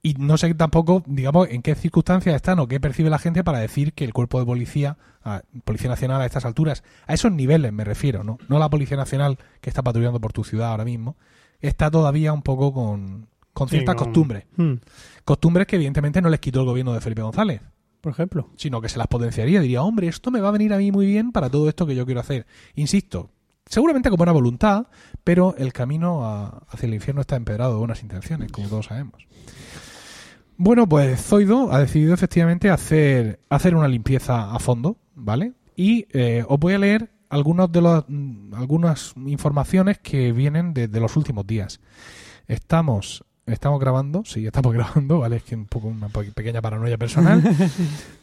y 0.02 0.14
no 0.14 0.36
sé 0.36 0.52
tampoco, 0.54 1.04
digamos, 1.06 1.48
en 1.48 1.62
qué 1.62 1.76
circunstancias 1.76 2.34
están 2.34 2.58
o 2.58 2.66
qué 2.66 2.80
percibe 2.80 3.08
la 3.08 3.20
gente 3.20 3.44
para 3.44 3.60
decir 3.60 3.92
que 3.92 4.04
el 4.04 4.12
cuerpo 4.12 4.40
de 4.40 4.46
policía, 4.46 4.96
a- 5.22 5.42
Policía 5.64 5.88
Nacional 5.88 6.20
a 6.20 6.26
estas 6.26 6.44
alturas, 6.44 6.82
a 7.06 7.14
esos 7.14 7.30
niveles 7.30 7.72
me 7.72 7.84
refiero, 7.84 8.24
¿no? 8.24 8.38
No 8.48 8.58
la 8.58 8.68
Policía 8.68 8.96
Nacional 8.96 9.38
que 9.60 9.70
está 9.70 9.82
patrullando 9.82 10.20
por 10.20 10.32
tu 10.32 10.42
ciudad 10.42 10.70
ahora 10.72 10.84
mismo, 10.84 11.16
está 11.60 11.88
todavía 11.88 12.32
un 12.32 12.42
poco 12.42 12.72
con, 12.74 13.28
con 13.52 13.68
Sí, 13.68 13.76
ciertas 13.76 13.94
costumbres. 13.94 14.46
Mm. 14.56 14.72
Costumbres 15.24 15.68
que 15.68 15.76
evidentemente 15.76 16.20
no 16.20 16.30
les 16.30 16.40
quitó 16.40 16.58
el 16.62 16.66
gobierno 16.66 16.92
de 16.94 17.00
Felipe 17.00 17.22
González 17.22 17.60
Por 18.02 18.12
ejemplo. 18.12 18.50
sino 18.56 18.80
que 18.82 18.90
se 18.90 18.98
las 18.98 19.06
potenciaría. 19.06 19.60
Diría, 19.62 19.82
hombre, 19.82 20.08
esto 20.08 20.30
me 20.30 20.40
va 20.40 20.48
a 20.48 20.52
venir 20.52 20.74
a 20.74 20.78
mí 20.78 20.92
muy 20.92 21.06
bien 21.06 21.32
para 21.32 21.48
todo 21.48 21.68
esto 21.70 21.86
que 21.86 21.94
yo 21.94 22.04
quiero 22.04 22.20
hacer. 22.20 22.46
Insisto, 22.74 23.30
seguramente 23.64 24.10
con 24.10 24.18
buena 24.18 24.32
voluntad, 24.32 24.88
pero 25.24 25.54
el 25.56 25.72
camino 25.72 26.26
a- 26.26 26.64
hacia 26.68 26.86
el 26.88 26.94
infierno 26.94 27.20
está 27.22 27.36
empedrado 27.36 27.72
de 27.72 27.78
buenas 27.78 28.02
intenciones, 28.02 28.52
como 28.52 28.68
todos 28.68 28.86
sabemos. 28.86 29.24
Bueno, 30.56 30.88
pues 30.88 31.20
Zoido 31.22 31.72
ha 31.72 31.80
decidido 31.80 32.14
efectivamente 32.14 32.70
hacer, 32.70 33.40
hacer 33.48 33.74
una 33.74 33.88
limpieza 33.88 34.52
a 34.54 34.58
fondo, 34.58 34.98
¿vale? 35.14 35.52
Y 35.76 36.06
eh, 36.12 36.44
os 36.48 36.58
voy 36.60 36.74
a 36.74 36.78
leer 36.78 37.10
algunos 37.30 37.72
de 37.72 37.80
los, 37.80 38.04
mm, 38.08 38.54
algunas 38.54 39.14
informaciones 39.16 39.98
que 39.98 40.32
vienen 40.32 40.74
de, 40.74 40.88
de 40.88 41.00
los 41.00 41.16
últimos 41.16 41.46
días. 41.46 41.80
Estamos, 42.46 43.24
estamos 43.46 43.80
grabando, 43.80 44.22
sí, 44.24 44.46
estamos 44.46 44.72
grabando, 44.74 45.20
¿vale? 45.20 45.36
Es 45.36 45.42
que 45.42 45.54
un 45.54 45.66
poco 45.66 45.88
una 45.88 46.08
pe- 46.08 46.30
pequeña 46.32 46.60
paranoia 46.62 46.98
personal. 46.98 47.42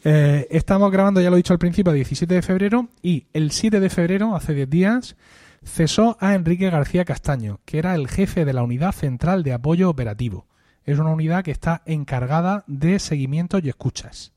Eh, 0.06 0.48
estamos 0.52 0.90
grabando, 0.92 1.20
ya 1.20 1.30
lo 1.30 1.36
he 1.36 1.40
dicho 1.40 1.52
al 1.52 1.60
principio, 1.60 1.92
el 1.92 1.98
17 1.98 2.34
de 2.34 2.42
febrero 2.42 2.88
y 3.02 3.26
el 3.34 3.52
7 3.52 3.82
de 3.82 3.90
febrero, 3.90 4.34
hace 4.34 4.54
10 4.54 4.70
días, 4.70 5.16
cesó 5.62 6.16
a 6.22 6.36
Enrique 6.36 6.70
García 6.70 7.04
Castaño, 7.04 7.60
que 7.66 7.80
era 7.80 7.96
el 7.96 8.08
jefe 8.08 8.46
de 8.46 8.54
la 8.54 8.64
Unidad 8.64 8.94
Central 8.94 9.44
de 9.44 9.52
Apoyo 9.52 9.90
Operativo. 9.90 10.48
Es 10.86 10.98
una 11.00 11.10
unidad 11.12 11.44
que 11.44 11.52
está 11.52 11.82
encargada 11.86 12.64
de 12.66 12.98
seguimiento 13.00 13.60
y 13.60 13.68
escuchas. 13.68 14.32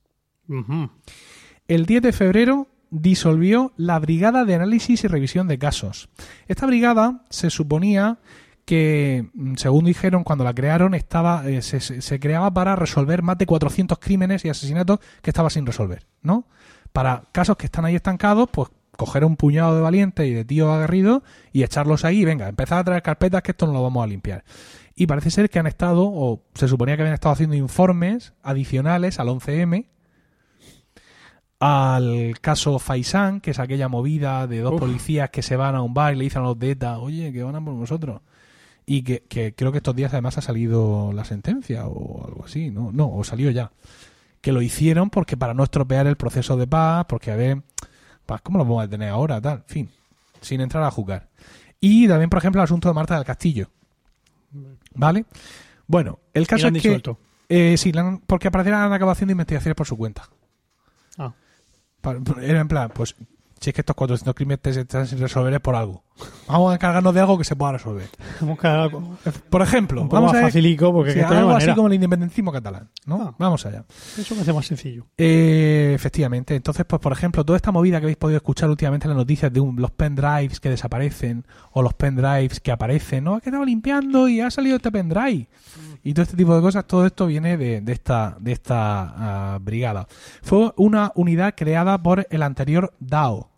El 1.68 1.86
10 1.86 2.02
de 2.02 2.12
febrero 2.12 2.66
disolvió 2.90 3.72
la 3.76 3.98
Brigada 4.00 4.44
de 4.44 4.56
Análisis 4.56 5.04
y 5.04 5.06
Revisión 5.06 5.46
de 5.48 5.58
Casos. 5.58 6.08
Esta 6.48 6.66
brigada 6.66 7.22
se 7.30 7.50
suponía 7.50 8.18
que, 8.64 9.28
mm, 9.34 9.54
según 9.56 9.84
dijeron 9.84 10.24
cuando 10.24 10.44
la 10.44 10.54
crearon, 10.54 10.94
estaba 10.94 11.48
eh, 11.48 11.62
se, 11.62 11.80
se- 11.80 12.20
creaba 12.20 12.52
para 12.52 12.76
resolver 12.76 13.22
más 13.22 13.38
de 13.38 13.46
400 13.46 13.98
crímenes 13.98 14.44
y 14.44 14.48
asesinatos 14.48 15.00
que 15.20 15.30
estaba 15.30 15.50
sin 15.50 15.66
resolver, 15.66 16.06
¿no? 16.22 16.46
Para 16.92 17.24
casos 17.32 17.56
que 17.56 17.66
están 17.66 17.84
ahí 17.84 17.94
estancados, 17.96 18.48
pues 18.52 18.68
coger 18.96 19.24
un 19.24 19.36
puñado 19.36 19.74
de 19.74 19.80
valientes 19.80 20.26
y 20.26 20.32
de 20.34 20.44
tíos 20.44 20.70
aguerridos 20.70 21.22
y 21.52 21.62
echarlos 21.64 22.04
ahí, 22.04 22.24
venga, 22.24 22.48
empezar 22.48 22.78
a 22.78 22.84
traer 22.84 23.02
carpetas 23.02 23.42
que 23.42 23.50
esto 23.52 23.66
no 23.66 23.72
lo 23.72 23.82
vamos 23.82 24.04
a 24.04 24.06
limpiar. 24.06 24.44
Y 24.94 25.06
parece 25.06 25.30
ser 25.30 25.48
que 25.48 25.58
han 25.58 25.66
estado, 25.66 26.04
o 26.04 26.42
se 26.54 26.68
suponía 26.68 26.94
que 26.96 27.02
habían 27.02 27.14
estado 27.14 27.32
haciendo 27.32 27.56
informes 27.56 28.34
adicionales 28.42 29.18
al 29.18 29.28
11M, 29.28 29.86
al 31.60 32.34
caso 32.40 32.78
Faisán, 32.78 33.40
que 33.40 33.52
es 33.52 33.58
aquella 33.58 33.88
movida 33.88 34.46
de 34.46 34.60
dos 34.60 34.74
Uf. 34.74 34.80
policías 34.80 35.30
que 35.30 35.42
se 35.42 35.56
van 35.56 35.74
a 35.76 35.82
un 35.82 35.94
bar 35.94 36.12
y 36.14 36.16
le 36.18 36.24
dicen 36.24 36.42
a 36.42 36.46
los 36.46 36.58
de 36.58 36.72
ETA, 36.72 36.98
oye, 36.98 37.32
que 37.32 37.42
van 37.42 37.54
a 37.56 37.64
por 37.64 37.74
nosotros. 37.74 38.20
Y 38.84 39.02
que, 39.02 39.24
que 39.28 39.54
creo 39.54 39.72
que 39.72 39.78
estos 39.78 39.94
días 39.94 40.12
además 40.12 40.38
ha 40.38 40.42
salido 40.42 41.12
la 41.12 41.24
sentencia 41.24 41.86
o 41.86 42.26
algo 42.26 42.44
así, 42.44 42.70
¿no? 42.70 42.90
No, 42.92 43.14
o 43.14 43.24
salió 43.24 43.50
ya. 43.50 43.72
Que 44.40 44.52
lo 44.52 44.60
hicieron 44.60 45.10
porque 45.10 45.36
para 45.36 45.54
no 45.54 45.62
estropear 45.62 46.06
el 46.06 46.16
proceso 46.16 46.56
de 46.56 46.66
paz, 46.66 47.06
porque 47.08 47.30
a 47.30 47.36
ver, 47.36 47.62
pues, 48.26 48.40
¿cómo 48.42 48.58
lo 48.58 48.64
vamos 48.64 48.80
a 48.80 48.86
detener 48.86 49.10
ahora? 49.10 49.40
Tal, 49.40 49.62
fin, 49.66 49.88
sin 50.40 50.60
entrar 50.60 50.82
a 50.82 50.90
jugar. 50.90 51.28
Y 51.80 52.08
también, 52.08 52.30
por 52.30 52.38
ejemplo, 52.38 52.60
el 52.60 52.64
asunto 52.64 52.88
de 52.88 52.94
Marta 52.94 53.16
del 53.16 53.24
Castillo. 53.24 53.68
¿Vale? 54.94 55.24
Bueno, 55.86 56.20
el 56.34 56.46
caso 56.46 56.66
es 56.66 56.72
que... 56.72 56.78
disuelto. 56.78 57.18
Eh, 57.48 57.76
sí, 57.76 57.92
porque 58.26 58.48
aparecerán 58.48 58.82
han 58.82 58.92
acabado 58.92 59.12
haciendo 59.12 59.32
investigaciones 59.32 59.76
por 59.76 59.86
su 59.86 59.96
cuenta. 59.96 60.28
Ah. 61.18 61.32
Era 62.40 62.60
en 62.60 62.68
plan, 62.68 62.90
pues 62.94 63.14
si 63.62 63.70
es 63.70 63.74
que 63.74 63.80
estos 63.82 63.94
400 63.94 64.34
crímenes 64.34 64.76
están 64.76 65.06
sin 65.06 65.20
resolver 65.20 65.54
es 65.54 65.60
por 65.60 65.76
algo. 65.76 66.02
Vamos 66.48 66.72
a 66.72 66.74
encargarnos 66.74 67.14
de 67.14 67.20
algo 67.20 67.38
que 67.38 67.44
se 67.44 67.54
pueda 67.56 67.72
resolver. 67.72 68.08
Vamos 68.40 68.58
a 68.64 68.88
Por 69.48 69.62
ejemplo, 69.62 70.06
vamos 70.08 70.30
a 70.32 70.34
ver 70.34 70.44
facilico 70.44 70.92
porque 70.92 71.12
sí, 71.12 71.18
que 71.18 71.24
algo 71.24 71.52
así 71.52 71.72
como 71.74 71.88
el 71.88 71.94
independentismo 71.94 72.52
catalán. 72.52 72.90
¿no? 73.06 73.22
Ah. 73.22 73.34
Vamos 73.38 73.64
allá. 73.64 73.84
Eso 74.18 74.34
me 74.34 74.42
hace 74.42 74.52
más 74.52 74.66
sencillo. 74.66 75.06
Eh, 75.16 75.92
efectivamente. 75.94 76.54
Entonces, 76.54 76.84
pues 76.86 77.00
por 77.00 77.12
ejemplo, 77.12 77.44
toda 77.44 77.56
esta 77.56 77.72
movida 77.72 77.98
que 78.00 78.06
habéis 78.06 78.16
podido 78.18 78.36
escuchar 78.36 78.68
últimamente 78.68 79.06
en 79.06 79.10
las 79.10 79.16
noticias 79.16 79.52
de 79.52 79.60
un- 79.60 79.80
los 79.80 79.90
pendrives 79.92 80.60
que 80.60 80.68
desaparecen 80.70 81.46
o 81.70 81.82
los 81.82 81.94
pendrives 81.94 82.60
que 82.60 82.72
aparecen, 82.72 83.24
¿no? 83.24 83.36
Ha 83.36 83.40
quedado 83.40 83.64
limpiando 83.64 84.28
y 84.28 84.40
ha 84.40 84.50
salido 84.50 84.76
este 84.76 84.90
pendrive. 84.90 85.48
Y 86.02 86.14
todo 86.14 86.24
este 86.24 86.36
tipo 86.36 86.54
de 86.54 86.60
cosas, 86.60 86.84
todo 86.86 87.06
esto 87.06 87.26
viene 87.26 87.56
de, 87.56 87.80
de 87.80 87.92
esta, 87.92 88.36
de 88.40 88.52
esta 88.52 89.54
ah, 89.54 89.58
brigada. 89.60 90.06
Fue 90.42 90.72
una 90.76 91.12
unidad 91.14 91.54
creada 91.56 92.02
por 92.02 92.26
el 92.28 92.42
anterior 92.42 92.92
DAO. 92.98 93.51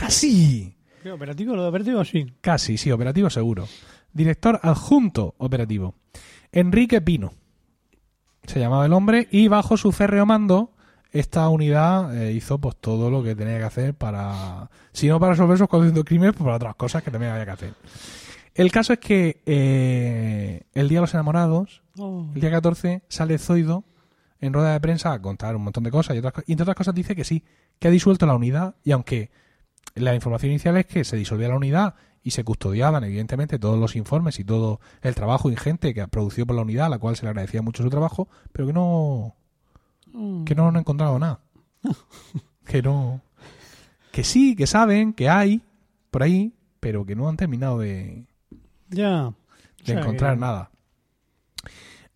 ¡Casi! 0.00 0.74
¿Qué, 1.02 1.12
¿Operativo? 1.12 1.54
¿Lo 1.54 1.62
de 1.62 1.68
operativo? 1.68 2.02
Sí. 2.06 2.26
Casi, 2.40 2.78
sí, 2.78 2.90
operativo 2.90 3.28
seguro. 3.28 3.68
Director 4.14 4.58
adjunto 4.62 5.34
operativo. 5.36 5.94
Enrique 6.52 7.02
Pino. 7.02 7.32
Se 8.44 8.58
llamaba 8.58 8.86
el 8.86 8.94
hombre 8.94 9.28
y 9.30 9.48
bajo 9.48 9.76
su 9.76 9.92
férreo 9.92 10.24
mando 10.24 10.72
esta 11.12 11.48
unidad 11.50 12.16
eh, 12.16 12.32
hizo 12.32 12.58
pues 12.58 12.76
todo 12.80 13.10
lo 13.10 13.22
que 13.22 13.34
tenía 13.34 13.58
que 13.58 13.64
hacer 13.64 13.94
para, 13.94 14.70
si 14.92 15.06
no 15.08 15.20
para 15.20 15.32
resolver 15.32 15.56
esos 15.56 15.68
conduciendo 15.68 16.02
crímenes, 16.04 16.34
pues 16.34 16.44
para 16.44 16.56
otras 16.56 16.76
cosas 16.76 17.02
que 17.02 17.10
también 17.10 17.32
había 17.32 17.44
que 17.44 17.50
hacer. 17.50 17.74
El 18.54 18.72
caso 18.72 18.94
es 18.94 19.00
que 19.00 19.42
eh, 19.44 20.62
el 20.72 20.88
Día 20.88 20.98
de 20.98 21.02
los 21.02 21.14
Enamorados, 21.14 21.82
Oh. 21.98 22.26
el 22.34 22.40
día 22.40 22.50
14, 22.50 23.02
sale 23.08 23.36
Zoido 23.36 23.84
en 24.40 24.54
rueda 24.54 24.72
de 24.72 24.80
prensa 24.80 25.12
a 25.12 25.20
contar 25.20 25.54
un 25.56 25.64
montón 25.64 25.84
de 25.84 25.90
cosas 25.90 26.16
y, 26.16 26.20
otras, 26.20 26.44
y 26.46 26.52
entre 26.52 26.62
otras 26.62 26.76
cosas 26.76 26.94
dice 26.94 27.14
que 27.14 27.24
sí, 27.24 27.44
que 27.78 27.88
ha 27.88 27.90
disuelto 27.90 28.24
la 28.24 28.34
unidad 28.34 28.76
y 28.82 28.92
aunque 28.92 29.30
la 29.94 30.14
información 30.14 30.52
inicial 30.52 30.76
es 30.76 30.86
que 30.86 31.04
se 31.04 31.16
disolvía 31.16 31.48
la 31.48 31.56
unidad 31.56 31.94
y 32.22 32.32
se 32.32 32.44
custodiaban 32.44 33.02
evidentemente 33.04 33.58
todos 33.58 33.78
los 33.78 33.96
informes 33.96 34.38
y 34.38 34.44
todo 34.44 34.80
el 35.02 35.14
trabajo 35.14 35.50
ingente 35.50 35.94
que 35.94 36.00
ha 36.02 36.06
producido 36.06 36.46
por 36.46 36.56
la 36.56 36.62
unidad, 36.62 36.86
a 36.86 36.90
la 36.90 36.98
cual 36.98 37.16
se 37.16 37.24
le 37.24 37.30
agradecía 37.30 37.62
mucho 37.62 37.82
su 37.82 37.90
trabajo, 37.90 38.28
pero 38.52 38.66
que 38.66 38.72
no 38.72 39.34
Mm. 40.12 40.42
que 40.44 40.54
no 40.56 40.66
han 40.68 40.76
encontrado 40.76 41.18
nada. 41.20 41.38
que 42.66 42.82
no. 42.82 43.20
Que 44.12 44.24
sí, 44.24 44.56
que 44.56 44.66
saben, 44.66 45.12
que 45.12 45.28
hay 45.28 45.62
por 46.10 46.24
ahí, 46.24 46.52
pero 46.80 47.06
que 47.06 47.14
no 47.14 47.28
han 47.28 47.36
terminado 47.36 47.78
de, 47.78 48.24
Ya. 48.88 49.32
De 49.86 49.92
encontrar 49.92 50.36
nada. 50.36 50.70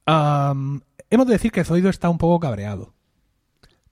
Hemos 0.06 1.26
de 1.26 1.32
decir 1.32 1.52
que 1.52 1.64
Zoido 1.64 1.88
está 1.88 2.10
un 2.10 2.18
poco 2.18 2.40
cabreado. 2.40 2.92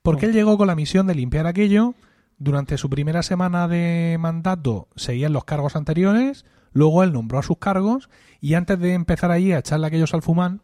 Porque 0.02 0.26
Oh. 0.26 0.28
él 0.28 0.34
llegó 0.34 0.58
con 0.58 0.66
la 0.66 0.74
misión 0.74 1.06
de 1.06 1.14
limpiar 1.14 1.46
aquello. 1.46 1.94
Durante 2.42 2.76
su 2.76 2.90
primera 2.90 3.22
semana 3.22 3.68
de 3.68 4.16
mandato 4.18 4.88
seguían 4.96 5.32
los 5.32 5.44
cargos 5.44 5.76
anteriores. 5.76 6.44
Luego 6.72 7.04
él 7.04 7.12
nombró 7.12 7.38
a 7.38 7.44
sus 7.44 7.58
cargos. 7.58 8.10
Y 8.40 8.54
antes 8.54 8.80
de 8.80 8.94
empezar 8.94 9.30
allí 9.30 9.52
a 9.52 9.60
echarle 9.60 9.86
aquellos 9.86 10.12
al 10.12 10.22
fumán, 10.22 10.60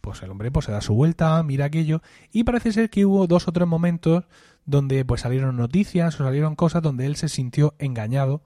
pues 0.00 0.20
el 0.24 0.30
hombre 0.32 0.50
pues 0.50 0.66
se 0.66 0.72
da 0.72 0.80
su 0.80 0.92
vuelta, 0.92 1.40
mira 1.44 1.66
aquello. 1.66 2.02
Y 2.32 2.42
parece 2.42 2.72
ser 2.72 2.90
que 2.90 3.06
hubo 3.06 3.28
dos 3.28 3.46
o 3.46 3.52
tres 3.52 3.68
momentos 3.68 4.24
donde 4.64 5.04
pues 5.04 5.20
salieron 5.20 5.56
noticias 5.56 6.20
o 6.20 6.24
salieron 6.24 6.56
cosas 6.56 6.82
donde 6.82 7.06
él 7.06 7.14
se 7.14 7.28
sintió 7.28 7.76
engañado 7.78 8.42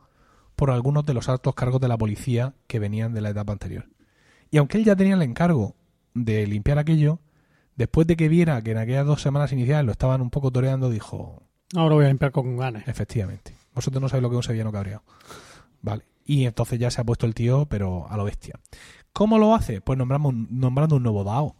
por 0.54 0.70
algunos 0.70 1.06
de 1.06 1.14
los 1.14 1.30
altos 1.30 1.54
cargos 1.54 1.80
de 1.80 1.88
la 1.88 1.96
policía 1.96 2.52
que 2.66 2.80
venían 2.80 3.14
de 3.14 3.22
la 3.22 3.30
etapa 3.30 3.54
anterior. 3.54 3.88
Y 4.50 4.58
aunque 4.58 4.76
él 4.76 4.84
ya 4.84 4.94
tenía 4.94 5.14
el 5.14 5.22
encargo 5.22 5.74
de 6.12 6.46
limpiar 6.46 6.78
aquello, 6.78 7.20
después 7.76 8.06
de 8.06 8.16
que 8.16 8.28
viera 8.28 8.60
que 8.60 8.72
en 8.72 8.78
aquellas 8.78 9.06
dos 9.06 9.22
semanas 9.22 9.54
iniciales 9.54 9.86
lo 9.86 9.92
estaban 9.92 10.20
un 10.20 10.28
poco 10.28 10.50
toreando, 10.50 10.90
dijo, 10.90 11.43
Ahora 11.74 11.94
voy 11.96 12.04
a 12.04 12.08
limpiar 12.08 12.32
con 12.32 12.56
ganas. 12.56 12.86
efectivamente, 12.88 13.54
vosotros 13.74 14.00
no 14.00 14.08
sabéis 14.08 14.22
lo 14.22 14.30
que 14.30 14.34
es 14.34 14.38
un 14.38 14.42
sevillano 14.44 14.72
cabreado. 14.72 15.02
Vale. 15.82 16.04
Y 16.24 16.46
entonces 16.46 16.78
ya 16.78 16.90
se 16.90 17.00
ha 17.00 17.04
puesto 17.04 17.26
el 17.26 17.34
tío, 17.34 17.66
pero 17.66 18.06
a 18.08 18.16
lo 18.16 18.24
bestia. 18.24 18.58
¿Cómo 19.12 19.38
lo 19.38 19.54
hace? 19.54 19.80
Pues 19.80 19.98
nombramos, 19.98 20.32
un- 20.32 20.48
nombrando 20.50 20.96
un 20.96 21.02
nuevo 21.02 21.24
DAO. 21.24 21.54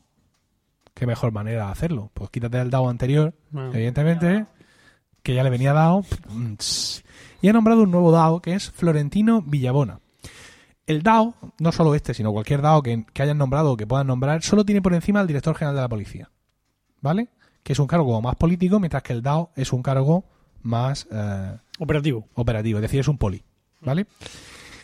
¿Qué 0.95 1.07
mejor 1.07 1.33
manera 1.33 1.67
de 1.67 1.73
hacerlo? 1.73 2.11
Pues 2.15 2.31
quítate 2.31 2.61
el 2.61 2.71
DAO 2.71 2.89
anterior, 2.89 3.35
Bueno, 3.51 3.73
evidentemente, 3.75 4.47
que 5.23 5.35
ya 5.35 5.43
le 5.43 5.51
venía 5.51 5.73
dado. 5.73 6.05
Y 7.43 7.49
ha 7.49 7.53
nombrado 7.53 7.83
un 7.83 7.91
nuevo 7.91 8.11
DAO 8.13 8.41
que 8.41 8.55
es 8.55 8.71
Florentino 8.71 9.43
Villabona. 9.43 10.01
El 10.87 11.03
DAO, 11.03 11.35
no 11.59 11.73
solo 11.73 11.95
este, 11.95 12.15
sino 12.15 12.33
cualquier 12.33 12.63
DAO 12.63 12.83
que, 12.83 13.05
que 13.13 13.23
hayan 13.23 13.39
nombrado 13.39 13.73
o 13.73 13.77
que 13.77 13.87
puedan 13.87 14.07
nombrar, 14.07 14.43
solo 14.43 14.65
tiene 14.65 14.83
por 14.83 14.95
encima 14.95 15.21
al 15.21 15.27
director 15.27 15.55
general 15.57 15.75
de 15.77 15.83
la 15.83 15.89
policía. 15.89 16.31
¿Vale? 17.01 17.29
Que 17.65 17.73
es 17.73 17.79
un 17.81 17.89
cargo 17.89 18.21
más 18.23 18.37
político, 18.37 18.79
mientras 18.79 19.03
que 19.03 19.13
el 19.15 19.23
DAO 19.23 19.51
es 19.57 19.73
un 19.73 19.83
cargo 19.83 20.25
más 20.63 21.09
eh, 21.11 21.57
Operativo. 21.81 22.29
operativo, 22.35 22.79
es 22.79 22.83
decir, 22.83 23.01
es 23.01 23.09
un 23.09 23.19
poli. 23.19 23.43
¿Vale? 23.81 24.07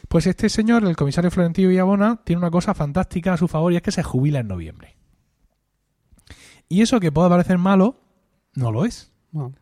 Pues 0.08 0.26
este 0.26 0.48
señor, 0.48 0.84
el 0.84 0.96
comisario 0.96 1.30
Florentino 1.30 1.68
Villabona, 1.68 2.20
tiene 2.24 2.38
una 2.40 2.50
cosa 2.50 2.74
fantástica 2.74 3.34
a 3.34 3.36
su 3.36 3.46
favor 3.46 3.72
y 3.72 3.76
es 3.76 3.82
que 3.82 3.92
se 3.92 4.02
jubila 4.02 4.40
en 4.40 4.48
noviembre. 4.48 4.96
Y 6.68 6.82
eso 6.82 7.00
que 7.00 7.12
puede 7.12 7.28
parecer 7.28 7.58
malo, 7.58 7.96
no 8.54 8.70
lo 8.72 8.84
es. 8.84 9.10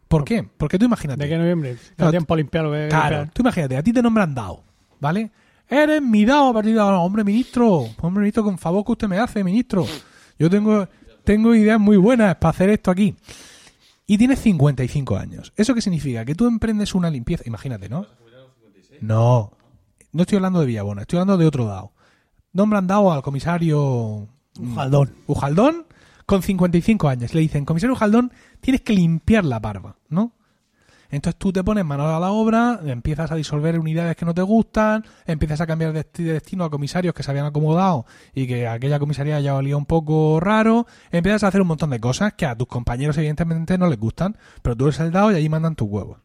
¿Por 0.08 0.24
qué? 0.24 0.48
Porque 0.56 0.78
tú 0.78 0.86
imagínate. 0.86 1.22
¿De 1.22 1.28
qué 1.28 1.36
noviembre? 1.36 1.76
Claro, 1.96 2.10
tiempo 2.10 2.34
a 2.34 2.36
limpiar 2.38 2.64
lo 2.64 2.72
que 2.72 2.88
Claro, 2.88 3.16
limpiar. 3.16 3.34
tú 3.34 3.42
imagínate, 3.42 3.76
a 3.76 3.82
ti 3.82 3.92
te 3.92 4.02
nombran 4.02 4.34
DAO, 4.34 4.64
¿vale? 5.00 5.30
Eres 5.68 6.00
mi 6.00 6.24
DAO 6.24 6.48
a 6.50 6.54
partir 6.54 6.74
de 6.74 6.80
ahora, 6.80 6.98
hombre 7.00 7.24
ministro, 7.24 7.86
hombre 8.00 8.22
ministro, 8.22 8.42
con 8.44 8.56
favor 8.58 8.84
que 8.84 8.92
usted 8.92 9.08
me 9.08 9.18
hace, 9.18 9.44
ministro. 9.44 9.84
Yo 10.38 10.48
tengo, 10.48 10.88
tengo 11.28 11.54
ideas 11.54 11.78
muy 11.78 11.98
buenas 11.98 12.36
para 12.36 12.48
hacer 12.48 12.70
esto 12.70 12.90
aquí. 12.90 13.14
Y 14.06 14.16
tienes 14.16 14.38
55 14.38 15.14
años. 15.18 15.52
¿Eso 15.56 15.74
qué 15.74 15.82
significa? 15.82 16.24
Que 16.24 16.34
tú 16.34 16.46
emprendes 16.46 16.94
una 16.94 17.10
limpieza, 17.10 17.44
imagínate, 17.46 17.90
¿no? 17.90 18.06
No, 19.02 19.52
no 20.10 20.22
estoy 20.22 20.36
hablando 20.36 20.60
de 20.60 20.64
Villabona, 20.64 21.02
estoy 21.02 21.18
hablando 21.18 21.36
de 21.36 21.44
otro 21.44 21.66
DAO. 21.66 21.92
Nombran 22.54 22.86
DAO 22.86 23.12
al 23.12 23.20
comisario 23.20 24.26
mm, 24.58 24.72
Ujaldón. 24.72 25.14
Ujaldón 25.26 25.86
con 26.24 26.40
55 26.40 27.08
años. 27.10 27.34
Le 27.34 27.42
dicen, 27.42 27.66
comisario 27.66 27.92
Ujaldón, 27.92 28.32
tienes 28.62 28.80
que 28.80 28.94
limpiar 28.94 29.44
la 29.44 29.58
barba, 29.58 29.98
¿no? 30.08 30.32
Entonces 31.10 31.38
tú 31.38 31.52
te 31.52 31.64
pones 31.64 31.84
manos 31.84 32.06
a 32.06 32.20
la 32.20 32.30
obra, 32.30 32.80
empiezas 32.84 33.30
a 33.32 33.34
disolver 33.34 33.78
unidades 33.78 34.16
que 34.16 34.24
no 34.24 34.34
te 34.34 34.42
gustan, 34.42 35.04
empiezas 35.26 35.60
a 35.60 35.66
cambiar 35.66 35.92
de, 35.92 36.06
de 36.12 36.32
destino 36.34 36.64
a 36.64 36.70
comisarios 36.70 37.14
que 37.14 37.22
se 37.22 37.30
habían 37.30 37.46
acomodado 37.46 38.04
y 38.34 38.46
que 38.46 38.68
aquella 38.68 38.98
comisaría 38.98 39.40
ya 39.40 39.54
olía 39.54 39.76
un 39.76 39.86
poco 39.86 40.38
raro, 40.40 40.86
empiezas 41.10 41.44
a 41.44 41.48
hacer 41.48 41.62
un 41.62 41.68
montón 41.68 41.90
de 41.90 42.00
cosas 42.00 42.34
que 42.34 42.46
a 42.46 42.56
tus 42.56 42.68
compañeros 42.68 43.16
evidentemente 43.16 43.78
no 43.78 43.88
les 43.88 43.98
gustan, 43.98 44.36
pero 44.62 44.76
tú 44.76 44.84
eres 44.86 45.00
el 45.00 45.10
dado 45.10 45.32
y 45.32 45.36
allí 45.36 45.48
mandan 45.48 45.76
tus 45.76 45.88
huevos. 45.88 46.18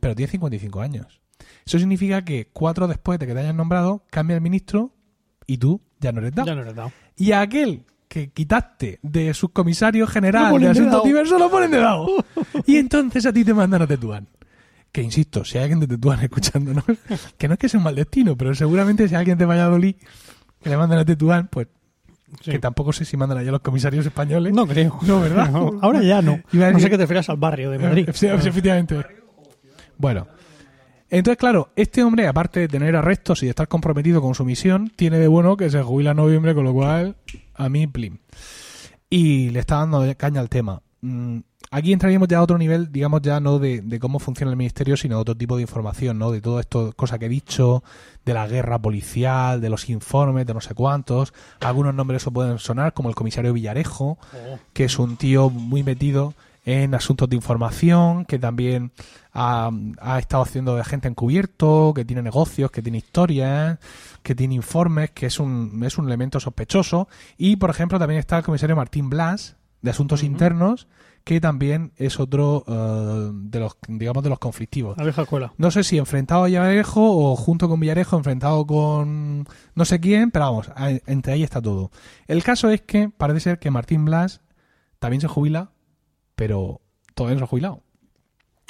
Pero 0.00 0.14
tienes 0.14 0.30
55 0.32 0.80
años. 0.80 1.20
Eso 1.64 1.78
significa 1.78 2.24
que 2.24 2.48
cuatro 2.52 2.86
después 2.86 3.18
de 3.18 3.26
que 3.26 3.34
te 3.34 3.40
hayan 3.40 3.56
nombrado, 3.56 4.04
cambia 4.10 4.34
el 4.34 4.42
ministro 4.42 4.92
y 5.46 5.58
tú 5.58 5.80
ya 6.00 6.12
no 6.12 6.20
eres 6.20 6.34
dado. 6.34 6.46
Ya 6.46 6.54
no 6.54 6.62
he 6.62 6.74
dado. 6.74 6.92
Y 7.16 7.32
aquel 7.32 7.84
que 8.14 8.28
quitaste 8.30 9.00
de 9.02 9.34
subcomisario 9.34 10.06
general 10.06 10.56
de 10.60 10.68
asuntos 10.68 11.02
diversos, 11.02 11.36
lo 11.36 11.50
ponen 11.50 11.72
de 11.72 11.78
dado. 11.78 12.06
Y 12.64 12.76
entonces 12.76 13.26
a 13.26 13.32
ti 13.32 13.44
te 13.44 13.52
mandan 13.52 13.82
a 13.82 13.88
Tetuán. 13.88 14.28
Que 14.92 15.02
insisto, 15.02 15.44
si 15.44 15.58
hay 15.58 15.64
alguien 15.64 15.80
de 15.80 15.88
Tetuán 15.88 16.20
escuchándonos, 16.22 16.84
que 17.36 17.48
no 17.48 17.54
es 17.54 17.58
que 17.58 17.68
sea 17.68 17.78
un 17.78 17.84
mal 17.84 17.96
destino, 17.96 18.36
pero 18.36 18.54
seguramente 18.54 19.08
si 19.08 19.16
hay 19.16 19.18
alguien 19.18 19.36
de 19.36 19.44
Valladolid 19.46 19.96
que 20.62 20.70
le 20.70 20.76
mandan 20.76 21.00
a 21.00 21.04
Tetuán, 21.04 21.48
pues 21.50 21.66
Sí. 22.40 22.50
que 22.52 22.58
tampoco 22.60 22.92
sé 22.92 23.04
si 23.04 23.16
mandan 23.16 23.38
allá 23.38 23.50
los 23.52 23.60
comisarios 23.60 24.06
españoles. 24.06 24.52
No 24.52 24.64
creo. 24.66 24.96
No, 25.06 25.20
¿verdad? 25.20 25.50
No, 25.50 25.72
ahora 25.82 26.00
ya 26.02 26.22
no. 26.22 26.38
No 26.52 26.78
sé 26.78 26.90
que 26.90 26.96
te 26.96 27.02
refieras 27.04 27.28
al 27.30 27.36
barrio 27.36 27.70
de 27.72 27.78
Madrid. 27.80 28.08
Sí, 28.12 28.26
efectivamente. 28.28 28.96
Bueno. 29.98 30.28
Entonces, 31.10 31.38
claro, 31.38 31.70
este 31.76 32.02
hombre, 32.04 32.26
aparte 32.28 32.60
de 32.60 32.68
tener 32.68 32.94
arrestos 32.96 33.42
y 33.42 33.46
de 33.46 33.50
estar 33.50 33.66
comprometido 33.68 34.20
con 34.22 34.34
su 34.34 34.44
misión, 34.44 34.90
tiene 34.96 35.18
de 35.18 35.28
bueno 35.28 35.56
que 35.56 35.68
se 35.70 35.80
jubila 35.82 36.10
en 36.12 36.16
noviembre, 36.16 36.54
con 36.54 36.64
lo 36.64 36.72
cual, 36.72 37.16
a 37.54 37.68
mí, 37.68 37.86
plim. 37.86 38.18
Y 39.10 39.50
le 39.50 39.60
está 39.60 39.76
dando 39.76 40.02
caña 40.16 40.40
al 40.40 40.48
tema. 40.48 40.82
Mm, 41.00 41.38
Aquí 41.70 41.92
entraríamos 41.92 42.28
ya 42.28 42.38
a 42.38 42.42
otro 42.42 42.56
nivel, 42.56 42.92
digamos 42.92 43.20
ya 43.22 43.40
no 43.40 43.58
de, 43.58 43.80
de 43.80 43.98
cómo 43.98 44.20
funciona 44.20 44.52
el 44.52 44.56
ministerio, 44.56 44.96
sino 44.96 45.16
de 45.16 45.22
otro 45.22 45.36
tipo 45.36 45.56
de 45.56 45.62
información, 45.62 46.18
¿no? 46.20 46.30
De 46.30 46.40
todo 46.40 46.60
esto, 46.60 46.92
cosa 46.94 47.18
que 47.18 47.26
he 47.26 47.28
dicho, 47.28 47.82
de 48.24 48.32
la 48.32 48.46
guerra 48.46 48.78
policial, 48.78 49.60
de 49.60 49.70
los 49.70 49.88
informes, 49.90 50.46
de 50.46 50.54
no 50.54 50.60
sé 50.60 50.72
cuántos. 50.74 51.32
Algunos 51.58 51.92
nombres 51.92 52.22
eso 52.22 52.30
pueden 52.30 52.60
sonar, 52.60 52.92
como 52.94 53.08
el 53.08 53.16
comisario 53.16 53.52
Villarejo, 53.52 54.18
Oh. 54.34 54.58
que 54.72 54.84
es 54.84 55.00
un 55.00 55.16
tío 55.16 55.50
muy 55.50 55.82
metido 55.82 56.34
en 56.64 56.94
asuntos 56.94 57.28
de 57.28 57.36
información, 57.36 58.24
que 58.24 58.38
también 58.38 58.92
ha, 59.32 59.70
ha 60.00 60.18
estado 60.18 60.42
haciendo 60.42 60.76
de 60.76 60.84
gente 60.84 61.08
encubierto, 61.08 61.92
que 61.94 62.04
tiene 62.04 62.22
negocios, 62.22 62.70
que 62.70 62.82
tiene 62.82 62.98
historias, 62.98 63.78
que 64.22 64.34
tiene 64.34 64.54
informes, 64.54 65.10
que 65.10 65.26
es 65.26 65.38
un, 65.38 65.82
es 65.84 65.98
un 65.98 66.06
elemento 66.06 66.40
sospechoso. 66.40 67.08
Y, 67.36 67.56
por 67.56 67.70
ejemplo, 67.70 67.98
también 67.98 68.18
está 68.18 68.38
el 68.38 68.44
comisario 68.44 68.76
Martín 68.76 69.10
Blas, 69.10 69.56
de 69.82 69.90
Asuntos. 69.90 70.22
Internos, 70.22 70.88
que 71.24 71.40
también 71.40 71.92
es 71.96 72.18
otro 72.18 72.64
eh, 72.66 73.30
de 73.32 73.60
los, 73.60 73.76
digamos, 73.86 74.22
de 74.22 74.30
los 74.30 74.38
conflictivos. 74.38 74.96
La 74.96 75.04
vieja 75.04 75.22
escuela. 75.22 75.52
No 75.58 75.70
sé 75.70 75.84
si 75.84 75.98
enfrentado 75.98 76.44
a 76.44 76.46
Villarejo 76.46 77.02
o 77.02 77.36
junto 77.36 77.68
con 77.68 77.80
Villarejo 77.80 78.16
enfrentado 78.16 78.66
con 78.66 79.46
no 79.74 79.84
sé 79.84 80.00
quién, 80.00 80.30
pero 80.30 80.46
vamos, 80.46 80.70
entre 81.06 81.34
ahí 81.34 81.42
está 81.42 81.60
todo. 81.60 81.90
El 82.26 82.42
caso 82.42 82.70
es 82.70 82.80
que 82.80 83.10
parece 83.10 83.40
ser 83.40 83.58
que 83.58 83.70
Martín 83.70 84.06
Blas 84.06 84.40
también 84.98 85.20
se 85.20 85.28
jubila, 85.28 85.70
pero 86.34 86.80
todavía 87.14 87.34
no 87.34 87.38
se 87.40 87.44
ha 87.44 87.48
jubilado. 87.48 87.82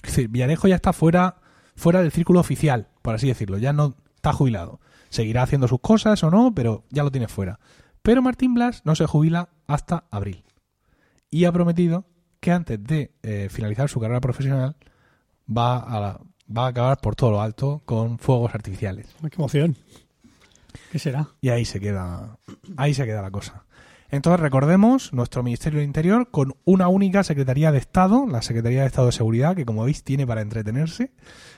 Es 0.03 0.11
decir, 0.11 0.29
Villarejo 0.29 0.69
ya 0.69 0.77
está 0.77 0.93
fuera, 0.93 1.37
fuera 1.77 2.01
del 2.03 2.13
círculo 2.13 2.41
oficial, 2.41 2.89
por 3.03 3.15
así 3.15 3.27
decirlo, 3.29 3.59
ya 3.59 3.73
no 3.73 3.95
está 4.17 4.33
jubilado. 4.33 4.81
Seguirá 5.11 5.43
haciendo 5.43 5.69
sus 5.69 5.81
cosas 5.81 6.23
o 6.25 6.31
no, 6.31 6.55
pero 6.55 6.85
ya 6.91 7.05
lo 7.05 7.11
tiene 7.11 7.29
fuera. 7.29 7.59
Pero 8.03 8.21
Martín 8.21 8.55
Blas 8.55 8.83
no 8.85 8.95
se 8.95 9.07
jubila 9.07 9.49
hasta 9.67 10.05
abril. 10.11 10.45
Y 11.31 11.45
ha 11.47 11.53
prometido 11.53 12.05
que 12.41 12.53
antes 12.53 12.83
de 12.85 13.15
eh, 13.23 13.49
finalizar 13.51 13.89
su 13.89 13.99
carrera 14.01 14.21
profesional 14.21 14.77
va 15.49 15.79
a, 15.79 16.01
la- 16.01 16.21
va 16.55 16.67
a 16.67 16.69
acabar 16.69 16.99
por 17.01 17.17
todo 17.17 17.31
lo 17.31 17.41
alto 17.41 17.83
con 17.87 18.19
fuegos 18.19 18.55
artificiales. 18.55 19.15
Qué 19.23 19.37
emoción. 19.37 19.77
¿Qué 20.93 20.99
será? 20.99 21.29
Y 21.41 21.49
ahí 21.49 21.65
se 21.65 21.81
queda, 21.81 22.39
ahí 22.77 22.93
se 22.95 23.05
queda 23.07 23.23
la 23.23 23.31
cosa. 23.31 23.65
Entonces 24.15 24.39
recordemos 24.39 25.13
nuestro 25.13 25.43
Ministerio 25.43 25.81
del 25.81 25.89
Interior 25.89 26.31
con 26.31 26.55
una 26.65 26.87
única 26.87 27.25
Secretaría 27.25 27.73
de 27.73 27.79
Estado, 27.79 28.29
la 28.29 28.43
Secretaría 28.43 28.83
de 28.83 28.87
Estado 28.87 29.09
de 29.09 29.13
Seguridad, 29.13 29.57
que 29.57 29.65
como 29.65 29.83
veis 29.83 30.05
tiene 30.05 30.25
para 30.25 30.41
entretenerse, 30.41 31.11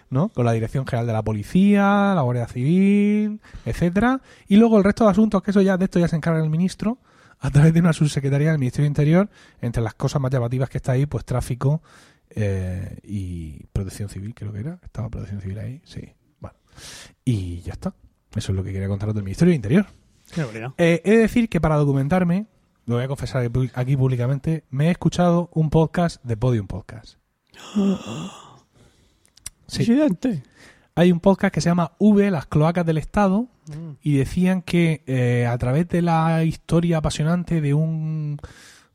¿no? 0.08 0.30
Con 0.30 0.46
la 0.46 0.52
Dirección 0.52 0.86
General 0.86 1.06
de 1.06 1.12
la 1.12 1.22
Policía, 1.22 2.14
la 2.14 2.22
Guardia 2.22 2.48
Civil, 2.48 3.42
etcétera, 3.66 4.22
y 4.48 4.56
luego 4.56 4.78
el 4.78 4.84
resto 4.84 5.04
de 5.04 5.10
asuntos 5.10 5.42
que 5.42 5.50
eso 5.50 5.60
ya 5.60 5.76
de 5.76 5.84
esto 5.84 5.98
ya 5.98 6.08
se 6.08 6.16
encarga 6.16 6.42
el 6.42 6.48
ministro 6.48 6.96
a 7.40 7.50
través 7.50 7.74
de 7.74 7.80
una 7.80 7.92
subsecretaría 7.92 8.52
del 8.52 8.58
Ministerio 8.58 8.84
del 8.84 8.92
Interior, 8.92 9.28
entre 9.60 9.82
las 9.82 9.92
cosas 9.92 10.22
más 10.22 10.30
llamativas 10.32 10.70
que 10.70 10.78
está 10.78 10.92
ahí, 10.92 11.04
pues 11.04 11.26
tráfico 11.26 11.82
eh, 12.30 13.00
y 13.02 13.66
protección 13.66 14.08
civil, 14.08 14.34
creo 14.34 14.54
que 14.54 14.60
era. 14.60 14.78
Estaba 14.82 15.10
protección 15.10 15.42
civil 15.42 15.58
ahí, 15.58 15.82
sí. 15.84 16.08
Bueno. 16.40 16.56
Y 17.22 17.60
ya 17.60 17.74
está. 17.74 17.92
Eso 18.34 18.52
es 18.52 18.56
lo 18.56 18.64
que 18.64 18.72
quería 18.72 18.88
contaros 18.88 19.14
del 19.14 19.24
Ministerio 19.24 19.50
del 19.50 19.56
Interior. 19.56 19.86
Eh, 20.78 21.02
he 21.04 21.10
de 21.12 21.16
decir 21.18 21.48
que 21.48 21.60
para 21.60 21.76
documentarme, 21.76 22.46
lo 22.84 22.96
voy 22.96 23.04
a 23.04 23.08
confesar 23.08 23.48
aquí- 23.74 23.96
públicamente, 23.96 24.64
me 24.70 24.88
he 24.88 24.90
escuchado 24.90 25.50
un 25.52 25.70
podcast 25.70 26.22
de 26.24 26.36
Podium 26.36 26.66
Podcast. 26.66 27.18
Sí. 29.68 29.78
Presidente. 29.78 30.44
Hay 30.94 31.10
un 31.10 31.18
podcast 31.18 31.52
que 31.52 31.60
se 31.60 31.68
llama 31.68 31.92
V, 31.98 32.30
las 32.30 32.46
cloacas 32.46 32.86
del 32.86 32.98
Estado, 32.98 33.48
y 34.00 34.16
decían 34.16 34.62
que 34.62 35.02
eh, 35.08 35.44
a 35.44 35.58
través 35.58 35.88
de 35.88 36.00
la 36.02 36.44
historia 36.44 36.98
apasionante 36.98 37.60
de 37.60 37.74
un, 37.74 38.38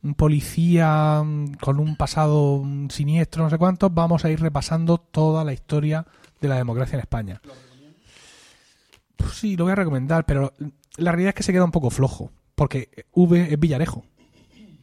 un 0.02 0.16
policía 0.16 1.22
mm, 1.26 1.56
con 1.56 1.78
un 1.82 1.98
pasado 1.98 2.62
mm, 2.64 2.88
siniestro, 2.90 3.44
no 3.44 3.50
sé 3.50 3.58
cuántos, 3.58 3.94
vamos 3.94 4.24
a 4.24 4.30
ir 4.32 4.40
repasando 4.40 4.98
toda 4.98 5.44
la 5.44 5.52
historia 5.52 6.06
de 6.40 6.48
la 6.48 6.56
democracia 6.56 6.96
en 6.96 7.02
España. 7.02 7.42
Pues 9.18 9.34
sí, 9.34 9.58
lo 9.58 9.66
voy 9.66 9.74
a 9.74 9.76
recomendar, 9.76 10.26
pero 10.26 10.54
la 10.98 11.12
realidad 11.12 11.30
es 11.30 11.36
que 11.36 11.44
se 11.44 11.54
queda 11.54 11.64
un 11.64 11.72
poco 11.72 11.90
flojo, 11.90 12.32
porque 12.56 12.90
V 13.14 13.54
es 13.54 13.60
Villarejo. 13.60 14.06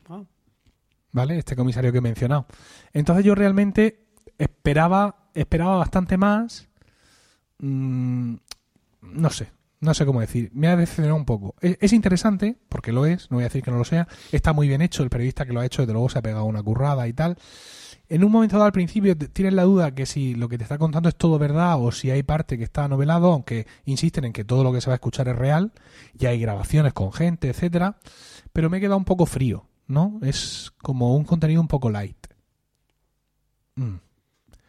Ah. 0.08 0.24
¿Vale? 1.12 1.38
Este 1.38 1.56
comisario 1.56 1.92
que 1.92 1.98
he 1.98 2.02
mencionado. 2.02 2.46
Entonces 2.92 3.24
yo 3.24 3.34
realmente 3.34 4.06
esperaba, 4.38 5.30
esperaba 5.34 5.76
bastante 5.76 6.16
más. 6.16 6.68
Mm, 7.58 8.34
no 9.02 9.30
sé, 9.30 9.50
no 9.80 9.94
sé 9.94 10.06
cómo 10.06 10.20
decir. 10.20 10.50
Me 10.54 10.68
ha 10.68 10.76
decepcionado 10.76 11.16
un 11.16 11.24
poco. 11.24 11.54
Es, 11.60 11.76
es 11.80 11.92
interesante, 11.92 12.56
porque 12.68 12.92
lo 12.92 13.06
es, 13.06 13.30
no 13.30 13.36
voy 13.36 13.44
a 13.44 13.48
decir 13.48 13.62
que 13.62 13.70
no 13.70 13.78
lo 13.78 13.84
sea. 13.84 14.08
Está 14.32 14.52
muy 14.52 14.68
bien 14.68 14.82
hecho, 14.82 15.02
el 15.02 15.10
periodista 15.10 15.44
que 15.46 15.52
lo 15.52 15.60
ha 15.60 15.66
hecho, 15.66 15.82
desde 15.82 15.92
luego 15.92 16.08
se 16.08 16.18
ha 16.18 16.22
pegado 16.22 16.44
una 16.44 16.62
currada 16.62 17.06
y 17.08 17.12
tal. 17.12 17.36
En 18.10 18.24
un 18.24 18.32
momento 18.32 18.56
dado 18.56 18.64
al 18.66 18.72
principio 18.72 19.16
tienes 19.16 19.52
la 19.52 19.64
duda 19.64 19.94
que 19.94 20.06
si 20.06 20.34
lo 20.34 20.48
que 20.48 20.56
te 20.56 20.64
está 20.64 20.78
contando 20.78 21.10
es 21.10 21.16
todo 21.16 21.38
verdad 21.38 21.76
o 21.78 21.92
si 21.92 22.10
hay 22.10 22.22
parte 22.22 22.56
que 22.56 22.64
está 22.64 22.88
novelado, 22.88 23.32
aunque 23.32 23.66
insisten 23.84 24.24
en 24.24 24.32
que 24.32 24.44
todo 24.44 24.64
lo 24.64 24.72
que 24.72 24.80
se 24.80 24.88
va 24.88 24.94
a 24.94 24.96
escuchar 24.96 25.28
es 25.28 25.36
real, 25.36 25.72
y 26.18 26.24
hay 26.24 26.40
grabaciones 26.40 26.94
con 26.94 27.12
gente, 27.12 27.50
etcétera, 27.50 27.98
pero 28.52 28.70
me 28.70 28.78
he 28.78 28.80
quedado 28.80 28.96
un 28.96 29.04
poco 29.04 29.26
frío, 29.26 29.66
¿no? 29.86 30.18
Es 30.22 30.72
como 30.82 31.16
un 31.16 31.24
contenido 31.24 31.60
un 31.60 31.68
poco 31.68 31.90
light. 31.90 32.16
Mm. 33.76 33.96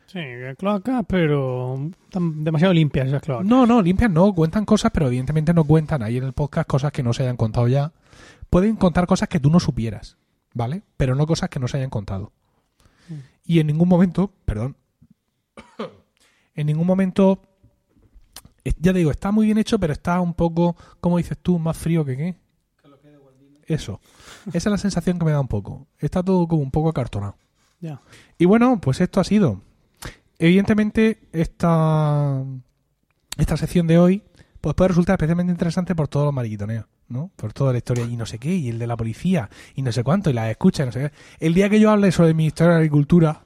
Sí, 0.08 0.20
cloacas, 0.58 1.06
pero 1.08 1.92
están 2.06 2.44
demasiado 2.44 2.74
limpias 2.74 3.08
esas 3.08 3.22
cloacas. 3.22 3.48
No, 3.48 3.66
no, 3.66 3.82
limpian 3.82 4.14
no, 4.14 4.34
cuentan 4.34 4.66
cosas, 4.66 4.92
pero 4.92 5.08
evidentemente 5.08 5.54
no 5.54 5.64
cuentan 5.64 6.02
ahí 6.04 6.18
en 6.18 6.26
el 6.26 6.34
podcast 6.34 6.68
cosas 6.68 6.92
que 6.92 7.04
no 7.04 7.14
se 7.14 7.24
hayan 7.24 7.38
contado 7.38 7.68
ya. 7.68 7.94
Pueden 8.50 8.76
contar 8.76 9.06
cosas 9.06 9.30
que 9.30 9.40
tú 9.40 9.50
no 9.50 9.60
supieras, 9.60 10.18
¿vale? 10.54 10.82
Pero 10.98 11.16
no 11.16 11.26
cosas 11.26 11.50
que 11.50 11.60
no 11.60 11.68
se 11.68 11.78
hayan 11.78 11.92
contado. 11.92 12.34
Y 13.50 13.60
en 13.60 13.66
ningún 13.66 13.89
momento, 13.89 14.32
perdón, 14.45 14.78
en 16.54 16.68
ningún 16.68 16.86
momento, 16.86 17.41
ya 18.64 18.93
te 18.93 19.00
digo, 19.00 19.10
está 19.10 19.32
muy 19.32 19.47
bien 19.47 19.58
hecho, 19.58 19.80
pero 19.80 19.91
está 19.91 20.22
un 20.22 20.36
poco, 20.36 20.76
como 21.02 21.18
dices 21.18 21.36
tú, 21.41 21.58
más 21.58 21.76
frío 21.76 22.06
que 22.06 22.16
qué. 22.16 22.36
Eso. 23.66 24.02
Esa 24.54 24.58
es 24.58 24.66
la 24.68 24.78
sensación 24.78 25.18
que 25.18 25.26
me 25.26 25.32
da 25.32 25.39
un 25.39 25.47
poco. 25.47 25.88
Está 25.97 26.22
todo 26.22 26.47
como 26.47 26.62
un 26.62 26.70
poco 26.70 26.89
acartonado. 26.89 27.38
Ya. 27.80 28.04
Y 28.38 28.45
bueno, 28.45 28.80
pues 28.80 29.02
esto 29.02 29.20
ha 29.20 29.24
sido. 29.24 29.64
Evidentemente, 30.38 31.28
esta, 31.32 32.43
esta 33.36 33.58
sección 33.58 33.88
de 33.88 33.97
hoy 33.97 34.24
pues 34.62 34.76
puede 34.76 34.89
resultar 34.89 35.16
especialmente 35.16 35.54
interesante 35.54 35.95
por 35.95 36.08
todos 36.08 36.28
los 36.28 36.36
mariquitoneos, 36.36 36.86
¿no? 37.10 37.32
Por 37.36 37.51
toda 37.53 37.72
la 37.74 37.80
historia 37.80 38.05
y 38.05 38.16
no 38.16 38.26
sé 38.26 38.39
qué, 38.39 38.55
y 38.55 38.70
el 38.70 38.80
de 38.80 38.88
la 38.88 38.95
policía, 38.95 39.49
y 39.76 39.82
no 39.82 39.91
sé 39.91 40.03
cuánto, 40.03 40.30
y 40.30 40.34
las 40.34 40.49
escuchas, 40.49 40.86
y 40.86 40.88
no 40.88 40.91
sé 40.91 40.99
qué. 40.99 41.12
El 41.45 41.53
día 41.53 41.70
que 41.70 41.80
yo 41.80 41.91
hable 41.91 42.12
sobre 42.12 42.30
el 42.30 42.36
Ministerio 42.36 42.72
de 42.74 42.78
Agricultura 42.78 43.41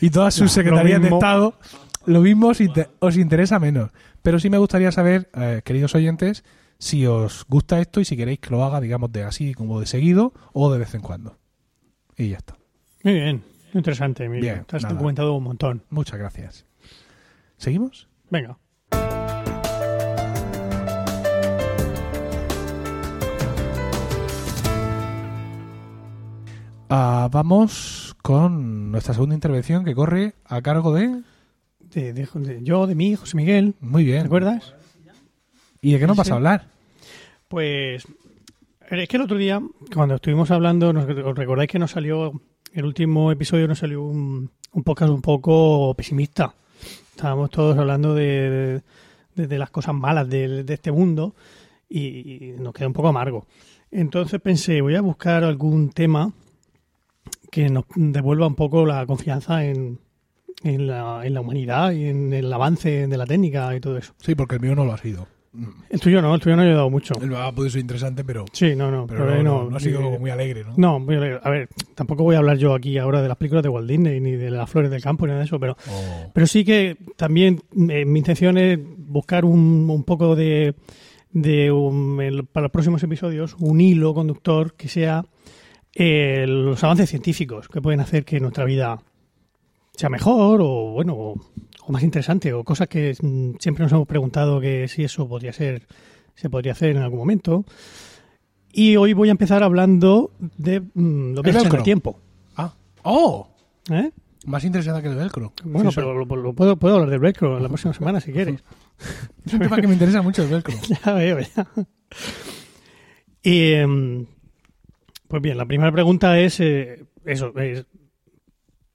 y 0.00 0.10
todas 0.10 0.34
sus 0.34 0.52
secretarías 0.52 1.00
de. 1.00 1.08
Estado, 1.08 1.54
lo 2.04 2.20
mismo 2.20 2.48
os, 2.48 2.60
inte- 2.60 2.88
os 2.98 3.16
interesa 3.16 3.58
menos. 3.58 3.90
Pero 4.22 4.38
sí 4.40 4.50
me 4.50 4.58
gustaría 4.58 4.90
saber, 4.92 5.30
eh, 5.34 5.62
queridos 5.64 5.94
oyentes, 5.94 6.44
si 6.78 7.06
os 7.06 7.44
gusta 7.48 7.80
esto 7.80 8.00
y 8.00 8.04
si 8.04 8.16
queréis 8.16 8.38
que 8.40 8.50
lo 8.50 8.64
haga, 8.64 8.80
digamos, 8.80 9.10
de 9.12 9.22
así 9.22 9.54
como 9.54 9.80
de 9.80 9.86
seguido 9.86 10.34
o 10.52 10.70
de 10.72 10.78
vez 10.78 10.94
en 10.94 11.00
cuando. 11.00 11.38
Y 12.16 12.28
ya 12.30 12.38
está. 12.38 12.56
Muy 13.04 13.14
bien. 13.14 13.42
Interesante, 13.72 14.24
Emilio. 14.24 14.52
Bien, 14.52 14.64
Te 14.64 14.76
has 14.76 14.82
documentado 14.88 15.34
un 15.34 15.44
montón. 15.44 15.82
Muchas 15.90 16.18
gracias. 16.18 16.66
¿Seguimos? 17.56 18.08
Venga. 18.30 18.58
Ah, 26.88 27.28
vamos 27.32 28.14
con 28.22 28.92
nuestra 28.92 29.14
segunda 29.14 29.34
intervención 29.34 29.84
que 29.84 29.94
corre 29.94 30.34
a 30.44 30.62
cargo 30.62 30.94
de... 30.94 31.22
De, 31.80 32.12
de- 32.12 32.26
de- 32.34 32.62
yo, 32.62 32.86
de 32.86 32.94
mí, 32.94 33.14
José 33.16 33.36
Miguel. 33.36 33.74
Muy 33.80 34.04
¿Te 34.04 34.10
bien. 34.12 34.26
acuerdas? 34.26 34.74
¿Y 35.80 35.92
de 35.92 35.98
qué 35.98 36.06
nos 36.06 36.14
Sí, 36.16 36.18
vas 36.18 36.30
a 36.30 36.34
hablar? 36.34 36.68
Pues 37.48 38.04
es 38.90 39.08
que 39.08 39.16
el 39.16 39.22
otro 39.22 39.36
día, 39.36 39.60
cuando 39.94 40.16
estuvimos 40.16 40.50
hablando, 40.50 40.92
nos, 40.92 41.04
os 41.08 41.36
recordáis 41.38 41.70
que 41.70 41.78
nos 41.78 41.92
salió, 41.92 42.40
el 42.72 42.84
último 42.84 43.30
episodio 43.32 43.66
nos 43.68 43.78
salió 43.78 44.02
un, 44.02 44.50
un 44.72 44.82
podcast 44.84 45.10
un 45.12 45.22
poco 45.22 45.94
pesimista. 45.94 46.54
Estábamos 47.10 47.50
todos 47.50 47.76
hablando 47.78 48.14
de, 48.14 48.82
de- 49.34 49.46
de 49.46 49.58
las 49.58 49.70
cosas 49.70 49.94
malas 49.94 50.28
de, 50.28 50.64
de 50.64 50.74
este 50.74 50.90
mundo 50.92 51.34
y, 51.88 52.00
y 52.50 52.54
nos 52.58 52.72
queda 52.74 52.88
un 52.88 52.92
poco 52.94 53.08
amargo. 53.08 53.46
Entonces 53.90 54.40
pensé, 54.40 54.80
voy 54.82 54.96
a 54.96 55.00
buscar 55.00 55.44
algún 55.44 55.90
tema 55.90 56.32
que 57.56 57.70
nos 57.70 57.84
devuelva 57.96 58.46
un 58.46 58.54
poco 58.54 58.84
la 58.84 59.06
confianza 59.06 59.64
en, 59.64 59.98
en, 60.62 60.86
la, 60.86 61.22
en 61.24 61.32
la 61.32 61.40
humanidad 61.40 61.92
y 61.92 62.04
en 62.06 62.32
el 62.34 62.52
avance 62.52 63.06
de 63.06 63.16
la 63.16 63.24
técnica 63.24 63.74
y 63.74 63.80
todo 63.80 63.96
eso. 63.96 64.12
Sí, 64.20 64.34
porque 64.34 64.56
el 64.56 64.60
mío 64.60 64.74
no 64.74 64.84
lo 64.84 64.92
ha 64.92 64.98
sido. 64.98 65.26
El 65.88 66.00
tuyo 66.00 66.20
no, 66.20 66.34
el 66.34 66.40
tuyo 66.42 66.54
no 66.54 66.60
ha 66.60 66.66
ayudado 66.66 66.90
mucho. 66.90 67.14
El 67.18 67.34
ha 67.34 67.50
podido 67.50 67.70
ser 67.70 67.80
interesante, 67.80 68.24
pero, 68.24 68.44
Sí, 68.52 68.76
no, 68.76 68.90
no, 68.90 69.06
pero 69.06 69.24
pero, 69.26 69.42
no, 69.42 69.64
no, 69.64 69.70
no 69.70 69.76
ha 69.78 69.80
sido 69.80 70.00
eh, 70.02 70.18
muy 70.18 70.28
alegre, 70.28 70.64
¿no? 70.64 70.74
No, 70.76 71.00
voy 71.00 71.14
a 71.16 71.20
leer. 71.20 71.40
a 71.42 71.48
ver, 71.48 71.70
tampoco 71.94 72.24
voy 72.24 72.34
a 72.34 72.40
hablar 72.40 72.58
yo 72.58 72.74
aquí 72.74 72.98
ahora 72.98 73.22
de 73.22 73.28
las 73.28 73.38
películas 73.38 73.62
de 73.62 73.70
Walt 73.70 73.88
Disney 73.88 74.20
ni 74.20 74.32
de 74.32 74.50
las 74.50 74.68
flores 74.68 74.90
del 74.90 75.00
campo 75.02 75.24
ni 75.24 75.30
nada 75.30 75.38
de 75.40 75.46
eso, 75.46 75.58
pero, 75.58 75.78
Oh. 75.88 76.30
pero 76.34 76.46
sí 76.46 76.62
que 76.62 76.98
también 77.16 77.62
eh, 77.88 78.04
mi 78.04 78.18
intención 78.18 78.58
es 78.58 78.78
buscar 78.98 79.46
un, 79.46 79.88
un 79.88 80.04
poco 80.04 80.36
de, 80.36 80.74
de 81.32 81.72
un- 81.72 82.20
el- 82.20 82.44
para 82.44 82.64
los 82.64 82.70
próximos 82.72 83.02
episodios 83.02 83.56
un 83.58 83.80
hilo 83.80 84.12
conductor 84.12 84.74
que 84.74 84.88
sea 84.88 85.24
eh, 85.98 86.44
los 86.46 86.82
avances 86.84 87.08
científicos 87.08 87.68
que 87.68 87.80
pueden 87.80 88.00
hacer 88.00 88.24
que 88.24 88.38
nuestra 88.38 88.64
vida 88.64 89.00
sea 89.94 90.10
mejor 90.10 90.60
o 90.62 90.92
bueno 90.92 91.14
o, 91.14 91.40
o 91.86 91.92
más 91.92 92.02
interesante 92.02 92.52
o 92.52 92.64
cosas 92.64 92.86
que 92.88 93.14
mm, 93.18 93.52
siempre 93.58 93.82
nos 93.82 93.92
hemos 93.92 94.06
preguntado 94.06 94.60
que 94.60 94.88
si 94.88 95.04
eso 95.04 95.26
podría 95.26 95.54
ser 95.54 95.86
se 96.34 96.50
podría 96.50 96.72
hacer 96.72 96.90
en 96.90 96.98
algún 96.98 97.18
momento 97.18 97.64
y 98.72 98.96
hoy 98.96 99.14
voy 99.14 99.28
a 99.28 99.30
empezar 99.30 99.62
hablando 99.62 100.32
de 100.38 100.80
mm, 100.80 101.32
viajes 101.36 101.54
en 101.54 101.62
velcro. 101.62 101.78
el 101.78 101.84
tiempo 101.84 102.20
Ah. 102.56 102.74
¡Oh! 103.04 103.48
¿eh? 103.90 104.10
Más 104.44 104.64
interesante 104.64 105.02
que 105.02 105.08
el 105.08 105.16
velcro. 105.16 105.52
bueno 105.64 105.90
Sí, 105.90 105.94
pero 105.96 106.12
lo, 106.12 106.36
lo 106.36 106.52
puedo, 106.52 106.76
puedo 106.76 106.94
hablar 106.96 107.08
del 107.08 107.20
velcro 107.20 107.58
la 107.58 107.68
próxima 107.68 107.94
semana 107.98 108.20
si 108.20 108.32
quieres 108.32 108.62
Es 109.46 109.52
un 109.54 109.60
tema 109.60 109.80
que 109.80 109.86
me 109.86 109.94
interesa 109.94 110.20
mucho 110.20 110.42
el 110.42 110.48
velcro. 110.50 110.74
ya 111.04 111.12
veo, 111.14 111.38
ya. 111.40 111.66
Y, 113.42 113.72
em, 113.72 114.26
pues 115.28 115.42
bien, 115.42 115.58
la 115.58 115.66
primera 115.66 115.92
pregunta 115.92 116.38
es, 116.38 116.60
eh, 116.60 117.04
eso, 117.24 117.56
es, 117.58 117.86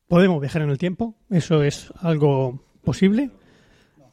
¿podemos 0.08 0.40
viajar 0.40 0.62
en 0.62 0.70
el 0.70 0.78
tiempo? 0.78 1.16
¿Eso 1.30 1.64
es 1.64 1.92
algo 2.00 2.64
posible? 2.84 3.32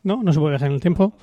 ¿No? 0.02 0.22
No 0.22 0.32
se 0.32 0.38
puede 0.38 0.52
viajar 0.52 0.68
en 0.68 0.74
el 0.74 0.80
tiempo. 0.80 1.16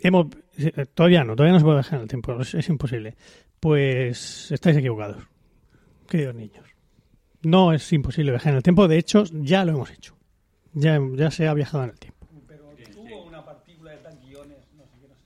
Hemos, 0.00 0.26
eh, 0.56 0.86
todavía 0.94 1.24
no, 1.24 1.34
todavía 1.34 1.52
no 1.52 1.58
se 1.58 1.64
puede 1.64 1.76
viajar 1.78 1.94
en 1.94 2.02
el 2.02 2.08
tiempo, 2.08 2.40
es, 2.40 2.54
es 2.54 2.68
imposible. 2.68 3.16
Pues 3.60 4.50
estáis 4.52 4.76
equivocados, 4.76 5.24
queridos 6.08 6.34
niños. 6.34 6.64
No 7.42 7.72
es 7.72 7.92
imposible 7.92 8.32
viajar 8.32 8.52
en 8.52 8.56
el 8.56 8.62
tiempo, 8.62 8.88
de 8.88 8.98
hecho, 8.98 9.24
ya 9.32 9.64
lo 9.64 9.72
hemos 9.72 9.90
hecho. 9.90 10.16
Ya, 10.72 11.00
ya 11.14 11.30
se 11.30 11.48
ha 11.48 11.54
viajado 11.54 11.84
en 11.84 11.90
el 11.90 11.98
tiempo. 11.98 12.26
Tú 12.92 13.06
o 13.14 13.24
una 13.24 13.44
partícula 13.44 13.92
de 13.92 13.98
tanquiones, 13.98 14.58
no 14.76 14.84
sé 14.84 14.92
qué, 15.00 15.08
no 15.08 15.14
sé. 15.14 15.24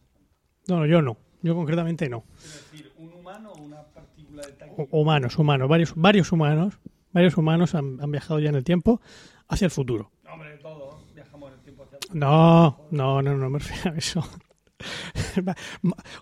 No, 0.68 0.80
no, 0.80 0.86
yo 0.86 1.02
no. 1.02 1.16
Yo 1.42 1.54
concretamente 1.54 2.08
no. 2.08 2.24
Es 2.38 2.70
decir, 2.70 2.92
un 2.98 3.12
humano 3.12 3.52
o 3.52 3.62
una 3.62 3.82
humanos, 4.90 5.38
humanos, 5.38 5.68
varios, 5.68 5.92
varios 5.96 6.32
humanos, 6.32 6.78
varios 7.12 7.36
humanos 7.36 7.74
han, 7.74 7.98
han 8.00 8.10
viajado 8.10 8.40
ya 8.40 8.48
en 8.48 8.54
el 8.56 8.64
tiempo 8.64 9.00
hacia 9.48 9.66
el 9.66 9.70
futuro. 9.70 10.10
No, 10.24 10.32
hombre, 10.34 10.56
todos 10.58 10.96
viajamos 11.14 11.52
en 11.52 11.58
el 11.58 11.64
tiempo 11.64 11.84
hacia 11.84 11.98
No, 12.12 12.86
no, 12.90 13.22
no, 13.22 13.36
no 13.36 13.50
me 13.50 13.58
refiero 13.58 13.94
a 13.94 13.98
eso. 13.98 14.24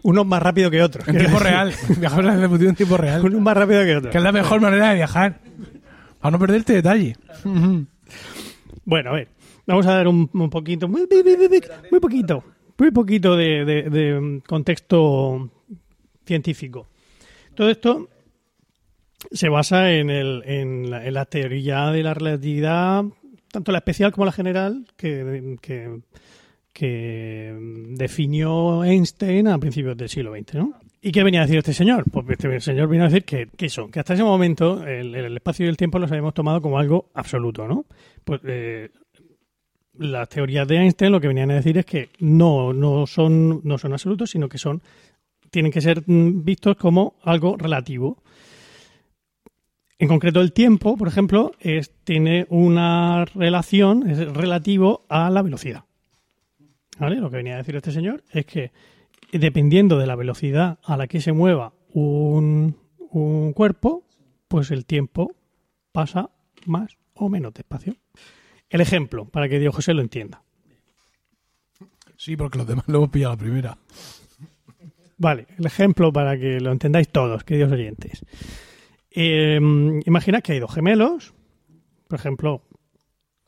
Unos 0.02 0.26
más 0.26 0.42
rápido 0.42 0.70
que 0.70 0.82
otros. 0.82 1.06
En 1.08 1.16
tiempo 1.16 1.38
decir. 1.38 1.46
real. 1.52 1.72
Viajar 1.98 2.24
en 2.24 2.42
el 2.42 2.48
futuro 2.48 2.70
en 2.70 2.76
tiempo 2.76 2.96
real. 2.96 3.24
Unos 3.24 3.40
más 3.40 3.56
rápido 3.56 3.84
que 3.84 3.96
otros. 3.96 4.12
Que 4.12 4.18
es 4.18 4.24
la 4.24 4.32
mejor 4.32 4.60
manera 4.60 4.90
de 4.90 4.96
viajar. 4.96 5.40
Para 6.20 6.32
no 6.32 6.38
perderte 6.38 6.74
detalle. 6.74 7.16
Bueno, 8.84 9.10
a 9.10 9.12
ver, 9.14 9.28
vamos 9.66 9.86
a 9.86 9.94
dar 9.94 10.08
un, 10.08 10.28
un 10.32 10.50
poquito, 10.50 10.88
muy, 10.88 11.06
muy, 11.10 11.22
muy, 11.22 11.48
muy- 11.48 11.60
muy 11.90 12.00
poquito, 12.00 12.44
muy 12.78 12.90
poquito 12.90 13.36
de, 13.36 13.64
de- 13.64 13.90
de, 13.90 14.42
contexto 14.46 15.50
científico. 16.26 16.86
Todo 17.60 17.68
esto 17.68 18.08
se 19.32 19.50
basa 19.50 19.92
en, 19.92 20.88
la, 20.88 21.24
teoría 21.26 21.90
de 21.90 22.02
la 22.02 22.14
relatividad, 22.14 23.04
tanto 23.52 23.70
la 23.70 23.76
especial 23.76 24.12
como 24.12 24.24
la 24.24 24.32
general, 24.32 24.86
que, 24.96 26.00
definió 27.98 28.82
Einstein 28.82 29.46
a 29.48 29.58
principios 29.58 29.94
del 29.98 30.08
siglo 30.08 30.34
XX, 30.34 30.54
¿no? 30.54 30.72
¿Y 31.02 31.12
qué 31.12 31.22
venía 31.22 31.40
a 31.40 31.44
decir 31.44 31.58
este 31.58 31.74
señor? 31.74 32.04
Pues 32.10 32.24
este 32.30 32.60
señor 32.60 32.88
vino 32.88 33.04
a 33.04 33.08
decir 33.08 33.24
que, 33.24 33.48
que 33.54 33.66
eso, 33.66 33.90
que 33.90 34.00
hasta 34.00 34.14
ese 34.14 34.24
momento 34.24 34.82
el, 34.86 35.14
el 35.14 35.36
espacio 35.36 35.66
y 35.66 35.68
el 35.68 35.76
tiempo 35.76 35.98
los 35.98 36.10
habíamos 36.10 36.32
tomado 36.32 36.62
como 36.62 36.78
algo 36.78 37.10
absoluto, 37.12 37.68
¿no? 37.68 37.84
Pues 38.24 38.40
eh, 38.44 38.88
las 39.98 40.30
teorías 40.30 40.66
de 40.66 40.78
Einstein 40.78 41.12
lo 41.12 41.20
que 41.20 41.28
venían 41.28 41.50
a 41.50 41.56
decir 41.56 41.76
es 41.76 41.84
que 41.84 42.08
no, 42.20 42.72
no 42.72 43.06
son, 43.06 43.60
no 43.64 43.76
son 43.76 43.92
absolutos, 43.92 44.30
sino 44.30 44.48
que 44.48 44.56
son, 44.56 44.80
tienen 45.50 45.72
que 45.72 45.80
ser 45.80 46.02
mm, 46.06 46.44
vistos 46.44 46.76
como 46.76 47.14
algo 47.22 47.56
relativo. 47.56 48.22
En 49.98 50.08
concreto, 50.08 50.40
el 50.40 50.52
tiempo, 50.52 50.96
por 50.96 51.08
ejemplo, 51.08 51.52
es, 51.60 51.92
tiene 52.04 52.46
una 52.48 53.26
relación, 53.26 54.08
es 54.08 54.32
relativo 54.32 55.04
a 55.08 55.28
la 55.28 55.42
velocidad. 55.42 55.84
¿Vale? 56.98 57.16
Lo 57.16 57.30
que 57.30 57.36
venía 57.36 57.54
a 57.54 57.58
decir 57.58 57.76
este 57.76 57.92
señor 57.92 58.22
es 58.30 58.46
que 58.46 58.72
dependiendo 59.32 59.98
de 59.98 60.06
la 60.06 60.16
velocidad 60.16 60.78
a 60.82 60.96
la 60.96 61.06
que 61.06 61.20
se 61.20 61.32
mueva 61.32 61.72
un, 61.92 62.76
un 63.10 63.52
cuerpo, 63.52 64.04
pues 64.48 64.70
el 64.70 64.86
tiempo 64.86 65.34
pasa 65.92 66.30
más 66.66 66.96
o 67.14 67.28
menos 67.28 67.54
despacio. 67.54 67.94
El 68.68 68.80
ejemplo, 68.80 69.26
para 69.26 69.48
que 69.48 69.58
Dios 69.58 69.74
José 69.74 69.94
lo 69.94 70.02
entienda. 70.02 70.42
Sí, 72.16 72.36
porque 72.36 72.58
los 72.58 72.66
demás 72.66 72.84
lo 72.86 72.98
hemos 72.98 73.10
pillado 73.10 73.34
la 73.34 73.38
primera. 73.38 73.78
Vale, 75.20 75.46
el 75.58 75.66
ejemplo 75.66 76.10
para 76.10 76.38
que 76.38 76.60
lo 76.60 76.72
entendáis 76.72 77.10
todos, 77.10 77.44
queridos 77.44 77.70
oyentes. 77.72 78.24
Eh, 79.10 79.60
imaginad 80.06 80.40
que 80.40 80.52
hay 80.54 80.60
dos 80.60 80.72
gemelos, 80.72 81.34
por 82.08 82.18
ejemplo, 82.18 82.62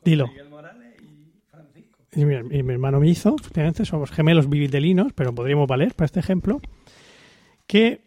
dilo. 0.04 0.28
Miguel 0.28 0.50
Morales 0.50 1.00
y 1.00 1.40
Francisco. 1.50 1.98
Y 2.14 2.26
mi, 2.26 2.34
y 2.34 2.62
mi 2.62 2.74
hermano 2.74 3.00
me 3.00 3.08
hizo, 3.08 3.36
efectivamente, 3.40 3.86
somos 3.86 4.10
gemelos 4.10 4.50
bivitelinos, 4.50 5.14
pero 5.14 5.34
podríamos 5.34 5.66
valer 5.66 5.94
para 5.94 6.04
este 6.04 6.20
ejemplo, 6.20 6.60
que 7.66 8.04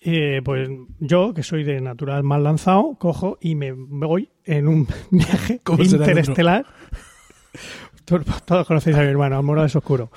eh, 0.00 0.42
pues 0.44 0.68
yo, 0.98 1.32
que 1.32 1.44
soy 1.44 1.62
de 1.62 1.80
natural 1.80 2.24
mal 2.24 2.42
lanzado, 2.42 2.96
cojo 2.98 3.38
y 3.40 3.54
me 3.54 3.70
voy 3.70 4.30
en 4.44 4.66
un 4.66 4.88
viaje 5.12 5.60
interestelar. 5.78 6.66
Todos 8.04 8.44
todos 8.44 8.66
conocéis 8.66 8.96
a 8.96 9.00
mi 9.00 9.08
hermano, 9.08 9.42
Morales 9.42 9.74
Oscuro. 9.74 10.10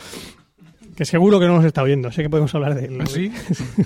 Que 0.99 1.05
seguro 1.05 1.39
que 1.39 1.47
no 1.47 1.55
nos 1.55 1.63
está 1.63 1.81
oyendo, 1.81 2.11
sé 2.11 2.23
que 2.23 2.29
podemos 2.29 2.53
hablar 2.55 2.75
de 2.75 2.85
él. 2.87 3.07
¿Sí? 3.07 3.31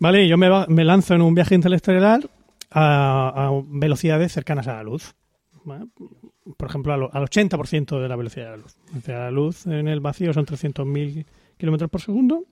Vale, 0.00 0.26
yo 0.28 0.36
me, 0.36 0.48
va- 0.48 0.66
me 0.68 0.84
lanzo 0.84 1.14
en 1.14 1.22
un 1.22 1.32
viaje 1.32 1.54
interestelar 1.54 2.28
a, 2.72 3.46
a 3.46 3.50
velocidades 3.68 4.32
cercanas 4.32 4.66
a 4.66 4.74
la 4.74 4.82
luz. 4.82 5.14
¿vale? 5.64 5.86
Por 6.56 6.68
ejemplo, 6.68 6.92
al, 6.92 7.02
al 7.12 7.28
80% 7.28 8.00
de 8.02 8.08
la 8.08 8.16
velocidad 8.16 8.46
de 8.46 8.50
la 8.50 8.56
luz. 8.56 8.76
O 8.98 9.00
sea, 9.00 9.18
la 9.20 9.30
luz 9.30 9.64
en 9.66 9.86
el 9.86 10.00
vacío 10.00 10.32
son 10.32 10.44
300.000 10.44 11.24
kilómetros 11.56 11.88
por 11.88 12.00
segundo. 12.00 12.46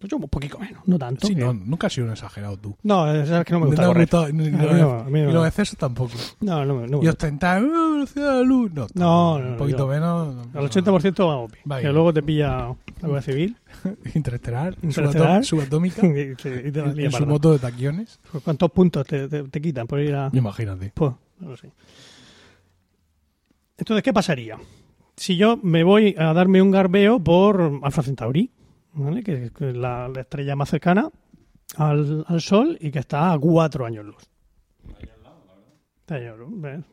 Pues 0.00 0.10
yo 0.10 0.16
un 0.16 0.28
poquito 0.30 0.58
menos, 0.58 0.82
no 0.86 0.98
tanto. 0.98 1.26
Sí, 1.26 1.34
que- 1.34 1.42
no, 1.44 1.52
nunca 1.52 1.88
has 1.88 1.92
sido 1.92 2.06
un 2.06 2.12
exagerado 2.14 2.56
tú. 2.56 2.74
No, 2.84 3.12
es 3.12 3.28
que 3.44 3.52
no 3.52 3.60
me 3.60 3.66
gusta 3.66 3.82
No 3.82 3.88
correr. 3.88 4.08
gusta- 4.10 4.32
ni- 4.32 4.50
no, 4.50 5.04
mí 5.04 5.20
no. 5.20 5.28
y 5.28 5.32
los 5.34 5.46
excesos 5.46 5.76
tampoco. 5.76 6.12
No, 6.40 6.64
no, 6.64 6.86
no 6.86 7.02
Y 7.02 7.08
ostentar, 7.08 7.62
"Uh, 7.62 7.92
velocidad 7.92 8.30
de 8.32 8.36
la 8.38 8.42
luz. 8.42 8.72
No, 8.72 8.86
No, 8.94 9.38
no, 9.38 9.44
un 9.44 9.50
no, 9.52 9.56
poquito 9.58 9.78
yo- 9.80 9.86
menos. 9.88 10.34
no, 10.34 10.58
Al 10.58 10.64
80% 10.64 11.26
vamos 11.28 11.52
bien. 11.52 11.80
Que 11.82 11.92
luego 11.92 12.14
te 12.14 12.22
pilla 12.22 12.48
la 13.02 13.08
Guardia 13.08 13.20
Civil 13.20 13.56
Interestelar, 14.14 14.74
Interestelar. 14.82 15.44
subatómica, 15.44 16.06
y 16.06 16.34
te, 16.34 16.64
y 16.68 16.72
te 16.72 16.80
en, 16.80 16.98
en 16.98 17.12
su 17.12 17.26
moto 17.26 17.52
de 17.52 17.58
taquiones. 17.58 18.18
Pues, 18.32 18.42
¿Cuántos 18.42 18.70
puntos 18.72 19.06
te, 19.06 19.28
te- 19.28 19.42
te 19.44 19.60
quitan 19.60 19.86
por 19.86 20.00
ir 20.00 20.14
a...? 20.14 20.30
Imagínate. 20.32 20.92
Pues, 20.94 21.12
no 21.40 21.50
lo 21.50 21.56
sé. 21.58 21.70
Entonces, 23.76 24.02
¿qué 24.02 24.12
pasaría? 24.12 24.56
Si 25.16 25.36
yo 25.36 25.58
me 25.62 25.84
voy 25.84 26.14
a 26.18 26.32
darme 26.32 26.62
un 26.62 26.70
garbeo 26.70 27.18
por 27.20 27.80
Alfa 27.82 28.02
Centauri, 28.02 28.50
¿vale? 28.94 29.22
que 29.22 29.44
es 29.44 29.76
la, 29.76 30.08
la 30.08 30.20
estrella 30.20 30.56
más 30.56 30.70
cercana 30.70 31.10
al, 31.76 32.24
al 32.26 32.40
Sol 32.40 32.76
y 32.80 32.90
que 32.90 32.98
está 32.98 33.32
a 33.32 33.38
cuatro 33.38 33.86
años 33.86 34.04
luz. 34.04 34.30
Está 36.00 36.16
ahí 36.16 36.26
al 36.26 36.38
lado, 36.38 36.48
¿ves? 36.50 36.84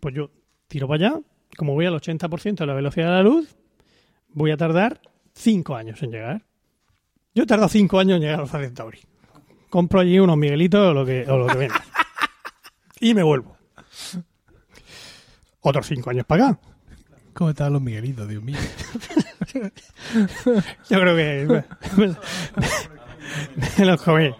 Pues 0.00 0.14
yo 0.14 0.30
tiro 0.68 0.86
para 0.86 1.08
allá, 1.08 1.20
como 1.56 1.74
voy 1.74 1.86
al 1.86 1.94
80% 1.94 2.58
de 2.58 2.66
la 2.66 2.74
velocidad 2.74 3.06
de 3.06 3.12
la 3.12 3.22
luz, 3.22 3.56
voy 4.28 4.50
a 4.50 4.56
tardar 4.56 5.00
cinco 5.34 5.74
años 5.74 6.02
en 6.02 6.12
llegar. 6.12 6.44
Yo 7.34 7.44
he 7.44 7.46
tardado 7.46 7.68
cinco 7.68 7.98
años 7.98 8.16
en 8.16 8.22
llegar 8.22 8.38
a 8.38 8.42
Alfa 8.42 8.60
Centauri. 8.60 9.00
Compro 9.68 10.00
allí 10.00 10.18
unos 10.18 10.36
miguelitos 10.36 10.80
o 10.80 10.94
lo 10.94 11.06
que, 11.06 11.24
o 11.28 11.36
lo 11.36 11.46
que 11.46 11.56
venga. 11.56 11.82
y 13.00 13.14
me 13.14 13.22
vuelvo. 13.22 13.56
Otros 15.60 15.86
cinco 15.86 16.10
años 16.10 16.26
para 16.26 16.48
acá. 16.48 16.60
¿Cómo 17.34 17.50
están 17.50 17.72
los 17.72 17.82
Miguelitos, 17.82 18.28
Dios 18.28 18.42
mío? 18.42 18.58
Yo 20.88 21.00
creo 21.00 21.16
que 21.16 21.64
me, 21.96 22.16
los 23.84 24.02
comí. 24.02 24.30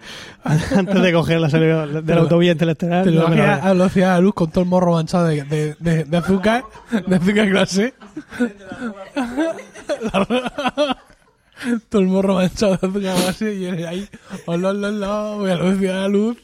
Antes 0.43 1.01
de 1.01 1.13
coger 1.13 1.39
la 1.39 1.49
salida 1.49 1.87
de 1.87 2.15
la 2.15 2.21
autovía 2.21 2.51
interestelar. 2.53 3.03
Te 3.03 3.11
lo 3.11 3.29
no 3.29 3.43
a 3.43 3.69
velocidad 3.69 4.09
de 4.09 4.15
la 4.15 4.21
luz 4.21 4.33
con 4.33 4.51
todo 4.51 4.63
el 4.63 4.69
morro 4.69 4.93
manchado 4.93 5.27
de, 5.27 5.43
de, 5.43 5.75
de, 5.79 6.03
de 6.05 6.17
azúcar, 6.17 6.63
de 7.07 7.15
azúcar 7.15 7.49
clase. 7.49 7.93
todo 11.89 12.01
el 12.01 12.07
morro 12.07 12.35
manchado 12.35 12.77
de 12.77 12.87
azúcar 12.87 13.15
clase 13.23 13.53
y 13.53 13.65
él 13.65 13.85
ahí, 13.85 14.09
hola, 14.45 14.69
hola, 14.69 14.87
hola, 14.87 15.35
voy 15.35 15.51
a 15.51 15.55
la 15.55 15.63
velocidad 15.63 15.93
de 15.93 15.99
la 15.99 16.07
luz. 16.07 16.37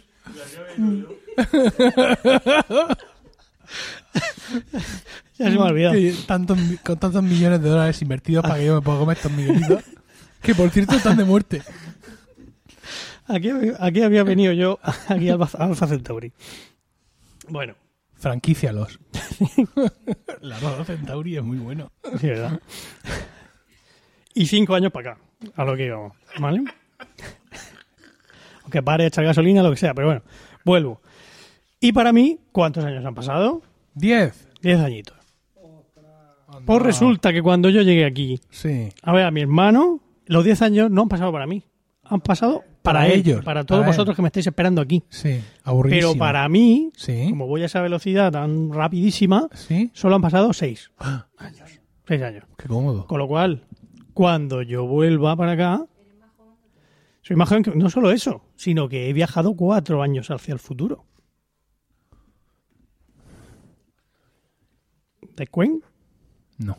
Ya 5.38 5.52
se 5.52 5.52
me 5.52 5.62
ha 5.62 5.66
olvidado. 5.66 5.98
Y 5.98 6.12
tantos, 6.26 6.58
con 6.84 6.98
tantos 6.98 7.24
millones 7.24 7.62
de 7.62 7.70
dólares 7.70 8.02
invertidos 8.02 8.44
para 8.44 8.56
que 8.58 8.66
yo 8.66 8.76
me 8.76 8.82
pueda 8.82 9.00
comer 9.00 9.18
estos 9.18 9.32
miguelitos. 9.32 9.84
Que 10.42 10.54
por 10.56 10.70
cierto 10.70 10.96
están 10.96 11.18
de 11.18 11.26
muerte. 11.26 11.62
Aquí, 13.28 13.50
aquí 13.80 14.02
había 14.02 14.24
venido 14.24 14.54
yo, 14.54 14.80
aquí 15.10 15.30
al 15.30 15.42
Alfa 15.42 15.58
Alfa 15.58 15.88
Centauri. 15.88 16.32
Bueno, 17.50 17.76
Franquícialos. 18.18 19.00
la 20.42 20.60
Rodo 20.60 20.84
Centauri 20.84 21.38
es 21.38 21.44
muy 21.44 21.58
bueno. 21.58 21.92
sí, 22.20 22.28
¿verdad? 22.28 22.60
Y 24.34 24.48
cinco 24.48 24.76
años 24.76 24.92
para 24.92 25.12
acá, 25.12 25.22
a 25.56 25.66
lo 25.66 25.76
que 25.76 25.86
íbamos, 25.86 26.14
¿vale? 26.40 26.64
Aunque 28.64 28.84
pare 28.84 29.04
de 29.04 29.08
echar 29.08 29.24
gasolina, 29.24 29.64
lo 29.64 29.72
que 29.72 29.78
sea, 29.78 29.94
pero 29.94 30.08
bueno, 30.08 30.22
vuelvo. 30.64 31.02
Y 31.80 31.92
para 31.92 32.12
mí, 32.12 32.40
¿cuántos 32.52 32.84
años 32.84 33.06
han 33.06 33.16
pasado? 33.16 33.62
Diez. 33.94 34.48
Diez 34.62 34.80
añitos. 34.80 35.17
Pues 36.66 36.82
resulta 36.82 37.34
que 37.34 37.42
cuando 37.42 37.70
yo 37.70 37.82
llegué 37.82 38.06
aquí 38.06 38.40
Sí. 38.50 38.90
a 39.04 39.12
ver 39.14 39.26
a 39.26 39.32
mi 39.32 39.42
hermano, 39.42 40.00
los 40.26 40.44
10 40.46 40.62
años 40.62 40.90
no 40.92 41.04
han 41.04 41.10
pasado 41.10 41.32
para 41.32 41.46
mí. 41.48 41.64
Han 42.04 42.22
pasado 42.22 42.64
para, 42.82 43.00
Para 43.02 43.08
él, 43.08 43.20
ellos, 43.20 43.44
para 43.44 43.66
todos 43.66 43.82
para 43.82 43.92
él. 43.92 43.94
vosotros 43.98 44.16
que 44.16 44.22
me 44.22 44.30
estáis 44.30 44.48
esperando 44.48 44.80
aquí. 44.82 45.04
Sí. 45.10 45.42
Aburridísimo. 45.64 46.14
Pero 46.14 46.20
para 46.20 46.48
mí, 46.48 46.90
Sí. 46.96 47.28
como 47.30 47.48
voy 47.48 47.64
a 47.64 47.66
esa 47.66 47.82
velocidad 47.82 48.32
tan 48.32 48.72
rapidísima, 48.72 49.50
Sí. 49.54 49.92
solo 49.94 50.16
han 50.16 50.22
pasado 50.22 50.54
6 50.54 50.90
años. 51.38 51.82
6 52.08 52.22
años. 52.22 52.46
Qué 52.58 52.68
cómodo. 52.70 53.06
Con 53.08 53.20
lo 53.20 53.28
cual, 53.28 53.66
cuando 54.14 54.62
yo 54.62 54.86
vuelva 54.88 55.36
para 55.36 55.52
acá, 55.52 55.86
soy 57.24 57.36
más 57.36 57.50
joven 57.50 57.64
que... 57.64 57.72
No 57.72 57.90
solo 57.90 58.12
eso, 58.12 58.42
sino 58.56 58.88
que 58.88 59.10
he 59.10 59.14
viajado 59.14 59.54
4 59.54 60.02
años 60.02 60.32
hacia 60.32 60.54
el 60.54 60.60
futuro. 60.60 61.04
¿Te 65.36 65.46
cuento? 65.48 65.86
No. 66.58 66.78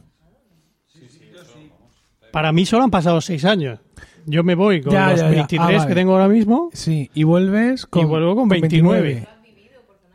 Para 2.32 2.52
mí 2.52 2.66
solo 2.66 2.84
han 2.84 2.90
pasado 2.90 3.20
6 3.20 3.44
años. 3.44 3.80
Yo 4.26 4.44
me 4.44 4.54
voy 4.54 4.82
con 4.82 4.92
Ya, 4.92 5.10
los 5.10 5.20
ya, 5.20 5.30
ya. 5.30 5.36
23 5.36 5.60
Ah, 5.60 5.78
vale. 5.78 5.88
que 5.88 5.94
tengo 5.94 6.12
ahora 6.12 6.28
mismo. 6.28 6.68
Sí, 6.72 7.10
y 7.14 7.24
vuelves 7.24 7.86
con, 7.86 8.02
Y 8.02 8.04
vuelvo 8.04 8.36
con 8.36 8.48
29. 8.48 9.26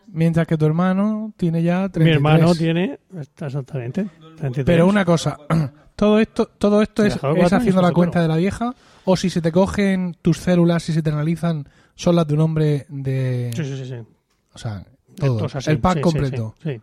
Mientras 0.07 0.45
que 0.45 0.57
tu 0.57 0.65
hermano 0.67 1.33
tiene 1.37 1.63
ya 1.63 1.89
33. 1.89 2.05
Mi 2.05 2.11
hermano 2.11 2.53
tiene... 2.53 2.99
está 3.19 3.47
Exactamente. 3.47 4.05
33. 4.37 4.63
Pero 4.65 4.85
una 4.85 5.03
cosa, 5.03 5.37
todo 5.95 6.19
esto, 6.19 6.45
todo 6.45 6.83
esto 6.83 7.03
es, 7.03 7.15
dejaba 7.15 7.33
es 7.33 7.39
cuatro 7.39 7.57
haciendo 7.57 7.81
la 7.81 7.87
en 7.87 7.93
cuenta 7.95 8.21
de 8.21 8.27
la 8.27 8.37
vieja, 8.37 8.75
o 9.05 9.17
si 9.17 9.31
se 9.31 9.41
te 9.41 9.51
cogen 9.51 10.15
tus 10.21 10.37
células 10.37 10.87
y 10.89 10.93
se 10.93 11.01
te 11.01 11.09
analizan, 11.09 11.67
son 11.95 12.15
las 12.15 12.27
de 12.27 12.33
un 12.35 12.41
hombre 12.41 12.85
de... 12.89 13.49
Sí, 13.55 13.63
sí, 13.63 13.77
sí. 13.77 13.85
sí. 13.85 13.95
O 14.53 14.57
sea, 14.59 14.85
todo. 15.15 15.37
Esto 15.37 15.45
es 15.47 15.55
así. 15.55 15.71
el 15.71 15.79
pack 15.79 15.93
Sí, 15.93 15.99
sí, 15.99 16.03
completo. 16.03 16.55
Sí, 16.61 16.69
sí. 16.69 16.81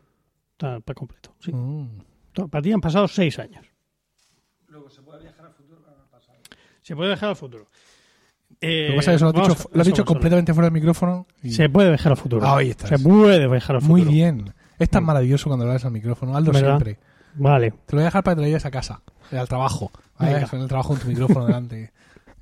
Está 0.51 0.77
el 0.77 0.83
pack 0.83 0.97
completo. 0.97 1.31
Sí. 1.39 1.53
Mm. 1.53 1.89
Para 2.33 2.63
ti 2.63 2.73
han 2.73 2.81
pasado 2.81 3.07
6 3.09 3.39
años. 3.39 3.67
Luego 4.69 4.89
se 4.91 5.03
puede 5.03 5.23
viajar 5.23 5.47
al 5.47 5.53
futuro 5.53 5.81
Se 6.83 6.95
puede 6.97 7.09
viajar 7.11 7.29
al 7.31 7.37
futuro. 7.37 7.67
Eh, 8.61 8.87
Lo 8.89 8.93
que 8.93 8.97
pasa 8.97 9.13
es 9.13 9.15
que 9.15 9.17
eso 9.17 9.25
lo 9.25 9.31
has 9.31 9.35
dicho, 9.35 9.45
a- 9.45 9.49
lo 9.49 9.53
has 9.53 9.87
eso 9.87 9.91
dicho 9.91 9.91
vamos 9.91 10.01
a 10.01 10.05
completamente 10.05 10.55
fuera 10.55 10.67
del 10.67 10.73
micrófono. 10.75 11.27
y-. 11.43 11.53
Se 11.53 11.69
puede 11.69 11.89
viajar 11.89 12.13
al 12.13 12.19
futuro. 12.19 12.47
Ah, 12.47 12.59
ahí 12.59 12.71
estás. 12.71 12.89
Se 12.89 12.99
puede 12.99 13.49
viajar 13.49 13.77
al 13.77 13.83
futuro. 13.83 14.05
Muy 14.05 14.13
bien. 14.13 14.53
Es 14.79 14.89
tan 14.91 15.05
maravilloso 15.05 15.49
cuando 15.49 15.65
lo 15.65 15.71
hablas 15.73 15.85
al 15.85 15.93
micrófono. 15.93 16.37
Hazlo 16.37 16.53
¿Verdad? 16.53 16.69
siempre. 16.79 16.99
Vale. 17.35 17.71
Te 17.71 17.77
lo 17.93 17.97
voy 17.99 18.03
a 18.03 18.05
dejar 18.07 18.25
para 18.25 18.35
que 18.35 18.37
te 18.39 18.43
lo 18.43 18.47
lleves 18.49 18.65
a 18.67 18.71
casa, 18.71 19.03
eh, 19.31 19.39
al 19.39 19.49
trabajo. 19.49 19.91
¿vale? 20.19 20.47
En 20.53 20.61
el 20.61 20.69
trabajo 20.69 20.89
con 20.91 20.99
tu 20.99 21.09
micrófono 21.09 21.47
delante. 21.47 21.93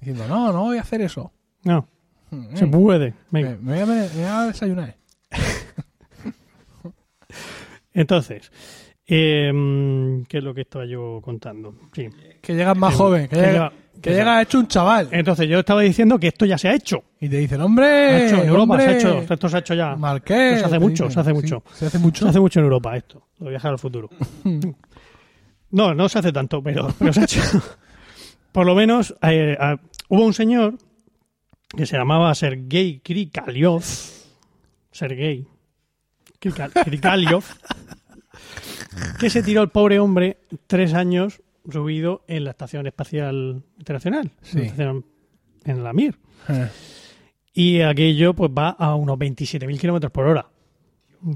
Diciendo, 0.01 0.26
no, 0.28 0.53
no 0.53 0.61
voy 0.64 0.78
a 0.78 0.82
hacer 0.82 1.01
eso. 1.03 1.32
No, 1.64 1.86
Mm, 2.30 2.57
se 2.57 2.66
mm, 2.66 2.70
puede. 2.70 3.14
Venga. 3.30 3.57
me 3.61 3.72
voy 3.72 3.80
a, 3.82 3.86
me 3.86 4.07
voy 4.09 4.22
a 4.24 4.43
desayunar. 4.45 4.97
Entonces, 7.93 8.53
eh, 9.09 10.22
¿qué 10.28 10.38
es 10.38 10.44
lo 10.44 10.54
que 10.54 10.61
estaba 10.62 10.84
yo 10.86 11.20
contando? 11.22 11.74
Sí. 11.92 12.09
Que 12.40 12.54
llegas 12.54 12.76
más 12.76 12.92
Sí, 12.92 12.98
joven, 12.98 13.28
que, 13.28 13.36
que 13.36 13.42
llega- 13.42 13.72
que 14.00 14.11
llegas 14.11 14.42
hecho 14.44 14.59
un 14.61 14.68
chaval. 14.68 15.09
Entonces, 15.11 15.48
yo 15.48 15.59
estaba 15.59 15.80
diciendo 15.82 16.18
que 16.20 16.28
esto 16.28 16.44
ya 16.46 16.56
se 16.56 16.68
ha 16.68 16.74
hecho. 16.74 17.02
Y 17.20 17.28
te 17.28 17.38
dicen, 17.38 17.59
Se 17.59 17.64
hombre, 17.64 18.26
hecho 18.26 18.42
en 18.42 18.48
Europa, 18.48 18.78
se 18.80 18.86
ha 18.86 18.96
hecho. 18.96 19.18
Esto 19.34 19.48
se 19.48 19.56
ha 19.56 19.61
hecho 19.61 19.74
ya. 19.74 19.96
Marqués. 19.96 20.52
Pues 20.52 20.64
hace 20.64 20.78
mucho, 20.78 21.11
se 21.11 21.18
hace 21.20 21.30
Sí, 21.30 21.34
mucho. 21.34 21.62
se 21.72 21.86
hace 21.86 21.98
mucho. 21.98 22.24
Se 22.24 22.28
hace 22.30 22.40
mucho 22.40 22.61
en 22.61 22.64
Europa 22.66 22.96
esto, 22.96 23.26
lo 23.38 23.46
de 23.46 23.50
viajar 23.50 23.72
al 23.72 23.78
futuro. 23.78 24.09
No, 25.70 25.92
no 25.94 26.09
se 26.09 26.18
hace 26.20 26.32
tanto, 26.32 26.62
pero, 26.62 26.94
pero 26.98 27.12
se 27.12 27.20
ha 27.20 27.24
hecho. 27.24 27.40
Por 28.52 28.64
lo 28.66 28.74
menos 28.74 29.14
eh, 29.22 29.54
ah, 29.61 29.76
hubo 30.09 30.24
un 30.24 30.32
señor 30.32 30.74
que 31.76 31.84
se 31.84 31.96
llamaba 31.98 32.34
Sergei 32.34 33.00
Krikaliov. 33.00 33.82
Sergei 34.90 35.46
Krika- 36.40 36.70
Krikaliov. 36.84 37.44
Que 39.18 39.30
se 39.30 39.42
tiró 39.42 39.62
el 39.62 39.68
pobre 39.70 39.99
hombre 39.99 40.38
tres 40.66 40.94
años 40.94 41.40
subido 41.70 42.22
en 42.28 42.44
la 42.44 42.51
Estación 42.51 42.86
Espacial 42.86 43.62
Internacional. 43.78 44.30
Sí. 44.42 44.59
En 44.59 44.64
la 44.64 44.70
estación- 44.70 45.05
en 45.64 45.84
la 45.84 45.92
Mir. 45.92 46.18
Eh, 46.49 46.68
Y 47.53 47.80
aquello 47.80 48.34
pues 48.34 48.51
va 48.57 48.70
a 48.70 48.94
unos 48.94 49.18
27.000 49.18 49.78
kilómetros 49.78 50.12
por 50.12 50.26
hora. 50.26 50.46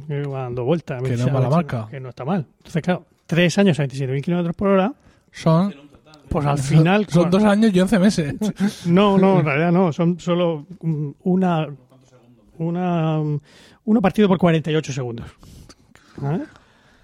Que 0.07 0.23
va 0.23 0.43
dando 0.45 0.65
vueltas. 0.65 1.03
Que 1.03 1.17
no 1.17 1.27
es 1.27 1.33
mala 1.33 1.51
marca. 1.51 1.89
Que 1.91 1.99
no 2.01 2.09
está 2.11 2.25
mal. 2.25 2.47
Entonces, 2.59 2.83
claro, 2.83 3.05
tres 3.27 3.59
años 3.59 3.79
a 3.81 3.83
27.000 3.85 4.23
kilómetros 4.23 4.55
por 4.55 4.69
hora, 4.69 4.95
Son, 5.33 5.75
pues 6.29 6.47
al 6.47 6.59
final... 6.59 7.07
son 7.11 7.29
dos 7.31 7.43
años 7.43 7.75
y 7.75 7.81
once 7.81 7.99
meses. 7.99 8.35
No, 8.87 9.19
no, 9.19 9.41
en 9.41 9.45
realidad 9.47 9.73
no. 9.73 9.93
Son 9.93 10.19
solo 10.21 10.67
mm, 10.81 11.11
una... 11.25 11.67
una 12.59 13.21
uno 13.85 14.01
partido 14.01 14.29
por 14.29 14.39
48 14.39 14.93
segundos. 14.93 15.27
¿Vale? 16.19 16.45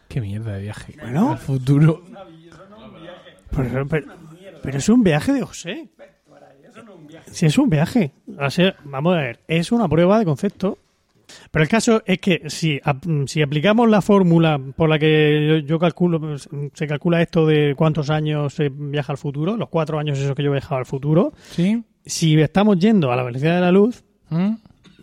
Qué 0.09 0.21
mierda 0.21 0.55
de 0.55 0.63
viaje. 0.63 0.95
Bueno. 1.01 1.33
Al 1.33 1.39
futuro. 1.39 2.03
Pero, 3.55 3.87
pero- 3.87 4.07
pero 4.63 4.79
es 4.79 4.89
un 4.89 5.03
viaje 5.03 5.33
de 5.33 5.43
José. 5.43 5.89
Si 7.31 7.47
es 7.47 7.59
un 7.59 7.69
viaje. 7.69 8.13
O 8.39 8.51
sea, 8.51 8.75
vamos 8.85 9.15
a 9.15 9.19
ver, 9.19 9.41
es 9.49 9.71
una 9.73 9.89
prueba 9.89 10.19
de 10.19 10.25
concepto. 10.25 10.79
Pero 11.51 11.63
el 11.63 11.69
caso 11.69 12.03
es 12.07 12.19
que 12.21 12.43
si, 12.49 12.81
ap- 12.83 13.05
si 13.27 13.43
aplicamos 13.43 13.89
la 13.91 14.01
fórmula 14.01 14.59
por 14.77 14.89
la 14.89 14.99
que 14.99 15.47
yo, 15.47 15.57
yo 15.59 15.79
calculo, 15.79 16.19
pues, 16.21 16.49
se 16.73 16.87
calcula 16.87 17.21
esto 17.21 17.47
de 17.47 17.75
cuántos 17.77 18.09
años 18.09 18.55
se 18.55 18.71
viaja 18.71 19.13
al 19.13 19.19
futuro, 19.19 19.57
los 19.57 19.69
cuatro 19.69 19.99
años 19.99 20.19
esos 20.19 20.35
que 20.35 20.43
yo 20.43 20.49
he 20.49 20.53
viajado 20.53 20.77
al 20.79 20.87
futuro, 20.87 21.35
¿Sí? 21.51 21.85
si 22.07 22.41
estamos 22.41 22.79
yendo 22.79 23.13
a 23.13 23.17
la 23.17 23.23
velocidad 23.25 23.57
de 23.57 23.61
la 23.61 23.73
luz, 23.73 24.03
¿Mm? 24.31 24.55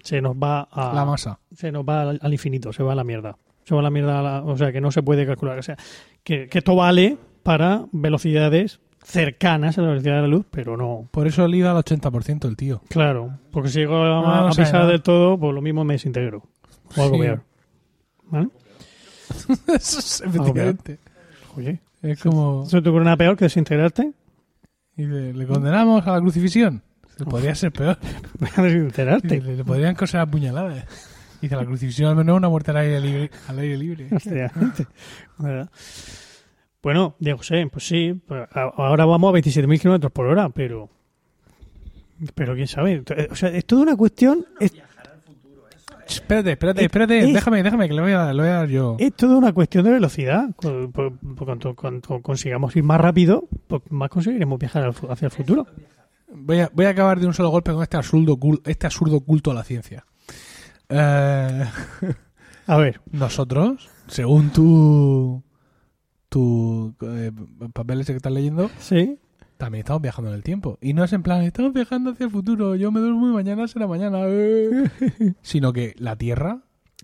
se 0.03 0.19
nos 0.19 0.35
va 0.35 0.61
a, 0.71 0.95
La 0.95 1.05
masa. 1.05 1.39
se 1.55 1.71
nos 1.71 1.85
va 1.87 2.01
al, 2.09 2.19
al 2.21 2.33
infinito, 2.33 2.73
se 2.73 2.81
va 2.81 2.93
a 2.93 2.95
la 2.95 3.03
mierda. 3.03 3.37
Se 3.65 3.73
va 3.75 3.81
a 3.81 3.83
la 3.83 3.89
mierda, 3.89 4.19
a 4.19 4.21
la- 4.23 4.43
o 4.43 4.55
sea, 4.57 4.71
que 4.71 4.79
no 4.79 4.91
se 4.91 5.03
puede 5.03 5.25
calcular. 5.25 5.59
O 5.59 5.63
sea, 5.63 5.75
que, 6.23 6.47
que 6.47 6.59
esto 6.59 6.75
vale 6.75 7.17
para 7.43 7.85
velocidades 7.91 8.79
cercanas 9.03 9.77
a 9.77 9.81
la 9.81 9.89
velocidad 9.89 10.15
de 10.15 10.21
la 10.21 10.27
luz, 10.27 10.45
pero 10.49 10.77
no. 10.77 11.07
Por 11.11 11.27
eso 11.27 11.47
le 11.47 11.57
iba 11.57 11.71
al 11.71 11.77
80% 11.77 12.47
el 12.47 12.55
tío. 12.55 12.81
Claro, 12.89 13.37
porque 13.51 13.69
si 13.69 13.79
llego 13.79 13.97
a, 13.97 14.07
No, 14.07 14.21
no 14.23 14.47
a 14.47 14.51
pisar 14.51 14.87
del 14.87 15.01
todo, 15.01 15.37
pues 15.39 15.53
lo 15.53 15.61
mismo 15.61 15.83
me 15.83 15.95
desintegro. 15.95 16.43
O 16.95 17.01
algo 17.03 17.15
Sí. 17.15 17.21
peor. 17.21 17.41
¿Vale? 18.29 18.47
Eso 19.75 19.99
es, 19.99 20.21
efectivamente. 20.25 20.99
Oye, 21.57 21.79
Es 22.01 22.21
como... 22.21 22.63
¿eso 22.67 22.81
te 22.81 22.89
ocurre 22.89 23.05
nada 23.05 23.17
peor 23.17 23.35
que 23.37 23.45
desintegrarte? 23.45 24.11
Dice, 24.95 25.33
¿le 25.33 25.45
condenamos 25.47 26.05
a 26.07 26.11
la 26.13 26.21
crucifixión? 26.21 26.81
Podría 27.29 27.53
ser 27.55 27.71
peor. 27.71 27.97
desintegrarte. 28.57 29.41
Le, 29.41 29.55
le 29.57 29.63
podrían 29.63 29.95
coser 29.95 30.19
a 30.21 30.25
puñaladas. 30.25 30.85
Dice, 31.45 31.55
la 31.55 31.65
crucifixión 31.65 32.09
al 32.09 32.15
menos 32.15 32.33
es 32.33 32.37
una 32.37 32.49
muerte 32.49 32.71
al 32.71 32.77
aire 32.77 32.99
libre. 32.99 33.31
Al 33.47 33.59
aire 33.59 33.77
libre. 33.77 34.07
Hostia, 34.15 34.51
¿verdad? 35.37 35.69
Bueno, 36.81 37.15
Diego 37.19 37.37
José, 37.39 37.67
pues 37.71 37.87
sí, 37.87 38.13
pues 38.27 38.47
ahora 38.53 39.05
vamos 39.05 39.33
a 39.33 39.37
27.000 39.37 39.79
kilómetros 39.79 40.11
por 40.11 40.27
hora, 40.27 40.49
pero. 40.49 40.89
Pero 42.33 42.55
quién 42.55 42.67
sabe. 42.67 43.03
O 43.31 43.35
sea, 43.35 43.49
es 43.49 43.65
toda 43.65 43.81
una 43.83 43.95
cuestión. 43.95 44.45
Es, 44.59 44.73
Espérate, 46.07 46.51
espérate, 46.51 46.81
Es- 46.81 46.85
espérate. 46.85 47.19
es- 47.19 47.33
Déjame, 47.33 47.63
déjame, 47.63 47.87
que 47.87 47.93
le 47.95 48.01
voy 48.01 48.11
a 48.11 48.17
dar, 48.19 48.35
le 48.35 48.41
voy 48.43 48.51
a 48.51 48.53
dar 48.55 48.69
yo. 48.69 48.95
es 48.99 49.13
toda 49.15 49.37
una 49.37 49.51
cuestión 49.53 49.83
de 49.85 49.91
velocidad. 49.91 50.49
Cu- 50.55 50.91
cu- 50.93 51.17
cu- 51.35 51.45
Cuanto, 51.45 51.75
cuanto 51.75 52.21
consigamos 52.21 52.75
ir 52.75 52.83
más 52.83 53.01
rápido, 53.01 53.47
pues 53.67 53.81
más 53.89 54.09
conseguiremos 54.09 54.59
viajar 54.59 54.83
al 54.83 54.93
hacia 55.09 55.25
el 55.25 55.31
futuro. 55.31 55.65
Voy 56.31 56.59
a, 56.59 56.69
voy 56.73 56.85
a 56.85 56.89
acabar 56.89 57.19
de 57.19 57.25
un 57.25 57.33
solo 57.33 57.49
golpe 57.49 57.71
con 57.73 57.81
este 57.81 57.97
absurdo, 57.97 58.37
este 58.65 58.85
absurdo 58.85 59.19
culto 59.21 59.49
a 59.49 59.55
la 59.55 59.63
ciencia. 59.63 60.05
Eh, 60.89 61.65
A 62.67 62.77
ver, 62.77 62.99
nosotros, 63.11 63.89
según 64.07 64.49
tu, 64.49 65.43
tu 66.29 66.95
eh, 67.01 67.31
papel 67.73 68.01
ese 68.01 68.13
que 68.13 68.17
estás 68.17 68.31
leyendo, 68.33 68.71
sí. 68.79 69.19
también 69.57 69.81
estamos 69.81 70.01
viajando 70.01 70.31
en 70.31 70.35
el 70.35 70.43
tiempo. 70.43 70.77
Y 70.81 70.93
no 70.93 71.03
es 71.03 71.13
en 71.13 71.21
plan, 71.21 71.43
estamos 71.43 71.73
viajando 71.73 72.11
hacia 72.11 72.25
el 72.25 72.31
futuro, 72.31 72.75
yo 72.75 72.91
me 72.91 72.99
duermo 73.01 73.27
y 73.29 73.33
mañana 73.33 73.67
será 73.67 73.85
mañana. 73.87 74.21
eh. 74.25 74.89
Sino 75.43 75.73
que 75.73 75.93
la 75.99 76.15
Tierra 76.15 76.61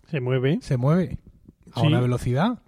Se 0.08 0.20
mueve. 0.20 0.58
se 0.62 0.78
mueve 0.78 1.20
a 1.74 1.82
Sí. 1.82 1.88
una 1.88 2.02
velocidad. 2.02 2.60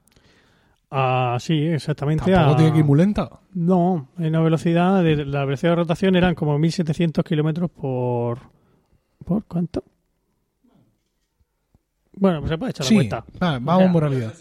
Ah, 0.91 1.37
sí, 1.39 1.65
exactamente. 1.65 2.31
Tampoco 2.31 2.53
a- 2.53 2.57
tiene 2.57 2.71
que 2.73 2.77
ir 2.79 2.85
muy 2.85 2.99
lenta. 2.99 3.27
No, 3.55 4.09
en 4.19 4.27
una 4.27 4.41
velocidad 4.41 5.01
de 5.03 5.25
la 5.25 5.45
velocidad 5.45 5.71
de 5.71 5.75
rotación 5.77 6.15
eran 6.15 6.35
como 6.35 6.59
1700 6.59 7.25
kilómetros 7.25 7.71
por. 7.71 8.37
¿Por 9.25 9.43
cuánto? 9.45 9.83
Bueno, 12.15 12.39
pues 12.39 12.49
se 12.51 12.57
puede 12.57 12.71
echar 12.71 12.85
Sí, 12.85 12.93
la 12.95 12.99
cuenta. 12.99 13.25
vale, 13.39 13.59
vamos 13.61 13.83
sea, 13.83 13.91
por 13.93 14.03
realidad. 14.03 14.33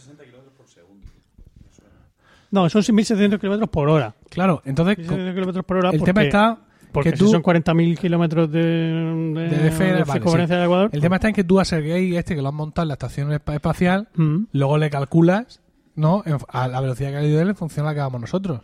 No, 2.51 2.69
son 2.69 2.83
1700 2.95 3.41
kilómetros 3.41 3.71
por 3.71 3.89
hora. 3.89 4.15
Claro, 4.29 4.61
entonces 4.67 4.99
1700 4.99 5.35
kilómetros 5.35 5.65
por 5.65 5.77
hora. 5.79 5.91
el 5.91 5.99
porque, 5.99 6.13
tema 6.13 6.23
está 6.25 6.59
Porque 6.93 7.11
que 7.13 7.17
si 7.17 7.31
son 7.31 7.43
40.000 7.43 7.97
kilómetros 7.99 8.53
de, 8.53 8.61
de, 8.61 9.49
De 9.49 9.71
de 9.71 9.71
vale, 9.71 10.13
circunferencia 10.13 10.57
del 10.57 10.67
Ecuador. 10.67 10.91
El 10.93 11.01
tema 11.01 11.17
está 11.17 11.29
en 11.29 11.35
que 11.35 11.45
tú 11.45 11.59
a 11.61 11.65
Sergei, 11.65 12.15
este 12.15 12.35
que 12.35 12.43
lo 12.43 12.49
han 12.49 12.55
montado 12.55 12.85
en 12.85 12.89
la 12.89 12.95
estación 12.95 13.31
espa- 13.33 13.55
espacial, 13.55 14.09
Mm. 14.15 14.45
luego 14.53 14.77
le 14.77 14.91
calculas, 14.91 15.63
¿no? 15.95 16.23
En- 16.27 16.37
A 16.49 16.69
la 16.69 16.81
velocidad 16.83 17.11
que 17.11 17.17
ha 17.17 17.23
ido 17.25 17.41
él 17.41 17.49
en 17.49 17.57
función 17.57 17.87
a 17.87 17.91
la 17.91 17.95
que 17.95 18.01
hagamos 18.01 18.21
nosotros. 18.21 18.61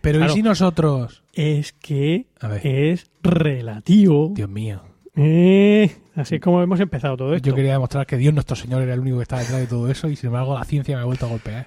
Pero 0.00 0.18
Claro. 0.18 0.32
¿y 0.32 0.34
si 0.34 0.42
nosotros? 0.42 1.22
Es 1.32 1.72
que 1.74 2.26
A 2.40 2.48
ver. 2.48 2.66
es 2.66 3.08
relativo. 3.22 4.32
Dios 4.34 4.48
mío. 4.50 4.82
Eh, 5.14 5.94
así 6.14 6.36
es 6.36 6.40
como 6.40 6.62
hemos 6.62 6.80
empezado 6.80 7.16
todo 7.16 7.34
esto. 7.34 7.48
Yo 7.48 7.54
quería 7.54 7.72
demostrar 7.72 8.06
que 8.06 8.16
Dios 8.16 8.32
nuestro 8.32 8.56
Señor 8.56 8.82
era 8.82 8.94
el 8.94 9.00
único 9.00 9.18
que 9.18 9.22
estaba 9.22 9.42
detrás 9.42 9.60
de 9.60 9.66
todo 9.66 9.90
eso 9.90 10.08
y 10.08 10.16
sin 10.16 10.28
embargo 10.28 10.54
la 10.58 10.64
ciencia 10.64 10.96
me 10.96 11.02
ha 11.02 11.06
vuelto 11.06 11.26
a 11.26 11.28
golpear. 11.28 11.66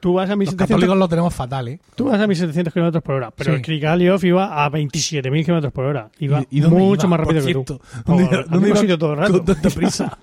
Tú 0.00 0.12
vas 0.14 0.26
a 0.30 0.32
Los 0.34 0.38
1700 0.38 0.68
católicos 0.68 0.96
lo 0.96 1.08
tenemos 1.08 1.34
fatal, 1.34 1.66
¿eh? 1.66 1.80
Tú 1.96 2.04
vas 2.04 2.20
a 2.20 2.26
1700 2.28 2.72
kilómetros 2.72 3.02
por 3.02 3.16
hora, 3.16 3.32
pero 3.32 3.50
Sí. 3.50 3.56
el 3.56 3.62
Krikaliov 3.62 4.24
iba 4.24 4.64
a 4.64 4.70
27.000 4.70 5.44
kilómetros 5.44 5.72
por 5.72 5.86
hora. 5.86 6.08
Iba 6.20 6.42
¿Y- 6.50 6.58
y 6.58 6.62
mucho 6.62 7.06
iba, 7.08 7.16
más 7.16 7.20
rápido 7.26 7.44
que 7.44 7.52
tú. 7.52 7.80
¿Dónde 8.06 8.22
iba- 8.30 8.68
iba 8.68 8.76
sitio 8.76 8.96
todo 8.96 9.14
el 9.14 9.18
rato. 9.18 9.32
Con 9.32 9.44
tanta 9.44 9.70
prisa. 9.74 10.18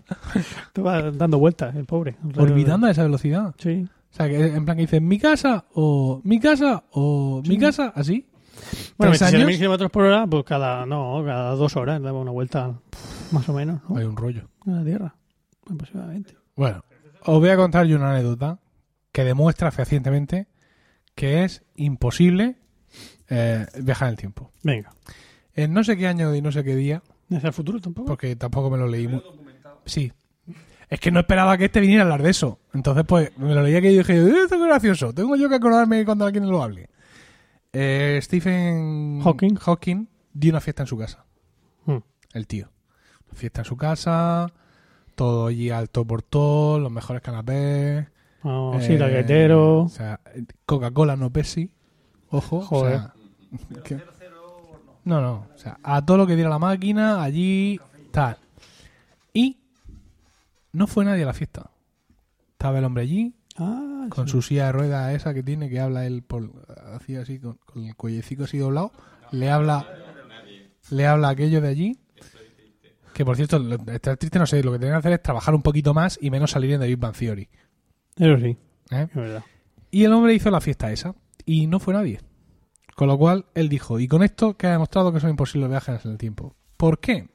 Te 0.72 0.82
va 0.82 1.12
dando 1.12 1.40
vueltas, 1.40 1.76
el 1.76 1.84
pobre. 1.84 2.16
Orbitando 2.38 2.88
a 2.88 2.92
esa 2.92 3.04
velocidad. 3.04 3.54
Sí. 3.58 3.86
O 3.86 4.16
sea, 4.16 4.30
que 4.30 4.46
en 4.46 4.64
plan 4.64 4.78
que 4.78 4.84
dices, 4.84 5.02
mi 5.02 5.20
casa, 5.20 5.66
o 5.74 6.22
mi 6.24 6.40
casa, 6.40 6.86
o 6.92 7.42
mi 7.46 7.58
casa, 7.58 7.92
así. 7.94 8.26
Bueno, 8.98 9.14
¿Tres 9.14 9.22
27.000 9.34 9.36
años? 9.46 9.58
kilómetros 9.58 9.92
por 9.92 10.04
hora, 10.06 10.26
pues 10.28 10.44
cada, 10.46 10.86
no, 10.86 11.22
cada 11.26 11.52
dos 11.56 11.76
horas 11.76 12.02
daba 12.02 12.20
una 12.20 12.32
vuelta, 12.32 12.74
más 13.32 13.48
o 13.50 13.54
menos, 13.54 13.82
¿no? 13.90 13.98
Hay 13.98 14.06
un 14.06 14.16
rollo. 14.16 14.48
A 14.68 14.72
la 14.72 14.84
Tierra, 14.84 15.16
aproximadamente. 15.70 16.36
Bueno, 16.56 16.84
os 17.24 17.40
voy 17.40 17.50
a 17.50 17.56
contar 17.58 17.86
yo 17.86 17.98
una 17.98 18.12
anécdota 18.12 18.60
que 19.12 19.24
demuestra 19.24 19.72
fehacientemente 19.72 20.48
que 21.16 21.44
es 21.44 21.64
imposible 21.76 22.58
eh, 23.30 23.66
viajar 23.82 24.08
en 24.10 24.12
el 24.14 24.18
tiempo. 24.18 24.52
Venga. 24.64 24.92
En 25.54 25.74
no 25.74 25.84
sé 25.84 25.96
qué 25.98 26.08
año 26.08 26.34
y 26.36 26.42
no 26.42 26.52
sé 26.52 26.64
qué 26.64 26.76
día, 26.76 27.02
¿Hacia 27.32 27.48
el 27.48 27.54
futuro 27.54 27.80
tampoco? 27.80 28.08
porque 28.08 28.36
tampoco 28.36 28.70
me 28.70 28.78
lo 28.78 28.88
leí. 28.88 29.08
mu- 29.08 29.22
Sí. 29.86 30.12
Es 30.90 31.00
que 31.00 31.10
no 31.12 31.20
esperaba 31.22 31.58
que 31.58 31.66
este 31.66 31.80
viniera 31.80 32.04
a 32.04 32.06
hablar 32.06 32.22
de 32.22 32.30
eso. 32.30 32.60
Entonces, 32.74 33.04
pues, 33.08 33.36
me 33.38 33.54
lo 33.56 33.64
leía 33.64 33.82
que 33.82 33.92
yo 33.94 34.00
dije, 34.00 34.18
"Eh, 34.18 34.44
esto 34.44 34.56
es 34.56 34.62
gracioso. 34.62 35.14
Tengo 35.14 35.36
yo 35.36 35.50
que 35.50 35.56
acordarme 35.56 36.06
cuando 36.06 36.26
alguien 36.26 36.48
lo 36.48 36.62
hable. 36.62 36.90
Eh, 37.78 38.20
Stephen 38.22 39.22
Hawking. 39.22 39.56
Hawking 39.56 40.08
dio 40.34 40.52
una 40.52 40.62
fiesta 40.62 40.84
en 40.84 40.88
su 40.88 40.98
casa. 40.98 41.26
Mm. 41.86 41.98
El 42.34 42.48
tío. 42.48 42.70
Una 43.30 43.38
fiesta 43.38 43.62
en 43.62 43.66
su 43.66 43.76
casa, 43.78 44.48
todo 45.16 45.48
allí 45.48 45.70
alto 45.70 46.06
por 46.06 46.22
todo, 46.22 46.80
los 46.80 46.92
mejores 46.92 47.22
canapés. 47.22 48.08
Oh, 48.44 48.76
eh, 48.76 48.82
sí, 48.82 48.96
galletero. 48.96 49.82
O 49.84 49.90
sea, 49.90 50.22
Coca-Cola, 50.66 51.16
no 51.16 51.32
Pepsi. 51.32 51.70
Ojo. 52.30 52.62
Joder. 52.62 52.96
O 52.96 53.00
sea, 53.00 53.84
que- 53.84 54.02
No, 55.04 55.22
no. 55.22 55.48
O 55.54 55.58
sea, 55.58 55.78
a 55.84 56.04
todo 56.06 56.18
lo 56.18 56.28
que 56.28 56.36
diera 56.36 56.50
la 56.50 56.60
máquina, 56.60 57.22
allí, 57.22 57.80
tal. 58.12 58.38
Y 59.34 59.60
no 60.72 60.88
fue 60.88 61.06
nadie 61.06 61.24
a 61.24 61.28
la 61.28 61.34
fiesta. 61.34 61.70
Estaba 62.54 62.80
el 62.80 62.86
hombre 62.86 63.04
allí, 63.04 63.36
Ah, 63.58 64.08
con 64.10 64.28
sí. 64.28 64.32
su 64.32 64.42
silla 64.42 64.66
de 64.68 64.72
ruedas 64.74 65.14
esa 65.16 65.34
que 65.34 65.42
tiene, 65.44 65.70
que 65.70 65.80
habla 65.80 66.06
él 66.06 66.24
por, 66.24 66.52
así, 66.94 67.16
así, 67.16 67.40
con, 67.40 67.58
con 67.66 67.86
el 67.86 67.96
cuellecico 67.96 68.44
así 68.44 68.58
doblado. 68.58 68.92
Le 69.32 69.50
habla, 69.50 69.88
le 70.90 71.08
habla 71.08 71.30
aquello 71.30 71.62
de 71.62 71.68
allí. 71.70 72.00
Que 73.14 73.24
por 73.24 73.38
cierto, 73.38 73.58
lo- 73.60 73.78
estar 73.94 74.18
triste 74.18 74.40
no 74.40 74.46
sé, 74.46 74.62
lo 74.62 74.74
que 74.74 74.80
tienen 74.80 74.96
que 74.96 75.00
hacer 75.00 75.14
es 75.14 75.24
trabajar 75.24 75.56
un 75.56 75.62
poquito 75.62 75.94
más 75.94 76.20
y 76.22 76.30
menos 76.32 76.52
salir 76.52 76.74
en 76.74 76.82
The 76.82 76.88
Big 76.88 76.98
Bang 76.98 77.16
Theory. 77.16 77.48
Eso 78.18 78.38
sí, 78.40 78.58
¿eh? 78.92 79.08
es 79.10 79.14
verdad. 79.16 79.44
Y 79.90 80.04
el 80.04 80.12
hombre 80.12 80.34
hizo 80.34 80.52
la 80.52 80.60
fiesta 80.60 80.92
esa. 80.92 81.16
Y 81.46 81.68
no 81.68 81.80
fue 81.80 81.94
nadie. 81.94 82.20
Con 82.96 83.08
lo 83.08 83.18
cual, 83.18 83.46
él 83.54 83.70
dijo, 83.70 84.00
y 84.00 84.08
con 84.08 84.24
esto 84.24 84.58
que 84.58 84.68
ha 84.68 84.72
demostrado 84.72 85.14
que 85.14 85.20
son 85.22 85.30
imposibles 85.30 85.70
viajes 85.70 86.04
en 86.06 86.12
el 86.12 86.18
tiempo. 86.18 86.56
¿Por 86.76 87.00
qué? 87.00 87.30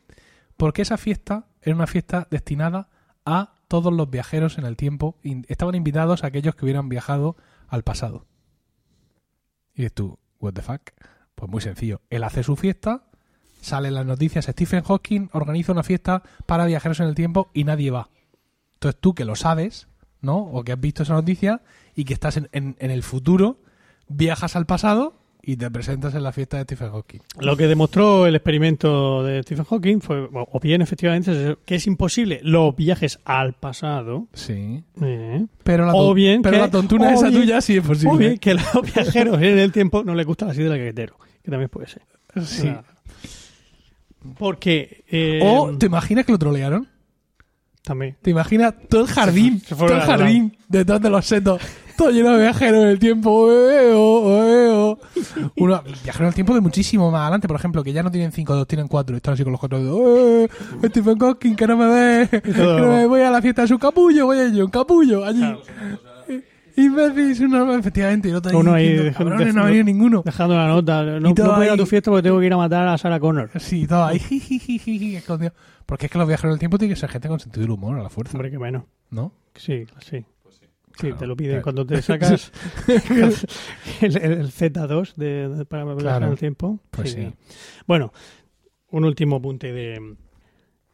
Porque 0.56 0.82
esa 0.82 0.98
fiesta 0.98 1.46
era 1.62 1.74
una 1.76 1.86
fiesta 1.86 2.26
destinada 2.30 2.88
a 3.24 3.54
todos 3.70 3.92
los 3.92 4.10
viajeros 4.10 4.58
en 4.58 4.66
el 4.66 4.76
tiempo. 4.76 5.16
Estaban 5.46 5.76
invitados 5.76 6.24
a 6.24 6.26
aquellos 6.26 6.56
que 6.56 6.64
hubieran 6.64 6.88
viajado 6.88 7.36
al 7.68 7.84
pasado. 7.84 8.26
Y 9.76 9.88
tú, 9.90 10.18
what 10.40 10.54
the 10.54 10.60
fuck? 10.60 10.90
Pues 11.36 11.48
muy 11.48 11.60
sencillo. 11.60 12.00
Él 12.10 12.24
hace 12.24 12.42
su 12.42 12.56
fiesta, 12.56 13.04
sale 13.60 13.86
en 13.88 13.94
las 13.94 14.04
noticias, 14.04 14.46
Stephen 14.46 14.82
Hawking 14.82 15.28
organiza 15.32 15.70
una 15.70 15.84
fiesta 15.84 16.24
para 16.46 16.66
viajeros 16.66 16.98
en 16.98 17.06
el 17.06 17.14
tiempo 17.14 17.48
y 17.54 17.62
nadie 17.62 17.92
va. 17.92 18.10
Entonces 18.74 19.00
tú 19.00 19.14
que 19.14 19.24
lo 19.24 19.36
sabes, 19.36 19.86
¿no? 20.20 20.38
O 20.38 20.64
que 20.64 20.72
has 20.72 20.80
visto 20.80 21.04
esa 21.04 21.14
noticia 21.14 21.62
y 21.94 22.04
que 22.04 22.12
estás 22.14 22.38
en- 22.38 22.48
en 22.50 22.90
el 22.90 23.04
futuro, 23.04 23.62
viajas 24.08 24.56
al 24.56 24.66
pasado 24.66 25.19
y 25.42 25.56
te 25.56 25.70
presentas 25.70 26.14
en 26.14 26.22
la 26.22 26.32
fiesta 26.32 26.58
de 26.58 26.64
Stephen 26.64 26.90
Hawking. 26.90 27.20
Lo 27.40 27.56
que 27.56 27.66
demostró 27.66 28.26
el 28.26 28.34
experimento 28.36 29.22
de 29.24 29.42
Stephen 29.42 29.64
Hawking 29.64 30.00
fue, 30.00 30.28
o 30.32 30.60
bien 30.60 30.82
efectivamente, 30.82 31.56
que 31.64 31.76
es 31.76 31.86
imposible 31.86 32.40
los 32.42 32.76
viajes 32.76 33.18
al 33.24 33.54
pasado. 33.54 34.26
Sí. 34.34 34.82
¿eh? 35.02 35.46
Pero 35.64 35.86
la, 35.86 35.94
O 35.94 36.12
bien 36.14 36.42
pero 36.42 36.56
que- 36.56 36.60
la 36.60 36.70
tontuna 36.70 37.14
esa 37.14 37.28
bien- 37.28 37.40
tuya 37.42 37.60
sí 37.60 37.76
es 37.78 37.82
posible. 37.86 38.14
O 38.14 38.18
bien 38.18 38.38
que 38.38 38.54
los 38.54 38.64
viajeros 38.94 39.36
en 39.40 39.58
el 39.58 39.72
tiempo 39.72 40.04
no 40.04 40.14
les 40.14 40.26
gusta 40.26 40.46
la 40.46 40.54
sidra 40.54 40.70
del 40.74 40.78
gaguetero, 40.80 41.16
que 41.42 41.50
también 41.50 41.70
puede 41.70 41.88
ser. 41.88 42.02
Sí. 42.44 42.70
Porque... 44.38 45.04
eh, 45.10 45.40
O, 45.42 45.76
¿te 45.78 45.86
imaginas 45.86 46.26
que 46.26 46.32
lo 46.32 46.38
trolearon? 46.38 46.86
También. 47.82 48.16
¿Te 48.20 48.30
imaginas 48.30 48.74
todo 48.88 49.00
el 49.02 49.06
jardín, 49.08 49.62
todo 49.66 49.86
el 49.94 50.00
jardín 50.02 50.56
detrás 50.68 51.00
de 51.00 51.08
los 51.10 51.24
setos, 51.26 51.62
todo 52.00 52.10
lleno 52.10 52.32
de 52.32 52.38
viajeros 52.40 52.82
en 52.82 52.88
el 52.88 52.98
tiempo? 52.98 53.52
¡eh, 53.52 53.90
eh, 53.90 53.92
oh! 53.94 54.98
Uno, 55.58 55.82
viajeros 56.02 56.20
en 56.20 56.26
el 56.28 56.34
tiempo 56.34 56.54
de 56.54 56.62
muchísimo 56.62 57.10
más 57.10 57.20
adelante, 57.22 57.46
por 57.46 57.56
ejemplo, 57.56 57.84
que 57.84 57.92
ya 57.92 58.02
no 58.02 58.10
tienen 58.10 58.32
cinco 58.32 58.54
dedos, 58.54 58.66
tienen 58.66 58.88
cuatro, 58.88 59.14
y 59.14 59.18
están 59.18 59.34
así 59.34 59.42
con 59.42 59.52
los 59.52 59.60
cuatro 59.60 59.78
dedos. 59.78 60.00
¡Eh, 60.00 60.48
Stephen 60.88 61.18
Hawking, 61.18 61.54
que 61.56 61.66
no 61.66 61.76
me 61.76 61.86
ve! 61.86 62.42
No 62.56 62.88
me 62.88 63.06
voy 63.06 63.20
a 63.20 63.30
la 63.30 63.42
fiesta 63.42 63.62
de 63.62 63.68
su 63.68 63.78
capullo, 63.78 64.24
voy 64.24 64.38
a 64.38 64.48
yo, 64.48 64.64
un 64.64 64.70
capullo, 64.70 65.26
allí. 65.26 65.44
Y 66.74 66.88
me 66.88 67.10
decís 67.10 67.40
uno, 67.40 67.74
efectivamente, 67.74 68.28
y 68.28 68.30
el 68.30 68.38
otro 68.38 68.58
Uno 68.58 68.72
ahí 68.72 68.88
diciendo, 68.88 69.34
dejando- 69.34 69.52
no 69.52 69.62
ha 69.62 69.66
venido 69.66 69.84
ninguno. 69.84 70.22
Dejando 70.24 70.56
la 70.56 70.68
nota. 70.68 71.02
No, 71.02 71.20
no 71.20 71.34
puedo 71.34 71.64
ir 71.64 71.70
a 71.70 71.76
tu 71.76 71.84
fiesta 71.84 72.10
porque 72.10 72.22
tengo 72.22 72.40
que 72.40 72.46
ir 72.46 72.52
a 72.54 72.56
matar 72.56 72.88
a 72.88 72.96
Sarah 72.96 73.20
Connor. 73.20 73.50
Sí, 73.60 73.86
todo 73.86 74.04
ahí, 74.04 74.18
jijijiji, 74.18 75.16
escondido. 75.16 75.52
Porque 75.84 76.06
es 76.06 76.12
que 76.12 76.16
los 76.16 76.26
viajeros 76.26 76.52
en 76.52 76.54
el 76.54 76.58
tiempo 76.60 76.78
tienen 76.78 76.94
que 76.94 77.00
ser 77.00 77.10
gente 77.10 77.28
con 77.28 77.40
sentido 77.40 77.62
del 77.62 77.72
humor, 77.72 77.98
a 77.98 78.02
la 78.02 78.08
fuerza, 78.08 78.38
Hombre, 78.38 78.50
que 78.50 78.58
menos. 78.58 78.84
¿no? 79.10 79.32
Sí, 79.54 79.84
sí. 79.98 80.24
Sí, 81.00 81.06
Claro. 81.08 81.16
te 81.18 81.26
lo 81.26 81.36
piden 81.36 81.50
Claro. 81.52 81.62
cuando 81.62 81.86
te 81.86 82.02
sacas 82.02 82.52
el, 84.00 84.16
el 84.16 84.50
Z2 84.52 85.14
de, 85.14 85.48
de- 85.48 85.64
para 85.64 85.84
viajar 85.84 86.00
Claro. 86.02 86.32
el 86.32 86.38
tiempo. 86.38 86.80
Pues 86.90 87.12
sí. 87.12 87.32
Bueno, 87.86 88.12
un 88.90 89.04
último 89.04 89.36
apunte 89.36 89.72
de... 89.72 90.16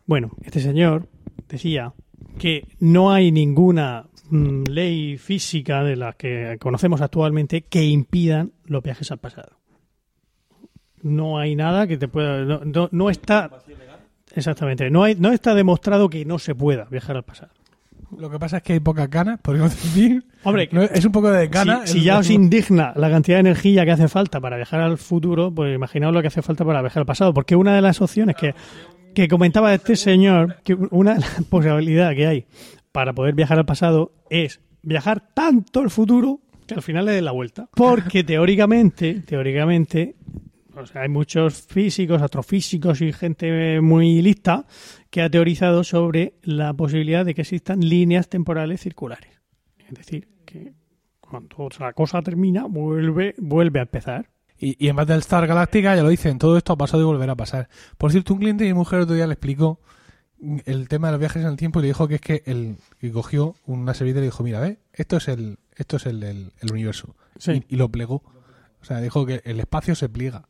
Bueno, 0.07 0.31
este 0.43 0.61
señor 0.61 1.09
decía 1.49 1.93
que 2.39 2.69
no 2.79 3.13
hay 3.13 3.33
ninguna 3.33 4.07
mm, 4.31 4.65
ley 4.71 5.19
física 5.19 5.83
de 5.83 5.97
las 5.97 6.15
que 6.17 6.57
conocemos 6.61 7.01
actualmente 7.01 7.63
que 7.63 7.85
impidan 7.85 8.53
los 8.67 8.83
viajes 8.83 9.11
al 9.11 9.19
pasado. 9.19 9.59
No 11.03 11.39
hay 11.39 11.55
nada 11.57 11.87
que 11.87 11.97
te 11.97 12.09
pueda... 12.09 12.45
No, 12.45 12.61
no- 12.65 12.89
no 12.93 13.11
está... 13.11 13.51
Exactamente. 14.35 14.91
No, 14.91 15.03
hay, 15.05 15.15
no 15.15 15.33
está 15.33 15.55
demostrado 15.55 16.11
que 16.11 16.25
no 16.25 16.39
se 16.39 16.55
pueda 16.55 16.85
viajar 16.85 17.17
al 17.17 17.25
pasado. 17.25 17.53
Lo 18.17 18.31
que 18.31 18.39
pasa 18.39 18.59
es 18.59 18.63
que 18.63 18.75
hay 18.75 18.81
pocas 18.81 19.09
ganas, 19.11 19.41
podríamos 19.41 19.73
decir. 19.83 20.25
Hombre, 20.45 20.69
No, 20.73 20.83
es 20.83 21.05
un 21.05 21.13
poco 21.13 21.31
de 21.31 21.49
gana. 21.49 21.87
si, 21.87 21.95
si 22.01 22.05
ya 22.05 22.19
os 22.19 22.31
indigna 22.31 22.93
la 22.97 23.11
cantidad 23.11 23.37
de 23.37 23.41
energía 23.41 23.85
que 23.85 23.91
hace 23.93 24.09
falta 24.09 24.41
para 24.41 24.57
viajar 24.57 24.81
al 24.81 24.99
futuro, 24.99 25.53
pues 25.53 25.75
imaginaos 25.75 26.15
lo 26.15 26.21
que 26.21 26.29
hace 26.29 26.43
falta 26.43 26.65
para 26.65 26.81
viajar 26.83 27.01
al 27.01 27.07
pasado. 27.07 27.35
Porque 27.35 27.57
una 27.57 27.75
de 27.75 27.83
las 27.83 28.01
opciones 28.01 28.37
que, 28.37 28.55
que 29.15 29.29
comentaba 29.29 29.75
este 29.75 29.97
señor, 29.97 30.57
que 30.63 30.75
una 30.75 31.15
de 31.15 31.21
las 31.21 31.45
posibilidades 31.51 32.17
que 32.17 32.27
hay 32.27 32.47
para 32.93 33.13
poder 33.13 33.35
viajar 33.35 33.59
al 33.59 33.67
pasado 33.67 34.13
es 34.31 34.61
viajar 34.83 35.23
tanto 35.35 35.81
al 35.81 35.91
futuro 35.91 36.41
que 36.67 36.75
al 36.75 36.83
final 36.83 37.05
le 37.05 37.13
dé 37.13 37.23
la 37.23 37.33
vuelta. 37.33 37.69
Porque 37.75 38.25
teóricamente, 38.25 39.23
teóricamente, 39.27 40.17
o 40.77 40.87
sea, 40.87 41.03
hay 41.03 41.09
muchos 41.09 41.63
físicos, 41.63 42.21
astrofísicos 42.23 43.01
y 43.01 43.13
gente 43.13 43.81
muy 43.81 44.21
lista 44.23 44.67
que 45.11 45.23
ha 45.23 45.31
teorizado 45.31 45.85
sobre 45.85 46.35
la 46.43 46.73
posibilidad 46.75 47.25
de 47.25 47.35
que 47.35 47.43
existan 47.43 47.81
líneas 47.81 48.29
temporales 48.29 48.81
circulares. 48.81 49.41
Es 49.89 49.95
decir, 49.95 50.29
que 50.45 50.75
cuando 51.21 51.69
la 51.81 51.93
cosa 51.93 52.23
termina, 52.23 52.67
vuelve, 52.67 53.35
vuelve 53.39 53.79
a 53.81 53.83
empezar. 53.83 54.29
Y, 54.59 54.77
y 54.85 54.89
en 54.89 54.97
Battlestar 54.97 55.47
Galactica 55.47 55.95
ya 55.97 56.03
lo 56.03 56.09
dicen, 56.09 56.39
todo 56.39 56.57
esto 56.57 56.73
ha 56.73 56.77
pasado 56.79 57.03
y 57.03 57.07
volverá 57.07 57.33
a 57.33 57.37
pasar. 57.37 57.69
Por 57.99 58.11
cierto, 58.13 58.33
un 58.35 58.41
cliente 58.41 58.65
mi 58.65 58.73
mujer 58.75 59.01
otro 59.01 59.15
día 59.15 59.27
le 59.27 59.35
explicó 59.35 59.81
el 60.67 60.89
tema 60.89 61.09
de 61.09 61.13
los 61.13 61.21
viajes 61.21 61.43
en 61.43 61.49
el 61.49 61.57
tiempo 61.57 61.79
y 61.79 61.83
le 61.83 61.89
dijo 61.89 62.09
que 62.09 62.17
es 62.17 62.21
que 62.21 62.43
él 62.47 62.77
que 63.01 63.11
cogió 63.11 63.55
una 63.67 63.95
servilleta 63.95 64.19
y 64.19 64.23
le 64.23 64.27
dijo, 64.29 64.43
mira, 64.45 64.61
ve, 64.61 64.79
esto 64.93 65.17
es 65.17 65.29
el, 65.29 65.59
esto 65.75 65.97
es 65.97 66.07
el, 66.07 66.23
el- 66.23 66.53
el 66.61 66.73
universo. 66.73 67.17
Sí. 67.39 67.65
Y, 67.69 67.75
y 67.75 67.77
lo 67.77 67.89
plegó. 67.89 68.23
O 68.81 68.85
sea, 68.85 69.01
dijo 69.01 69.27
que 69.27 69.41
el 69.45 69.59
espacio 69.61 69.95
se 69.95 70.09
pliega 70.09 70.47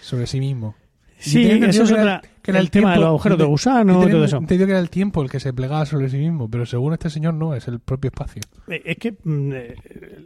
sobre 0.00 0.26
sí 0.26 0.40
mismo. 0.40 0.74
Sí, 1.18 1.46
eso 1.46 1.82
es 1.82 1.92
que 1.92 2.00
era- 2.00 2.22
que 2.40 2.50
era 2.50 2.60
el 2.60 2.70
tema 2.70 2.92
de 2.92 3.00
los 3.00 3.08
agujeros 3.08 3.36
de 3.38 3.44
gusano 3.44 4.00
todo 4.08 4.24
eso. 4.24 4.38
entendido 4.38 4.66
que 4.66 4.72
era 4.72 4.80
el 4.80 4.88
tiempo 4.88 5.20
el 5.22 5.28
que 5.28 5.38
se 5.38 5.52
plegaba 5.52 5.84
sobre 5.84 6.08
sí 6.08 6.16
mismo, 6.16 6.48
pero 6.50 6.64
según 6.64 6.94
este 6.94 7.10
señor 7.10 7.34
no, 7.34 7.54
es 7.54 7.68
el 7.68 7.78
propio 7.80 8.08
espacio. 8.08 8.40
Eh, 8.68 8.80
Es 8.86 8.96
que 8.96 9.12
mm, 9.22 9.52
eh, 9.52 9.74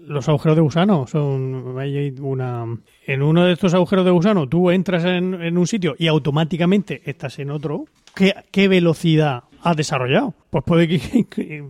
los 0.07 0.29
agujeros 0.29 0.55
de 0.57 0.63
gusano 0.63 1.09
son. 1.09 1.75
Hay 1.81 2.15
una. 2.21 2.65
En 3.09 3.23
uno 3.23 3.45
de 3.45 3.55
estos 3.55 3.75
agujeros 3.75 4.05
de 4.05 4.13
gusano, 4.13 4.49
tú 4.49 4.71
entras 4.71 5.05
en, 5.05 5.35
en 5.43 5.59
un 5.59 5.67
sitio 5.67 5.97
y 5.99 6.07
automáticamente 6.07 7.03
estás 7.05 7.41
en 7.41 7.51
otro. 7.51 7.87
¿Qué, 8.15 8.33
qué 8.53 8.69
velocidad 8.69 9.43
has 9.63 9.77
desarrollado? 9.77 10.33
Pues 10.51 10.63
puede 10.65 10.87
que. 10.87 11.25
que- 11.29 11.65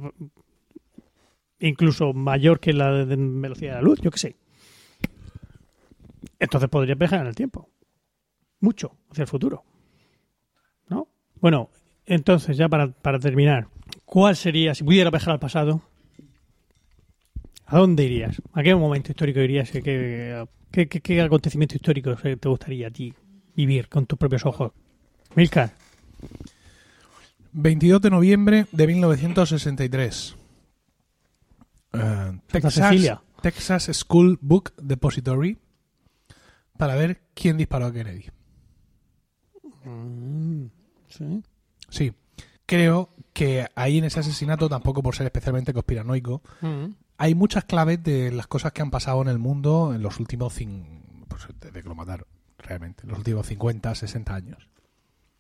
incluso 1.61 2.13
mayor 2.13 2.61
que 2.61 2.75
la 2.75 2.93
de 3.07 3.17
velocidad 3.17 3.77
de 3.77 3.77
la 3.77 3.83
luz, 3.83 3.99
yo 4.03 4.11
qué 4.11 4.19
sé. 4.19 4.37
Entonces 6.39 6.69
podría 6.69 6.95
viajar 6.95 7.21
en 7.23 7.29
el 7.29 7.35
tiempo. 7.35 7.71
Mucho, 8.65 8.97
hacia 9.11 9.23
el 9.23 9.29
futuro. 9.29 9.63
¿No? 10.89 11.07
Bueno, 11.41 11.69
entonces, 12.07 12.57
ya 12.57 12.69
para, 12.69 12.89
para 12.93 13.19
terminar, 13.19 13.69
¿cuál 14.05 14.35
sería, 14.37 14.75
si 14.75 14.83
pudiera 14.85 15.11
viajar 15.11 15.33
al 15.35 15.39
pasado, 15.41 15.83
¿A 17.67 17.79
dónde 17.79 18.05
irías? 18.05 18.43
¿A 18.53 18.63
qué 18.63 18.75
momento 18.75 19.11
histórico 19.11 19.41
irías? 19.41 19.71
¿Qué, 19.71 19.83
qué, 19.83 20.87
qué- 20.89 21.01
qué- 21.01 21.21
acontecimiento 21.23 21.75
histórico 21.75 22.15
te 22.15 22.49
gustaría 22.49 22.89
a 22.89 22.91
ti 22.91 23.13
vivir 23.57 23.89
con 23.89 24.05
tus 24.07 24.19
propios 24.19 24.45
ojos? 24.45 24.73
Milcar, 25.35 25.71
22 27.53 28.01
de 28.03 28.11
noviembre 28.11 28.67
de 28.71 28.87
1963. 28.87 30.37
Eh, 31.95 32.39
Texas. 32.49 33.21
Texas 33.41 33.91
School 33.93 34.39
Book 34.43 34.73
Depository 34.81 35.57
para 36.79 36.95
ver 36.97 37.23
quién 37.35 37.57
disparó 37.57 37.87
a 37.87 37.93
Kennedy. 37.93 38.27
¿Sí? 41.09 41.43
Sí, 41.89 42.13
creo 42.67 43.11
que 43.33 43.67
ahí 43.75 43.99
en 43.99 44.05
ese 44.05 44.21
asesinato, 44.21 44.69
tampoco 44.69 45.03
por 45.03 45.15
ser 45.15 45.27
especialmente 45.27 45.73
conspiranoico, 45.73 46.43
hay 47.19 47.35
muchas 47.35 47.65
claves 47.65 48.03
de 48.03 48.31
las 48.33 48.47
cosas 48.47 48.73
que 48.73 48.83
han 48.83 48.91
pasado 48.91 49.23
en 49.23 49.29
el 49.29 49.39
mundo 49.39 49.93
en 49.95 50.03
los 50.03 50.19
últimos, 50.21 50.59
cin- 50.59 51.01
pues, 51.29 51.47
desde 51.61 51.83
que 51.83 51.89
lo 51.89 51.95
mataron, 51.95 52.27
realmente, 52.59 53.03
en 53.05 53.11
los 53.11 53.19
últimos 53.19 53.47
50, 53.47 53.95
60 53.95 54.35
años. 54.35 54.69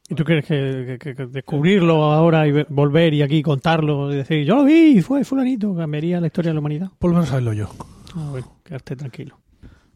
¿Y 0.08 0.14
tú 0.14 0.22
crees 0.24 0.44
que, 0.44 0.84
que- 0.86 0.98
que- 0.98 1.14
que 1.16 1.26
descubrirlo 1.26 2.04
ahora 2.12 2.46
y 2.46 2.52
ve- 2.52 2.66
volver 2.68 3.14
y 3.14 3.22
aquí 3.22 3.42
contarlo 3.42 4.12
y 4.12 4.16
decir, 4.16 4.44
yo 4.44 4.56
lo 4.56 4.64
vi, 4.64 5.00
fue 5.00 5.24
fulanito, 5.24 5.74
cambiaría 5.74 6.20
la 6.20 6.26
historia 6.26 6.50
de 6.50 6.54
la 6.54 6.60
humanidad? 6.60 6.90
Por 6.98 7.10
lo 7.10 7.14
menos 7.16 7.30
saberlo 7.30 7.54
yo. 7.54 7.70
Ah, 8.14 8.28
bueno, 8.30 8.58
quedarte 8.62 8.96
tranquilo. 8.96 9.40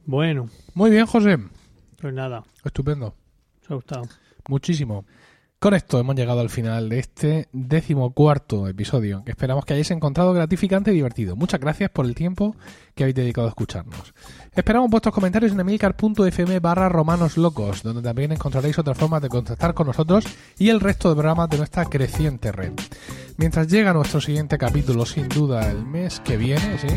Bueno, 0.07 0.49
Muy 0.75 0.91
bien, 0.91 1.05
José. 1.05 1.37
pues 2.01 2.15
nada, 2.15 2.43
Estupendo. 2.65 3.15
os 3.63 3.71
ha 3.71 3.75
gustado. 3.75 4.09
Muchísimo. 4.49 5.05
Con 5.59 5.75
esto 5.75 6.01
hemos 6.01 6.17
llegado 6.17 6.41
al 6.41 6.51
final 6.51 6.89
de 6.89 7.01
este 7.01 7.49
decimocuarto 7.53 8.67
episodio, 8.67 9.25
esperamos 9.27 9.65
que 9.65 9.75
hayáis 9.75 9.91
encontrado 9.91 10.33
gratificante 10.33 10.91
y 10.91 10.95
divertido. 10.95 11.37
Muchas 11.37 11.61
gracias 11.61 11.91
por 11.91 12.07
el 12.07 12.15
tiempo 12.15 12.57
que 12.99 13.05
habéis 13.05 13.15
dedicado 13.15 13.47
a 13.47 13.51
escucharnos. 13.51 14.13
Esperamos 14.53 14.91
vuestros 14.91 15.15
comentarios 15.15 15.53
en 15.53 15.61
emilcar.fm 15.61 16.59
barra 16.59 16.89
romanos 16.89 17.37
locos, 17.37 17.85
donde 17.85 18.03
también 18.03 18.33
encontraréis 18.33 18.77
otras 18.77 18.99
formas 18.99 19.23
de 19.23 19.29
contactar 19.29 19.73
con 19.73 19.87
nosotros 19.87 20.25
y 20.59 20.69
el 20.69 20.81
resto 20.81 21.09
de 21.09 21.15
programas 21.15 21.49
de 21.49 21.59
nuestra 21.59 21.85
creciente 21.85 22.51
red. 22.51 22.73
Mientras 23.37 23.69
llega 23.69 23.93
nuestro 23.93 24.21
siguiente 24.21 24.59
capítulo, 24.59 25.07
sin 25.07 25.29
duda 25.29 25.71
el 25.71 25.87
mes 25.87 26.19
que 26.19 26.37
viene, 26.37 26.77
¿sí? 26.77 26.89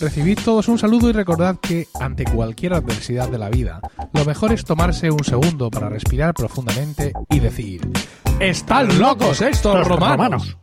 recibid 0.00 0.38
todos 0.42 0.68
un 0.68 0.78
saludo 0.78 1.10
y 1.10 1.12
recordad 1.12 1.58
que 1.60 1.86
ante 2.00 2.24
cualquier 2.24 2.72
adversidad 2.72 3.28
de 3.28 3.38
la 3.38 3.50
vida, 3.50 3.82
lo 4.14 4.24
mejor 4.24 4.52
es 4.52 4.64
tomarse 4.64 5.10
un 5.10 5.22
segundo 5.22 5.70
para 5.70 5.90
respirar 5.90 6.32
profundamente 6.32 7.12
y 7.28 7.40
decir... 7.40 7.92
¡Están 8.40 8.98
locos 8.98 9.42
estos 9.42 9.86
romanos. 9.86 10.56